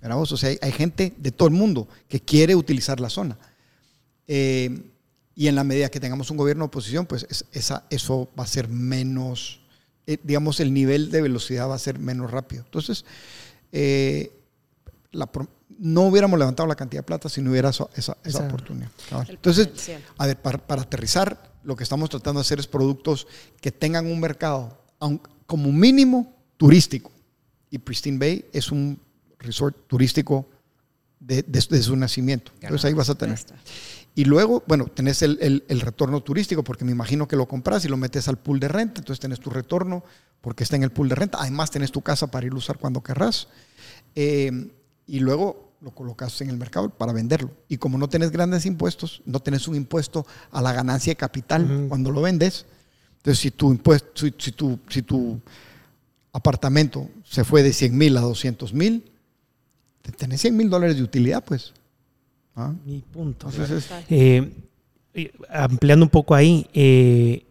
O 0.09 0.25
sea, 0.25 0.51
hay, 0.61 0.71
gente 0.71 1.13
de 1.17 1.31
todo 1.31 1.47
el 1.47 1.53
mundo 1.53 1.87
que 2.07 2.21
quiere 2.21 2.55
utilizar 2.55 2.99
la 2.99 3.09
zona. 3.09 3.37
Eh, 4.27 4.91
y 5.35 5.47
en 5.47 5.55
la 5.55 5.63
medida 5.63 5.89
que 5.89 5.99
tengamos 5.99 6.31
un 6.31 6.37
gobierno 6.37 6.63
de 6.63 6.67
oposición, 6.67 7.05
pues 7.05 7.25
esa, 7.51 7.85
eso 7.89 8.29
va 8.37 8.43
a 8.43 8.47
ser 8.47 8.69
menos 8.69 9.59
eh, 10.07 10.17
digamos, 10.23 10.61
el 10.61 10.73
nivel 10.73 11.11
de 11.11 11.21
velocidad 11.21 11.69
va 11.69 11.75
a 11.75 11.79
ser 11.79 11.99
menos 11.99 12.31
rápido. 12.31 12.63
Entonces, 12.63 13.03
eh, 13.73 14.31
no 15.79 16.03
hubiéramos 16.03 16.39
levantado 16.39 16.67
la 16.67 16.75
cantidad 16.75 17.01
de 17.01 17.05
plata 17.05 17.29
si 17.29 17.41
no 17.41 17.51
hubiera 17.51 17.69
esa, 17.69 18.17
oportunidad. 18.39 18.89
Entonces, 19.27 19.69
a 20.17 20.25
ver, 20.25 20.41
para, 20.41 20.81
aterrizar, 20.81 21.51
lo 21.63 21.75
que 21.75 21.83
estamos 21.83 22.09
tratando 22.09 22.39
de 22.39 22.41
hacer 22.41 22.59
es 22.59 22.67
productos 22.67 23.27
que 23.61 23.71
tengan 23.71 24.05
un 24.05 24.19
mercado, 24.19 24.77
como 25.45 25.71
mínimo, 25.71 26.33
turístico. 26.57 27.11
Y 27.69 27.77
Pristine 27.79 28.17
Bay 28.17 28.45
es 28.53 28.71
un 28.71 28.99
resort 29.39 29.87
turístico 29.87 30.47
desde 31.19 31.81
su 31.81 31.95
nacimiento. 31.95 32.51
Entonces 32.61 32.85
ahí 32.85 32.93
vas 32.93 33.09
a 33.09 33.15
tener. 33.15 33.39
Y 34.15 34.25
luego, 34.25 34.63
bueno, 34.65 34.85
tenés 34.85 35.21
el, 35.21 35.63
retorno 35.67 36.21
turístico, 36.21 36.63
porque 36.63 36.85
me 36.85 36.91
imagino 36.91 37.27
que 37.27 37.35
lo 37.35 37.47
compras 37.47 37.85
y 37.85 37.87
lo 37.87 37.97
metes 37.97 38.27
al 38.27 38.37
pool 38.37 38.59
de 38.59 38.67
renta, 38.67 38.99
entonces 39.01 39.19
tenés 39.19 39.39
tu 39.39 39.49
retorno 39.49 40.03
porque 40.41 40.63
está 40.63 40.75
en 40.75 40.83
el 40.83 40.91
pool 40.91 41.09
de 41.09 41.15
renta. 41.15 41.37
Además, 41.39 41.69
tenés 41.69 41.91
tu 41.91 42.01
casa 42.01 42.27
para 42.27 42.47
ir 42.47 42.53
a 42.53 42.55
usar 42.55 42.77
cuando 42.77 43.03
querrás. 43.03 43.47
Eh, 44.15 44.71
y 45.05 45.19
luego 45.19 45.66
lo 45.81 45.91
colocas 45.91 46.41
en 46.41 46.49
el 46.49 46.57
mercado 46.57 46.89
para 46.89 47.13
venderlo. 47.13 47.51
Y 47.67 47.77
como 47.77 47.97
no 47.97 48.09
tenés 48.09 48.31
grandes 48.31 48.65
impuestos, 48.65 49.21
no 49.25 49.39
tenés 49.39 49.67
un 49.67 49.75
impuesto 49.75 50.25
a 50.51 50.61
la 50.61 50.73
ganancia 50.73 51.11
de 51.11 51.17
capital 51.17 51.85
cuando 51.87 52.11
lo 52.11 52.21
vendes. 52.21 52.65
Entonces, 53.17 53.39
si 53.39 53.51
tu, 53.51 53.71
impuesto, 53.71 54.25
si, 54.37 54.51
tu, 54.51 54.79
si 54.89 55.01
tu 55.01 55.39
apartamento 56.33 57.09
se 57.23 57.43
fue 57.43 57.63
de 57.63 57.73
100 57.73 57.97
mil 57.97 58.17
a 58.17 58.21
200 58.21 58.73
mil, 58.73 59.11
tenés 60.17 60.41
100 60.41 60.55
mil 60.55 60.69
dólares 60.69 60.97
de 60.97 61.03
utilidad, 61.03 61.43
pues. 61.43 61.73
¿Ah? 62.55 62.73
Mi 62.85 63.01
punto. 63.01 63.49
Eh, 64.09 64.51
ampliando 65.49 66.05
un 66.05 66.09
poco 66.09 66.35
ahí, 66.35 66.67
eh, 66.73 67.45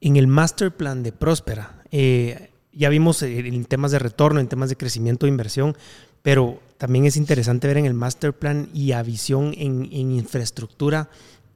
en 0.00 0.16
el 0.16 0.26
master 0.26 0.76
plan 0.76 1.02
de 1.02 1.12
Próspera, 1.12 1.82
eh, 1.90 2.50
ya 2.72 2.88
vimos 2.90 3.22
en 3.22 3.64
temas 3.64 3.90
de 3.90 3.98
retorno, 3.98 4.38
en 4.38 4.48
temas 4.48 4.68
de 4.68 4.76
crecimiento 4.76 5.26
de 5.26 5.30
inversión, 5.30 5.76
pero 6.22 6.60
también 6.78 7.06
es 7.06 7.16
interesante 7.16 7.66
ver 7.66 7.78
en 7.78 7.86
el 7.86 7.94
master 7.94 8.32
plan 8.32 8.68
y 8.74 8.92
a 8.92 9.02
visión 9.02 9.54
en, 9.56 9.92
infraestructura 9.92 11.08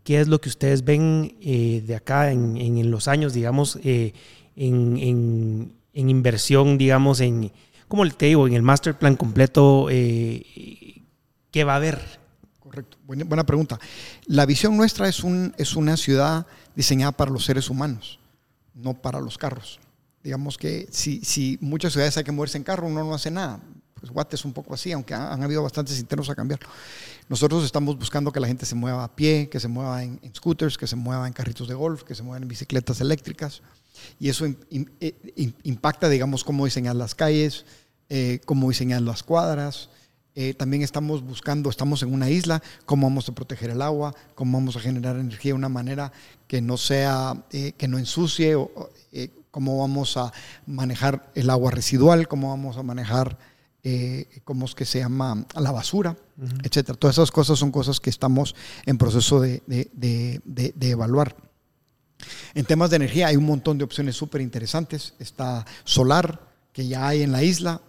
qué 0.05 0.21
es 0.21 0.29
lo 0.29 0.41
que 0.41 0.49
ustedes 0.49 0.85
ven 0.85 1.37
de 1.41 1.95
acá 1.95 2.33
en, 2.33 2.91
los 2.91 3.07
años, 3.07 3.33
digamos, 3.33 3.79
en, 3.83 5.73
inversión, 5.95 6.79
digamos, 6.79 7.21
en, 7.21 7.53
como 7.87 8.09
te 8.09 8.27
digo, 8.27 8.47
en 8.47 8.55
el 8.55 8.63
master 8.63 8.99
plan 8.99 9.17
completo, 9.17 9.87
¿qué 9.91 11.65
va 11.65 11.75
a 11.75 11.77
haber? 11.77 12.21
Correcto, 12.71 12.99
buena, 13.05 13.45
pregunta. 13.45 13.81
La 14.27 14.47
visión 14.47 14.77
nuestra 14.77 15.09
es, 15.09 15.25
un, 15.25 15.53
es 15.59 15.75
una 15.75 15.97
ciudad 15.97 16.47
diseñada 16.77 17.11
para 17.11 17.33
los 17.33 17.45
seres 17.45 17.69
humanos, 17.69 18.21
no 18.75 18.95
para 18.95 19.21
los 19.21 19.37
carros. 19.37 19.81
Digamos 20.23 20.57
que 20.57 20.87
si, 20.93 21.25
si 21.25 21.59
muchas 21.61 21.93
ciudades 21.93 22.17
hay 22.17 22.23
que 22.23 22.31
moverse 22.31 22.59
en 22.59 22.65
carro, 22.65 22.87
uno 22.87 23.03
no 23.03 23.13
hace 23.13 23.31
nada. 23.31 23.59
Pues 24.01 24.13
Guate 24.13 24.37
es 24.37 24.45
un 24.45 24.53
poco 24.53 24.75
así, 24.75 24.93
aunque 24.93 25.15
han, 25.15 25.43
habido 25.43 25.63
bastantes 25.63 25.99
intentos 25.99 26.29
a 26.31 26.35
cambiarlo. 26.35 26.69
Nosotros 27.29 27.65
estamos 27.65 27.99
buscando 27.99 28.33
que 28.33 28.41
la 28.41 28.47
gente 28.47 28.67
se 28.67 28.75
mueva 28.75 29.05
a 29.05 29.15
pie, 29.15 29.49
que 29.49 29.61
se 29.61 29.69
mueva 29.69 30.03
en, 30.03 30.21
scooters, 30.35 30.79
que 30.79 30.87
se 30.87 30.97
mueva 30.97 31.27
en 31.27 31.33
carritos 31.33 31.69
de 31.69 31.75
golf, 31.75 32.03
que 32.03 32.15
se 32.15 32.23
mueva 32.23 32.43
en 32.43 32.49
bicicletas 32.49 33.01
eléctricas. 33.01 33.63
Y 34.19 34.29
eso 34.29 34.47
eh, 34.47 35.53
impacta, 35.63 36.09
digamos, 36.09 36.45
cómo 36.45 36.65
diseñar 36.65 36.97
las 36.97 37.15
calles, 37.15 37.67
eh, 38.09 38.41
cómo 38.47 38.69
diseñar 38.69 39.03
las 39.03 39.23
cuadras, 39.23 39.91
eh, 40.37 40.55
también 40.55 40.83
estamos 40.83 41.23
buscando, 41.25 41.71
estamos 41.71 42.03
en 42.05 42.15
una 42.15 42.31
isla, 42.31 42.63
cómo 42.87 43.09
vamos 43.09 43.29
a 43.29 43.35
proteger 43.35 43.71
el 43.71 43.83
agua, 43.83 44.15
cómo 44.37 44.59
vamos 44.59 44.77
a 44.77 44.81
generar 44.81 45.17
energía 45.17 45.51
de 45.51 45.59
una 45.59 45.69
manera 45.69 46.13
que 46.47 46.61
no 46.61 46.77
sea, 46.77 47.45
eh, 47.51 47.73
que 47.77 47.89
no 47.89 47.99
ensucie, 47.99 48.55
o, 48.55 48.71
eh, 49.11 49.31
cómo 49.51 49.79
vamos 49.79 50.17
a 50.17 50.33
manejar 50.67 51.33
el 51.35 51.51
agua 51.51 51.73
residual, 51.73 52.29
cómo 52.29 52.51
vamos 52.51 52.77
a 52.77 52.85
manejar, 52.85 53.37
cómo 54.45 54.67
es 54.67 54.75
que 54.75 54.85
se 54.85 54.99
llama, 54.99 55.47
la 55.55 55.71
basura, 55.71 56.17
etcétera. 56.63 56.99
Todas 56.99 57.17
esas 57.17 57.31
cosas 57.31 57.59
son 57.59 57.73
cosas 57.73 58.01
que 58.01 58.11
estamos 58.11 58.55
en 58.87 58.99
proceso 58.99 59.41
de, 59.41 59.63
de 59.67 60.91
evaluar. 60.91 61.35
En 62.55 62.65
temas 62.65 62.91
de 62.91 62.97
energía 62.97 63.29
hay 63.29 63.37
un 63.37 63.47
montón 63.47 63.79
de 63.79 63.85
opciones 63.85 64.17
súper 64.17 64.41
interesantes. 64.41 65.15
Está 65.19 65.65
solar, 65.85 66.41
que 66.73 66.87
ya 66.87 67.09
hay 67.09 67.23
en 67.23 67.33
la 67.33 67.43
isla, 67.43 67.81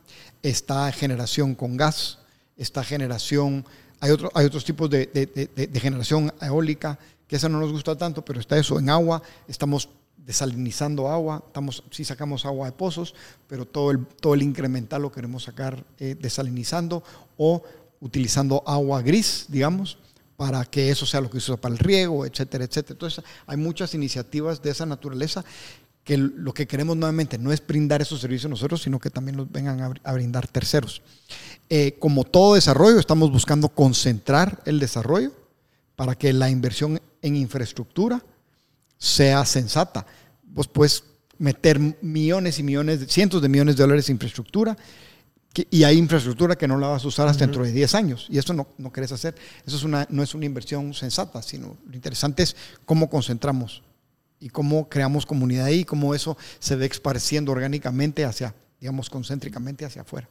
está 0.41 0.91
generación 0.91 1.55
con 1.55 1.77
gas, 1.77 2.19
esta 2.57 2.83
generación, 2.83 3.65
hay, 3.99 4.11
otro, 4.11 4.31
hay 4.33 4.45
otros 4.45 4.65
tipos 4.65 4.89
de, 4.89 5.05
de, 5.07 5.79
generación 5.79 6.33
eólica, 6.41 6.97
que 7.27 7.35
esa 7.35 7.49
no 7.49 7.59
nos 7.59 7.71
gusta 7.71 7.97
tanto, 7.97 8.23
pero 8.25 8.39
está 8.39 8.57
eso 8.57 8.79
en 8.79 8.89
agua, 8.89 9.21
estamos 9.47 9.89
desalinizando 10.25 11.07
agua, 11.09 11.43
estamos, 11.47 11.83
sí 11.91 12.05
sacamos 12.05 12.45
agua 12.45 12.67
de 12.67 12.73
pozos, 12.73 13.15
pero 13.47 13.65
todo 13.65 13.91
el, 13.91 14.05
todo 14.05 14.33
el 14.33 14.43
incremental 14.43 15.01
lo 15.01 15.11
queremos 15.11 15.43
sacar 15.43 15.83
eh, 15.99 16.15
desalinizando 16.19 17.03
o 17.37 17.63
utilizando 17.99 18.63
agua 18.65 19.01
gris, 19.01 19.45
digamos, 19.49 19.97
para 20.37 20.65
que 20.65 20.89
eso 20.89 21.05
sea 21.05 21.21
lo 21.21 21.29
que 21.29 21.39
se 21.39 21.51
usa 21.51 21.61
para 21.61 21.73
el 21.73 21.79
riego, 21.79 22.25
etcétera, 22.25 22.63
etcétera. 22.65 22.93
Entonces, 22.93 23.23
hay 23.45 23.57
muchas 23.57 23.93
iniciativas 23.93 24.61
de 24.61 24.71
esa 24.71 24.85
naturaleza 24.85 25.45
que 26.03 26.17
lo 26.17 26.53
que 26.53 26.67
queremos 26.67 26.97
nuevamente 26.97 27.37
no 27.37 27.51
es 27.51 27.65
brindar 27.65 28.01
esos 28.01 28.21
servicios 28.21 28.49
nosotros, 28.49 28.81
sino 28.81 28.99
que 28.99 29.11
también 29.11 29.37
los 29.37 29.51
vengan 29.51 29.99
a, 30.03 30.13
brindar 30.13 30.47
terceros. 30.47 31.01
Eh, 31.69 31.95
como 31.99 32.23
todo 32.23 32.55
desarrollo, 32.55 32.99
estamos 32.99 33.31
buscando 33.31 33.69
concentrar 33.69 34.61
el 34.65 34.79
desarrollo 34.79 35.31
para 35.95 36.15
que 36.15 36.33
la 36.33 36.49
inversión 36.49 36.99
en 37.21 37.35
infraestructura 37.35 38.23
sea 39.01 39.43
sensata. 39.45 40.05
Vos 40.43 40.67
puedes 40.67 41.03
meter 41.39 41.79
millones 42.01 42.59
y 42.59 42.63
millones, 42.63 43.07
cientos 43.07 43.41
de 43.41 43.49
millones 43.49 43.75
de 43.75 43.81
dólares 43.81 44.07
en 44.09 44.13
infraestructura 44.13 44.77
y 45.71 45.83
hay 45.83 45.97
infraestructura 45.97 46.55
que 46.55 46.67
no 46.67 46.77
la 46.77 46.87
vas 46.87 47.03
a 47.03 47.07
usar 47.07 47.27
hasta 47.27 47.45
dentro 47.45 47.63
de 47.63 47.71
10 47.71 47.95
años 47.95 48.27
y 48.29 48.37
eso 48.37 48.53
no, 48.53 48.67
no 48.77 48.93
querés 48.93 49.11
hacer. 49.11 49.35
Eso 49.65 49.75
es 49.75 49.83
una, 49.83 50.05
no 50.11 50.21
es 50.21 50.35
una 50.35 50.45
inversión 50.45 50.93
sensata, 50.93 51.41
sino 51.41 51.77
lo 51.89 51.95
interesante 51.95 52.43
es 52.43 52.55
cómo 52.85 53.09
concentramos 53.09 53.81
y 54.39 54.49
cómo 54.49 54.87
creamos 54.87 55.25
comunidad 55.25 55.65
ahí, 55.65 55.83
cómo 55.83 56.13
eso 56.13 56.37
se 56.59 56.75
ve 56.75 56.85
esparciendo 56.85 57.51
orgánicamente 57.51 58.23
hacia, 58.23 58.53
digamos, 58.79 59.09
concéntricamente 59.09 59.83
hacia 59.83 60.03
afuera. 60.03 60.29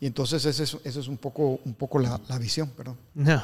Y 0.00 0.06
entonces 0.06 0.44
esa 0.44 0.64
es, 0.64 0.96
es 0.96 1.06
un 1.06 1.18
poco, 1.18 1.60
un 1.64 1.74
poco 1.74 2.00
la, 2.00 2.18
visión, 2.40 2.68
perdón. 2.70 2.98
No. 3.14 3.40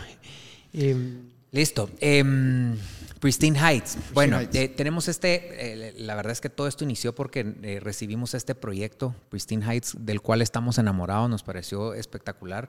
Em, 0.72 1.37
Listo. 1.50 1.90
Em, 2.00 2.76
Pristine 3.20 3.58
Heights. 3.58 3.98
bueno, 4.14 4.38
eh, 4.40 4.68
tenemos 4.68 5.08
este, 5.08 5.88
eh, 5.90 5.94
la 5.96 6.14
verdad 6.14 6.32
es 6.32 6.40
que 6.40 6.50
todo 6.50 6.68
esto 6.68 6.84
inició 6.84 7.14
porque 7.14 7.54
eh, 7.62 7.80
recibimos 7.80 8.34
este 8.34 8.54
proyecto, 8.54 9.14
Pristine 9.28 9.64
Heights, 9.64 9.96
del 9.98 10.20
cual 10.20 10.40
estamos 10.40 10.78
enamorados, 10.78 11.28
nos 11.28 11.42
pareció 11.42 11.94
espectacular. 11.94 12.68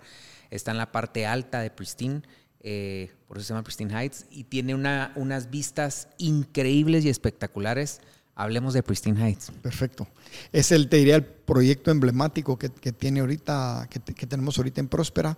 Está 0.50 0.72
en 0.72 0.78
la 0.78 0.92
parte 0.92 1.28
alta 1.28 1.62
de 1.62 1.70
Pristine 1.70 2.24
eh, 2.62 3.10
por 3.28 3.38
eso 3.38 3.48
se 3.48 3.54
llama 3.54 3.64
Pristine 3.64 3.94
Heights, 3.94 4.26
y 4.32 4.44
tiene 4.46 4.76
una, 4.76 5.14
unas 5.16 5.50
vistas 5.50 6.10
increíbles 6.18 7.06
y 7.06 7.10
espectaculares. 7.10 8.02
Hablemos 8.36 8.74
de 8.74 8.84
Pristine 8.84 9.20
Heights. 9.22 9.52
Perfecto. 9.62 10.08
Es 10.52 10.72
el, 10.72 10.88
te 10.88 10.98
diría, 10.98 11.16
el 11.16 11.26
proyecto 11.26 11.92
emblemático 11.92 12.58
que, 12.58 12.70
que 12.70 12.92
tiene 12.92 13.20
ahorita, 13.20 13.88
que, 13.90 14.00
que, 14.14 14.28
tenemos 14.28 14.58
ahorita 14.58 14.80
en 14.80 14.88
Próspera. 14.88 15.38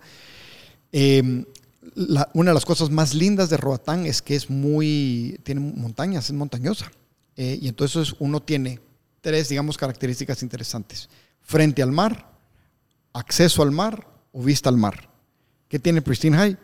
Una 2.32 2.50
de 2.50 2.54
las 2.54 2.64
cosas 2.64 2.90
más 2.90 3.14
lindas 3.14 3.50
de 3.50 3.56
Roatán 3.56 4.06
es 4.06 4.22
que 4.22 4.36
es 4.36 4.48
muy, 4.48 5.40
tiene 5.42 5.60
montañas, 5.60 6.26
es 6.26 6.32
montañosa. 6.32 6.90
Eh, 7.36 7.58
y 7.60 7.68
entonces 7.68 8.14
uno 8.18 8.40
tiene 8.40 8.80
tres, 9.20 9.48
digamos, 9.48 9.76
características 9.76 10.42
interesantes. 10.42 11.08
Frente 11.40 11.82
al 11.82 11.90
mar, 11.90 12.30
acceso 13.12 13.62
al 13.62 13.72
mar 13.72 14.06
o 14.32 14.42
vista 14.42 14.68
al 14.68 14.76
mar. 14.76 15.08
¿Qué 15.68 15.78
tiene 15.78 16.02
Pristine 16.02 16.36
High? 16.36 16.58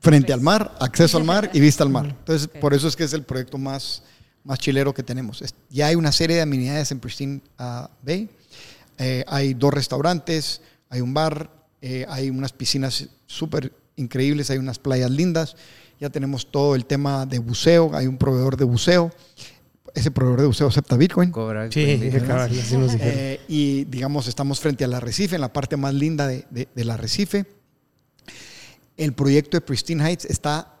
Frente 0.00 0.32
al 0.32 0.40
mar, 0.40 0.76
acceso 0.80 1.18
al 1.18 1.24
mar 1.24 1.50
y 1.52 1.60
vista 1.60 1.82
al 1.82 1.90
mar. 1.90 2.06
Entonces, 2.18 2.48
por 2.48 2.72
eso 2.72 2.88
es 2.88 2.96
que 2.96 3.04
es 3.04 3.12
el 3.12 3.22
proyecto 3.22 3.58
más, 3.58 4.02
más 4.44 4.58
chilero 4.58 4.94
que 4.94 5.02
tenemos. 5.02 5.42
Ya 5.70 5.88
hay 5.88 5.94
una 5.94 6.12
serie 6.12 6.36
de 6.36 6.42
amenidades 6.42 6.90
en 6.90 7.00
Pristine 7.00 7.40
ah, 7.58 7.90
Bay. 8.02 8.30
Eh, 8.98 9.24
hay 9.26 9.54
dos 9.54 9.74
restaurantes, 9.74 10.60
hay 10.88 11.00
un 11.00 11.12
bar, 11.12 11.50
eh, 11.82 12.06
hay 12.08 12.30
unas 12.30 12.52
piscinas 12.52 13.08
súper 13.26 13.72
increíbles, 13.96 14.50
hay 14.50 14.58
unas 14.58 14.78
playas 14.78 15.10
lindas. 15.10 15.56
Ya 16.00 16.10
tenemos 16.10 16.50
todo 16.50 16.74
el 16.74 16.86
tema 16.86 17.24
de 17.26 17.38
buceo, 17.38 17.94
hay 17.94 18.06
un 18.06 18.18
proveedor 18.18 18.56
de 18.56 18.64
buceo 18.64 19.12
ese 19.94 20.10
proveedor 20.10 20.40
de 20.40 20.46
buceo 20.48 20.66
acepta 20.66 20.96
Bitcoin. 20.96 21.30
Cobra 21.30 21.70
sí, 21.70 21.80
eh, 23.00 23.40
y 23.48 23.84
digamos, 23.84 24.26
estamos 24.26 24.58
frente 24.60 24.84
al 24.84 24.92
arrecife, 24.92 25.36
en 25.36 25.40
la 25.40 25.52
parte 25.52 25.76
más 25.76 25.94
linda 25.94 26.26
de, 26.26 26.68
del 26.74 26.90
arrecife. 26.90 27.46
El 28.96 29.12
proyecto 29.12 29.56
de 29.56 29.60
Pristine 29.60 30.04
Heights 30.04 30.24
está 30.24 30.74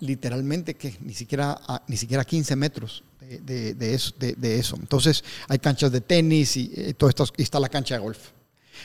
literalmente 0.00 0.74
que 0.74 0.94
ni 1.00 1.14
siquiera 1.14 1.58
a, 1.66 1.82
ni 1.88 1.96
siquiera 1.96 2.24
15 2.24 2.56
metros 2.56 3.02
de, 3.20 3.74
de, 3.74 3.94
eso, 3.94 4.14
de, 4.18 4.58
eso, 4.58 4.76
Entonces 4.76 5.22
hay 5.48 5.58
canchas 5.58 5.92
de 5.92 6.00
tenis 6.00 6.56
y, 6.56 6.72
eh, 6.74 6.94
todo 6.94 7.10
esto, 7.10 7.26
y 7.36 7.42
está 7.42 7.58
la 7.60 7.68
cancha 7.68 7.94
de 7.94 8.00
golf. 8.00 8.18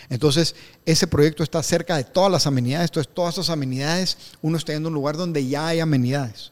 Entonces, 0.10 0.56
ese 0.86 1.08
proyecto 1.08 1.44
está 1.44 1.62
cerca 1.64 1.98
de 1.98 2.04
todas 2.04 2.32
las 2.32 2.48
amenidades. 2.48 2.90
Entonces, 2.90 3.14
todas 3.14 3.36
esas 3.36 3.50
amenidades, 3.50 4.18
uno 4.42 4.58
está 4.58 4.74
en 4.74 4.86
un 4.86 4.94
lugar 4.94 5.18
donde 5.18 5.46
ya 5.48 5.68
hay 5.68 5.80
amenidades. 5.80 6.52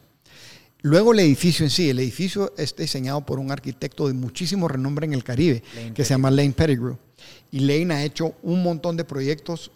Luego 0.82 1.12
el 1.12 1.20
edificio 1.20 1.64
en 1.64 1.70
sí, 1.70 1.90
el 1.90 2.00
edificio 2.00 2.52
es 2.58 2.74
diseñado 2.74 3.24
por 3.24 3.38
un 3.38 3.52
arquitecto 3.52 4.08
de 4.08 4.14
muchísimo 4.14 4.66
renombre 4.66 5.06
en 5.06 5.12
el 5.12 5.22
Caribe, 5.22 5.62
que 5.94 6.04
se 6.04 6.10
llama 6.10 6.30
Lane 6.30 6.52
Pettigrew. 6.52 6.98
Y 7.52 7.60
Lane 7.60 7.94
ha 7.94 8.04
hecho 8.04 8.34
un 8.42 8.62
montón 8.64 8.96
de 8.96 9.04
proyectos 9.04 9.70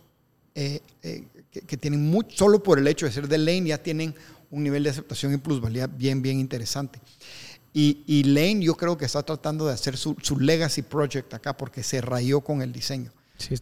eh, 0.55 0.81
eh, 1.03 1.25
que, 1.67 1.77
tienen 1.77 2.05
mucho, 2.11 2.37
solo 2.37 2.63
por 2.63 2.79
el 2.79 2.89
hecho 2.89 3.07
de 3.07 3.13
ser 3.13 3.29
de 3.29 3.39
Lane, 3.39 3.67
ya 3.67 3.79
tienen 3.79 4.15
un 4.51 4.65
nivel 4.65 4.83
de 4.83 4.91
aceptación 4.91 5.33
y 5.33 5.37
plusvalía 5.37 5.87
bien, 5.87 6.23
bien 6.23 6.41
interesante. 6.41 6.99
Y, 7.79 8.23
Lane 8.25 8.65
yo 8.65 8.75
creo 8.75 8.97
que 8.97 9.05
está 9.05 9.23
tratando 9.23 9.67
de 9.67 9.75
hacer 9.75 9.99
su, 9.99 10.17
legacy 10.41 10.81
project 10.81 11.35
acá 11.35 11.55
porque 11.55 11.83
se 11.83 12.01
rayó 12.01 12.41
con 12.41 12.63
el 12.63 12.73
diseño. 12.73 13.13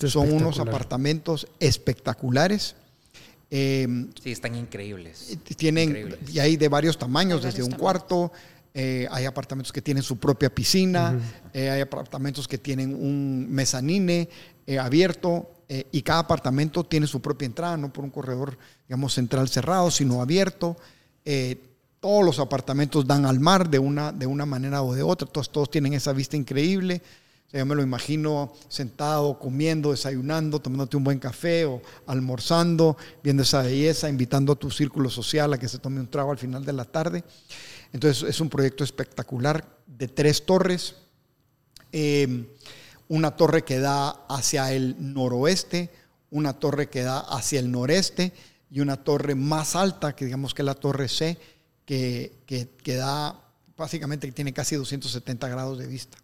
Son 0.09 0.33
unos 0.33 0.59
apartamentos 0.59 1.47
espectaculares. 1.59 2.77
Em, 3.51 4.11
sí, 4.23 4.33
están 4.33 4.55
increíbles. 4.55 5.37
Tienen, 5.57 6.17
y 6.33 6.39
hay 6.39 6.57
de 6.57 6.69
varios 6.69 6.99
tamaños, 6.99 7.43
desde 7.43 7.63
un 7.63 7.73
cuarto, 7.73 8.33
eh, 8.77 9.07
hay 9.13 9.25
apartamentos 9.25 9.73
que 9.73 9.81
tienen 9.81 10.03
su 10.03 10.17
propia 10.17 10.53
piscina, 10.53 11.17
eh, 11.53 11.71
hay 11.71 11.81
apartamentos 11.81 12.49
que 12.49 12.59
tienen 12.59 12.93
un 12.95 13.47
mezanine 13.49 14.29
eh, 14.67 14.79
abierto 14.79 15.51
y 15.91 16.03
cada 16.03 16.21
apartamento 16.21 16.85
tiene 16.85 17.07
su 17.07 17.21
propia 17.21 17.47
entrada, 17.47 17.77
no 17.77 17.93
por 17.93 18.05
un 18.05 18.11
corredor, 18.11 18.57
digamos, 18.87 19.15
central 19.15 19.49
cerrado, 19.49 19.91
sino 19.91 20.21
abierto. 20.21 20.77
todos 21.99 22.25
los 22.25 22.39
apartamentos 22.39 23.07
dan 23.07 23.25
al 23.25 23.41
mar 23.41 23.69
de 23.69 23.79
una, 23.79 24.13
de 24.13 24.27
una 24.27 24.47
manera 24.47 24.83
o 24.83 24.95
de 24.95 25.03
otra, 25.03 25.27
todos, 25.27 25.51
todos 25.51 25.71
tienen 25.71 25.95
esa 25.95 26.13
vista 26.13 26.37
increíble 26.37 27.03
yo 27.59 27.67
me 27.67 27.77
lo 27.77 27.83
imagino 27.83 28.53
sentado, 28.69 29.39
comiendo, 29.39 29.93
desayunando, 29.93 30.61
tomándote 30.61 30.97
un 30.97 31.05
buen 31.05 31.21
café 31.21 31.65
o 31.65 31.81
almorzando, 32.07 32.97
viendo 33.23 33.45
esa 33.45 33.63
belleza, 33.63 34.09
invitando 34.09 34.55
a 34.55 34.57
tu 34.57 34.73
círculo 34.73 35.09
social 35.09 35.53
a 35.53 35.59
que 35.59 35.69
se 35.69 35.79
tome 35.79 36.01
un 36.01 36.09
trago 36.09 36.33
al 36.33 36.39
final 36.39 36.65
de 36.65 36.73
la 36.73 36.85
tarde. 36.85 37.23
Entonces 37.93 38.29
es 38.29 38.41
un 38.41 38.49
proyecto 38.49 38.83
espectacular 38.83 39.65
de 39.87 40.09
tres 40.09 40.45
torres. 40.45 40.97
Em, 41.93 42.47
una 43.07 43.37
torre 43.37 43.63
que 43.63 43.79
da 43.79 44.09
hacia 44.29 44.73
el 44.73 44.97
noroeste, 44.99 45.91
una 46.31 46.55
torre 46.55 46.89
que 46.89 47.05
da 47.05 47.21
hacia 47.21 47.61
el 47.61 47.71
noreste 47.71 48.33
y 48.69 48.81
una 48.81 48.97
torre 48.97 49.37
más 49.37 49.77
alta, 49.77 50.17
que 50.17 50.25
digamos 50.25 50.55
que 50.55 50.63
es 50.63 50.67
la 50.67 50.75
torre 50.75 51.09
C, 51.09 51.39
que, 51.85 52.43
que, 52.47 52.69
que 52.83 52.97
da 52.97 53.41
básicamente 53.77 54.27
que 54.27 54.33
tiene 54.33 54.53
casi 54.53 54.75
270 54.75 55.49
grados 55.49 55.79
de 55.79 55.87
vista. 55.87 56.19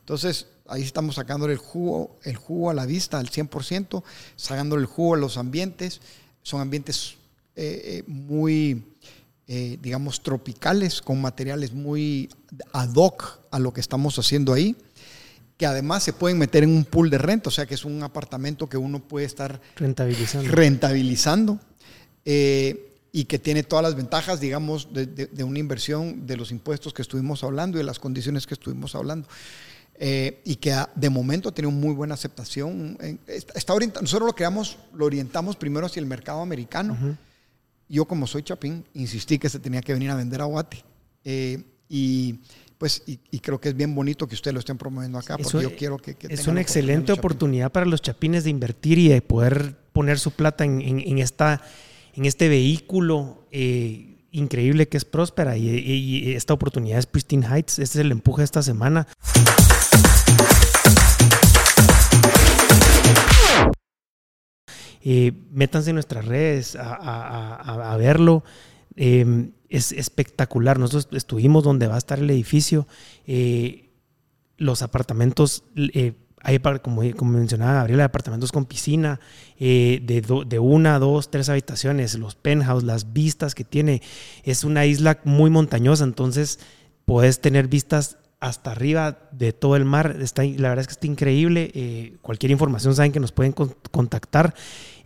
Entonces, 0.00 0.48
ahí 0.66 0.82
estamos 0.82 1.16
sacándole 1.16 1.52
el 1.52 1.58
jugo, 1.58 2.18
el 2.22 2.36
jugo 2.36 2.70
a 2.70 2.74
la 2.74 2.86
vista 2.86 3.18
al 3.18 3.30
100%, 3.30 4.02
sacándole 4.36 4.82
el 4.82 4.86
jugo 4.86 5.14
a 5.14 5.18
los 5.18 5.36
ambientes. 5.36 6.00
Son 6.42 6.60
ambientes 6.60 7.16
eh, 7.56 7.82
eh, 7.84 8.04
muy, 8.06 8.84
eh, 9.46 9.78
digamos, 9.80 10.22
tropicales, 10.22 11.00
con 11.00 11.20
materiales 11.20 11.72
muy 11.72 12.28
ad 12.72 12.94
hoc 12.94 13.40
a 13.50 13.58
lo 13.58 13.72
que 13.72 13.80
estamos 13.80 14.18
haciendo 14.18 14.52
ahí, 14.52 14.76
que 15.56 15.66
además 15.66 16.02
se 16.02 16.12
pueden 16.12 16.38
meter 16.38 16.64
en 16.64 16.70
un 16.70 16.84
pool 16.84 17.10
de 17.10 17.18
renta, 17.18 17.48
o 17.48 17.52
sea 17.52 17.66
que 17.66 17.74
es 17.74 17.84
un 17.84 18.02
apartamento 18.02 18.68
que 18.68 18.76
uno 18.76 19.00
puede 19.00 19.26
estar 19.26 19.60
rentabilizando. 19.76 20.50
rentabilizando 20.50 21.60
y 22.24 23.24
que 23.26 23.38
tiene 23.38 23.62
todas 23.62 23.84
las 23.84 23.94
ventajas, 23.94 24.40
digamos, 24.40 24.92
de, 24.92 25.06
de 25.06 25.44
una 25.44 25.60
inversión, 25.60 26.26
de 26.26 26.36
los 26.36 26.50
impuestos 26.50 26.92
que 26.92 27.02
estuvimos 27.02 27.44
hablando 27.44 27.76
y 27.76 27.82
de 27.82 27.84
las 27.84 28.00
condiciones 28.00 28.46
que 28.48 28.54
estuvimos 28.54 28.96
hablando. 28.96 29.28
Eh, 29.96 30.42
y 30.44 30.56
que 30.56 30.74
de 30.96 31.08
momento 31.08 31.52
tiene 31.52 31.68
una 31.68 31.78
muy 31.78 31.94
buena 31.94 32.14
aceptación. 32.14 32.98
Está 33.26 33.74
nosotros 34.00 34.26
lo 34.26 34.34
creamos, 34.34 34.78
lo 34.92 35.04
orientamos 35.04 35.56
primero 35.56 35.86
hacia 35.86 36.00
el 36.00 36.06
mercado 36.06 36.40
americano. 36.40 37.16
Yo 37.88 38.06
como 38.06 38.26
soy 38.26 38.42
chapín, 38.42 38.84
insistí 38.94 39.38
que 39.38 39.48
se 39.48 39.58
tenía 39.58 39.80
que 39.82 39.92
venir 39.92 40.10
a 40.10 40.16
vender 40.16 40.40
a 40.40 40.44
Guate. 40.44 40.84
Eh, 41.24 41.62
y 41.88 42.40
pues 42.78 43.02
y, 43.06 43.38
creo 43.38 43.60
que 43.60 43.68
es 43.68 43.76
bien 43.76 43.94
bonito 43.94 44.26
que 44.26 44.34
ustedes 44.34 44.52
lo 44.52 44.58
estén 44.58 44.76
promoviendo 44.76 45.16
acá, 45.16 45.38
porque 45.38 45.62
yo 45.62 45.76
quiero 45.76 45.96
que... 45.96 46.16
es 46.28 46.46
una 46.48 46.60
excelente 46.60 47.12
oportunidad 47.12 47.70
para 47.70 47.86
los 47.86 48.02
chapines 48.02 48.44
de 48.44 48.50
invertir 48.50 48.98
y 48.98 49.08
de 49.08 49.22
poder 49.22 49.76
poner 49.92 50.18
su 50.18 50.32
plata 50.32 50.64
en, 50.64 51.18
esta, 51.18 51.62
en 52.14 52.24
este 52.24 52.48
vehículo. 52.48 53.46
Eh, 53.52 54.13
increíble 54.34 54.88
que 54.88 54.96
es 54.96 55.04
Próspera 55.04 55.56
y, 55.56 56.34
esta 56.34 56.52
oportunidad 56.54 56.98
es 56.98 57.06
Pristine 57.06 57.46
Heights. 57.46 57.78
Este 57.78 57.98
es 57.98 58.04
el 58.04 58.12
empuje 58.12 58.40
de 58.40 58.44
esta 58.44 58.62
semana. 58.62 59.06
Eh, 65.06 65.32
métanse 65.52 65.90
en 65.90 65.96
nuestras 65.96 66.24
redes 66.24 66.76
a, 66.78 67.96
verlo. 67.98 68.44
Em, 68.96 69.52
es 69.68 69.92
espectacular. 69.92 70.78
Nosotros 70.78 71.08
estuvimos 71.12 71.62
donde 71.62 71.86
va 71.86 71.94
a 71.94 71.98
estar 71.98 72.18
el 72.18 72.30
edificio. 72.30 72.86
Eh, 73.26 73.90
los 74.56 74.82
apartamentos, 74.82 75.64
eh, 75.76 76.14
hay, 76.44 76.58
como, 76.82 77.02
como 77.16 77.32
mencionaba 77.32 77.74
Gabriela, 77.74 78.04
apartamentos 78.04 78.52
con 78.52 78.66
piscina, 78.66 79.18
eh, 79.58 80.00
de, 80.02 80.20
de, 80.46 80.58
una, 80.58 80.98
dos, 80.98 81.30
tres 81.30 81.48
habitaciones, 81.48 82.14
los 82.18 82.34
penthouse, 82.34 82.84
las 82.84 83.12
vistas 83.12 83.54
que 83.54 83.64
tiene. 83.64 84.02
Es 84.44 84.62
una 84.62 84.84
isla 84.84 85.18
muy 85.24 85.50
montañosa, 85.50 86.04
entonces 86.04 86.60
puedes 87.06 87.40
tener 87.40 87.66
vistas 87.66 88.18
hasta 88.44 88.72
arriba 88.72 89.18
de 89.32 89.52
todo 89.52 89.74
el 89.74 89.86
mar. 89.86 90.16
Está, 90.20 90.44
la 90.44 90.68
verdad 90.68 90.80
es 90.80 90.86
que 90.86 90.92
está 90.92 91.06
increíble. 91.06 91.70
Eh, 91.74 92.16
cualquier 92.20 92.52
información 92.52 92.94
saben 92.94 93.10
que 93.10 93.20
nos 93.20 93.32
pueden 93.32 93.52
contactar. 93.52 94.54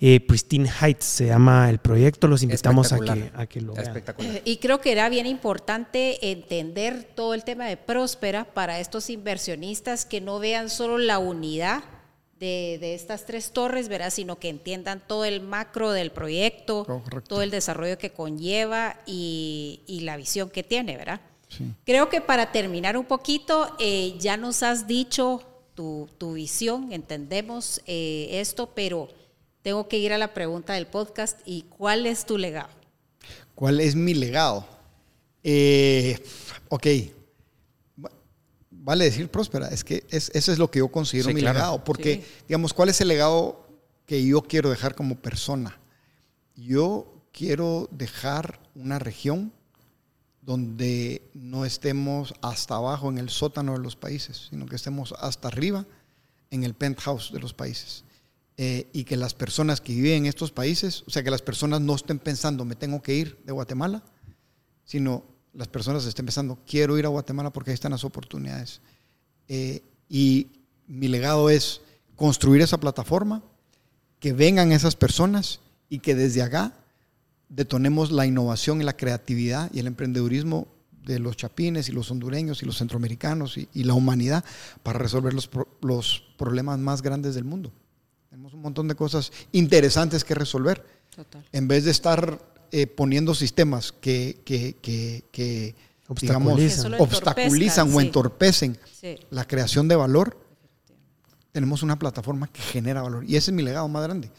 Eh, 0.01 0.21
Pristine 0.21 0.69
Heights 0.69 1.05
se 1.05 1.27
llama 1.27 1.71
el 1.71 1.79
proyecto. 1.79 2.27
Los 2.27 2.43
invitamos 2.43 2.93
a 2.93 2.99
que, 2.99 3.31
a 3.35 3.47
que, 3.47 3.61
lo 3.61 3.75
vean. 3.75 3.87
Espectacular. 3.87 4.43
Y 4.45 4.57
creo 4.57 4.81
que 4.81 4.91
era 4.91 5.09
bien 5.09 5.27
importante 5.27 6.31
entender 6.33 7.09
todo 7.15 7.33
el 7.33 7.45
tema 7.45 7.67
de 7.67 7.77
Próspera 7.77 8.45
para 8.45 8.81
estos 8.81 9.09
inversionistas 9.09 10.05
que 10.05 10.21
no 10.21 10.41
vean 10.41 10.69
solo 10.69 10.99
la 10.99 11.21
unidad 11.21 11.85
de, 12.41 12.79
de, 12.81 12.95
estas 12.95 13.25
tres 13.25 13.53
torres, 13.53 13.89
¿verdad? 13.89 14.11
sino 14.11 14.39
que 14.39 14.49
entiendan 14.49 15.03
todo 15.07 15.25
el 15.25 15.41
macro 15.41 15.93
del 15.93 16.11
proyecto, 16.11 16.87
todo 17.29 17.43
el 17.43 17.51
desarrollo 17.51 17.99
que 17.99 18.11
conlleva 18.11 18.97
y, 19.07 19.81
y 19.87 20.01
la 20.01 20.17
visión 20.17 20.51
que 20.51 20.63
tiene, 20.63 20.97
¿verdad? 20.97 21.21
Creo 21.85 22.09
que 22.09 22.21
para 22.21 22.53
terminar 22.53 22.97
un 22.97 23.05
poquito, 23.05 23.75
eh, 23.79 24.17
ya 24.19 24.37
nos 24.37 24.63
has 24.63 24.87
dicho 24.87 25.43
tu, 25.75 26.09
visión, 26.35 26.93
entendemos 26.93 27.81
eh, 27.87 28.29
esto, 28.33 28.73
pero 28.75 29.09
tengo 29.63 29.89
que 29.89 29.99
ir 29.99 30.13
a 30.13 30.19
la 30.19 30.35
pregunta 30.35 30.75
del 30.75 30.87
podcast 30.87 31.39
y 31.47 31.63
¿cuál 31.63 32.07
es 32.07 32.27
tu 32.27 32.37
legado? 32.37 32.71
¿Cuál 33.55 33.81
es 33.81 33.95
mi 33.95 34.15
legado? 34.15 34.67
Eh, 35.45 36.19
ok, 36.69 36.87
vale 38.71 39.05
decir 39.05 39.29
próspera, 39.29 39.69
es 39.69 39.85
que 39.85 40.05
es, 40.11 40.31
eso 40.35 40.53
es 40.53 40.59
lo 40.59 40.71
que 40.71 40.81
yo 40.81 40.89
considero 40.89 41.33
mi 41.33 41.41
legado, 41.41 41.85
porque 41.85 42.25
digamos, 42.49 42.75
¿cuál 42.75 42.89
es 42.89 43.01
el 43.01 43.09
legado 43.09 43.69
que 44.05 44.25
yo 44.25 44.43
quiero 44.43 44.71
dejar 44.71 44.95
como 44.95 45.17
persona? 45.17 45.79
Yo 46.57 47.23
quiero 47.33 47.89
dejar 47.93 48.59
una 48.75 48.99
región 48.99 49.53
donde 50.49 51.21
no 51.35 51.67
estemos 51.67 52.33
hasta 52.41 52.77
abajo 52.77 53.11
en 53.11 53.19
el 53.19 53.29
sótano 53.29 53.75
de 53.75 53.81
los 53.81 53.97
países, 53.97 54.47
sino 54.49 54.65
que 54.65 54.77
estemos 54.77 55.13
hasta 55.19 55.49
arriba 55.49 55.85
en 56.51 56.65
el 56.65 56.73
penthouse 56.73 57.31
de 57.35 57.39
los 57.39 57.53
países. 57.53 58.05
Eh, 58.57 58.89
y 58.95 59.05
que 59.05 59.19
las 59.19 59.35
personas 59.35 59.83
que 59.83 59.93
viven 59.93 60.25
en 60.25 60.27
estos 60.27 60.51
países, 60.51 61.05
o 61.07 61.11
sea, 61.11 61.23
que 61.23 61.31
las 61.31 61.43
personas 61.43 61.83
no 61.83 61.95
estén 61.95 62.19
pensando, 62.19 62.65
me 62.65 62.77
tengo 62.77 63.03
que 63.03 63.15
ir 63.15 63.39
de 63.45 63.53
Guatemala, 63.53 64.03
sino 64.87 65.23
las 65.53 65.69
personas 65.69 66.07
estén 66.07 66.25
pensando, 66.25 66.59
quiero 66.67 66.97
ir 66.97 67.05
a 67.05 67.11
Guatemala 67.11 67.53
porque 67.53 67.73
ahí 67.73 67.75
están 67.75 67.93
las 67.93 68.05
oportunidades. 68.05 68.81
Eh, 69.49 69.83
y 70.09 70.47
mi 70.87 71.09
legado 71.09 71.51
es 71.51 71.83
construir 72.17 72.63
esa 72.63 72.81
plataforma, 72.81 73.43
que 74.19 74.33
vengan 74.33 74.73
esas 74.73 74.97
personas 74.97 75.61
y 75.91 75.99
que 75.99 76.15
desde 76.15 76.41
acá 76.41 76.73
detonemos 77.49 78.11
la 78.11 78.27
innovación 78.27 78.81
y 78.81 78.85
la 78.85 78.97
creatividad 78.97 79.71
y 79.73 79.79
el 79.81 79.87
emprendedurismo 79.87 80.69
de 81.05 81.19
los 81.19 81.37
chapines 81.37 81.89
y 81.89 81.93
los 81.93 82.11
hondureños 82.11 82.63
y 82.63 82.67
los 82.67 82.77
centroamericanos 82.79 83.57
y, 83.57 83.69
y 83.73 83.85
la 83.85 83.95
humanidad 83.95 84.45
para 84.83 84.99
resolver 84.99 85.33
los, 85.33 85.49
pro- 85.49 85.69
los 85.81 86.25
problemas 86.37 86.79
más 86.79 87.01
grandes 87.01 87.35
del 87.35 87.45
mundo. 87.45 87.73
Tenemos 88.29 88.53
un 88.53 88.61
montón 88.61 88.89
de 88.89 88.95
cosas 88.95 89.33
interesantes 89.53 90.23
que 90.25 90.35
resolver 90.35 90.85
Total. 91.17 91.43
en 91.51 91.67
vez 91.67 91.85
de 91.87 91.91
estar 91.93 92.39
eh, 92.73 92.87
poniendo 92.87 93.35
sistemas 93.35 93.93
que, 93.93 94.43
que, 94.45 94.77
que, 94.83 95.25
que, 95.33 95.75
digamos, 96.21 96.53
Obstaculizan. 96.53 96.95
Obstaculizan 97.01 97.95
o 97.95 98.01
entorpecen 98.03 98.79
Sí. 98.93 99.17
la 99.31 99.47
creación 99.47 99.89
de 99.89 99.97
valor, 99.97 100.39
tenemos 101.53 101.83
una 101.83 101.99
plataforma 101.99 102.49
que 102.49 102.61
genera 102.61 103.01
valor. 103.03 103.25
Y 103.25 103.37
ese 103.37 103.51
es 103.51 103.55
mi 103.55 103.63
legado 103.63 103.89
más 103.89 104.03
grande. 104.03 104.31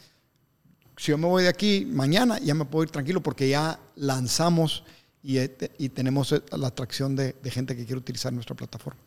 Si 1.00 1.12
yo 1.12 1.16
me 1.16 1.26
voy 1.26 1.44
de 1.44 1.48
aquí 1.48 1.86
mañana, 1.90 2.38
ya 2.40 2.52
me 2.54 2.66
puedo 2.66 2.84
ir 2.84 2.90
tranquilo 2.90 3.22
porque 3.22 3.48
ya 3.48 3.80
lanzamos 3.96 4.84
y, 5.22 5.38
te- 5.48 5.70
y 5.78 5.88
tenemos 5.88 6.30
eh, 6.32 6.42
la 6.58 6.66
atracción 6.66 7.16
de, 7.16 7.34
de 7.42 7.50
gente 7.50 7.74
que 7.74 7.86
quiere 7.86 7.98
utilizar 7.98 8.34
nuestra 8.34 8.54
plataforma. 8.54 9.00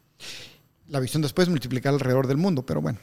La 0.87 0.99
visión 0.99 1.21
después 1.21 1.45
es 1.47 1.49
multiplicar 1.51 1.93
alrededor 1.93 2.25
del 2.25 2.37
mundo, 2.37 2.65
pero 2.65 2.81
bueno. 2.81 2.97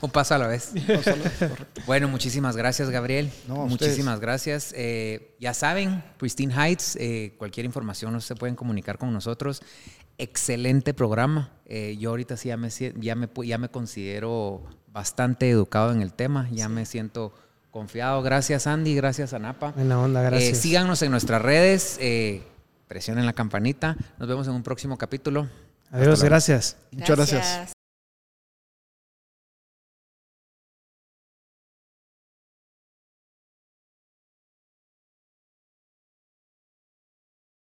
Un 0.00 0.10
paso 0.12 0.34
a 0.36 0.38
la 0.38 0.46
vez. 0.46 0.70
a. 0.88 1.48
Bueno, 1.86 2.06
muchísimas 2.06 2.56
gracias, 2.56 2.88
Gabriel. 2.88 3.32
No, 3.48 3.62
a 3.62 3.66
muchísimas 3.66 4.20
gracias. 4.20 4.72
Eh, 4.76 5.34
ya 5.40 5.54
saben, 5.54 6.04
Pristine 6.18 6.54
Heights, 6.54 6.96
eh, 7.00 7.34
cualquier 7.36 7.66
información 7.66 8.12
no 8.12 8.20
se 8.20 8.36
pueden 8.36 8.54
comunicar 8.54 8.96
con 8.96 9.12
nosotros. 9.12 9.60
Excelente 10.18 10.94
programa. 10.94 11.50
Eh, 11.66 11.96
yo 11.98 12.10
ahorita 12.10 12.36
sí 12.36 12.48
ya 12.48 12.56
me, 12.56 12.68
ya, 12.70 13.14
me, 13.16 13.28
pu- 13.28 13.44
ya 13.44 13.58
me 13.58 13.68
considero 13.70 14.62
bastante 14.92 15.48
educado 15.50 15.92
en 15.92 16.02
el 16.02 16.12
tema, 16.12 16.48
ya 16.50 16.68
me 16.68 16.84
siento 16.86 17.32
confiado. 17.70 18.22
Gracias, 18.22 18.66
Andy. 18.66 18.94
Gracias, 18.94 19.32
Anapa. 19.32 19.72
Buena 19.72 19.98
onda, 20.00 20.22
Eh, 20.22 20.26
gracias. 20.30 20.58
síganos 20.58 21.00
en 21.02 21.10
nuestras 21.10 21.40
redes. 21.42 21.96
eh, 22.00 22.42
presionen 22.88 23.24
la 23.24 23.32
campanita. 23.32 23.96
Nos 24.18 24.28
vemos 24.28 24.46
en 24.48 24.52
un 24.52 24.62
próximo 24.62 24.98
capítulo. 24.98 25.48
Adiós, 25.90 26.22
gracias. 26.22 26.76
Muchas 26.90 27.16
gracias. 27.16 27.81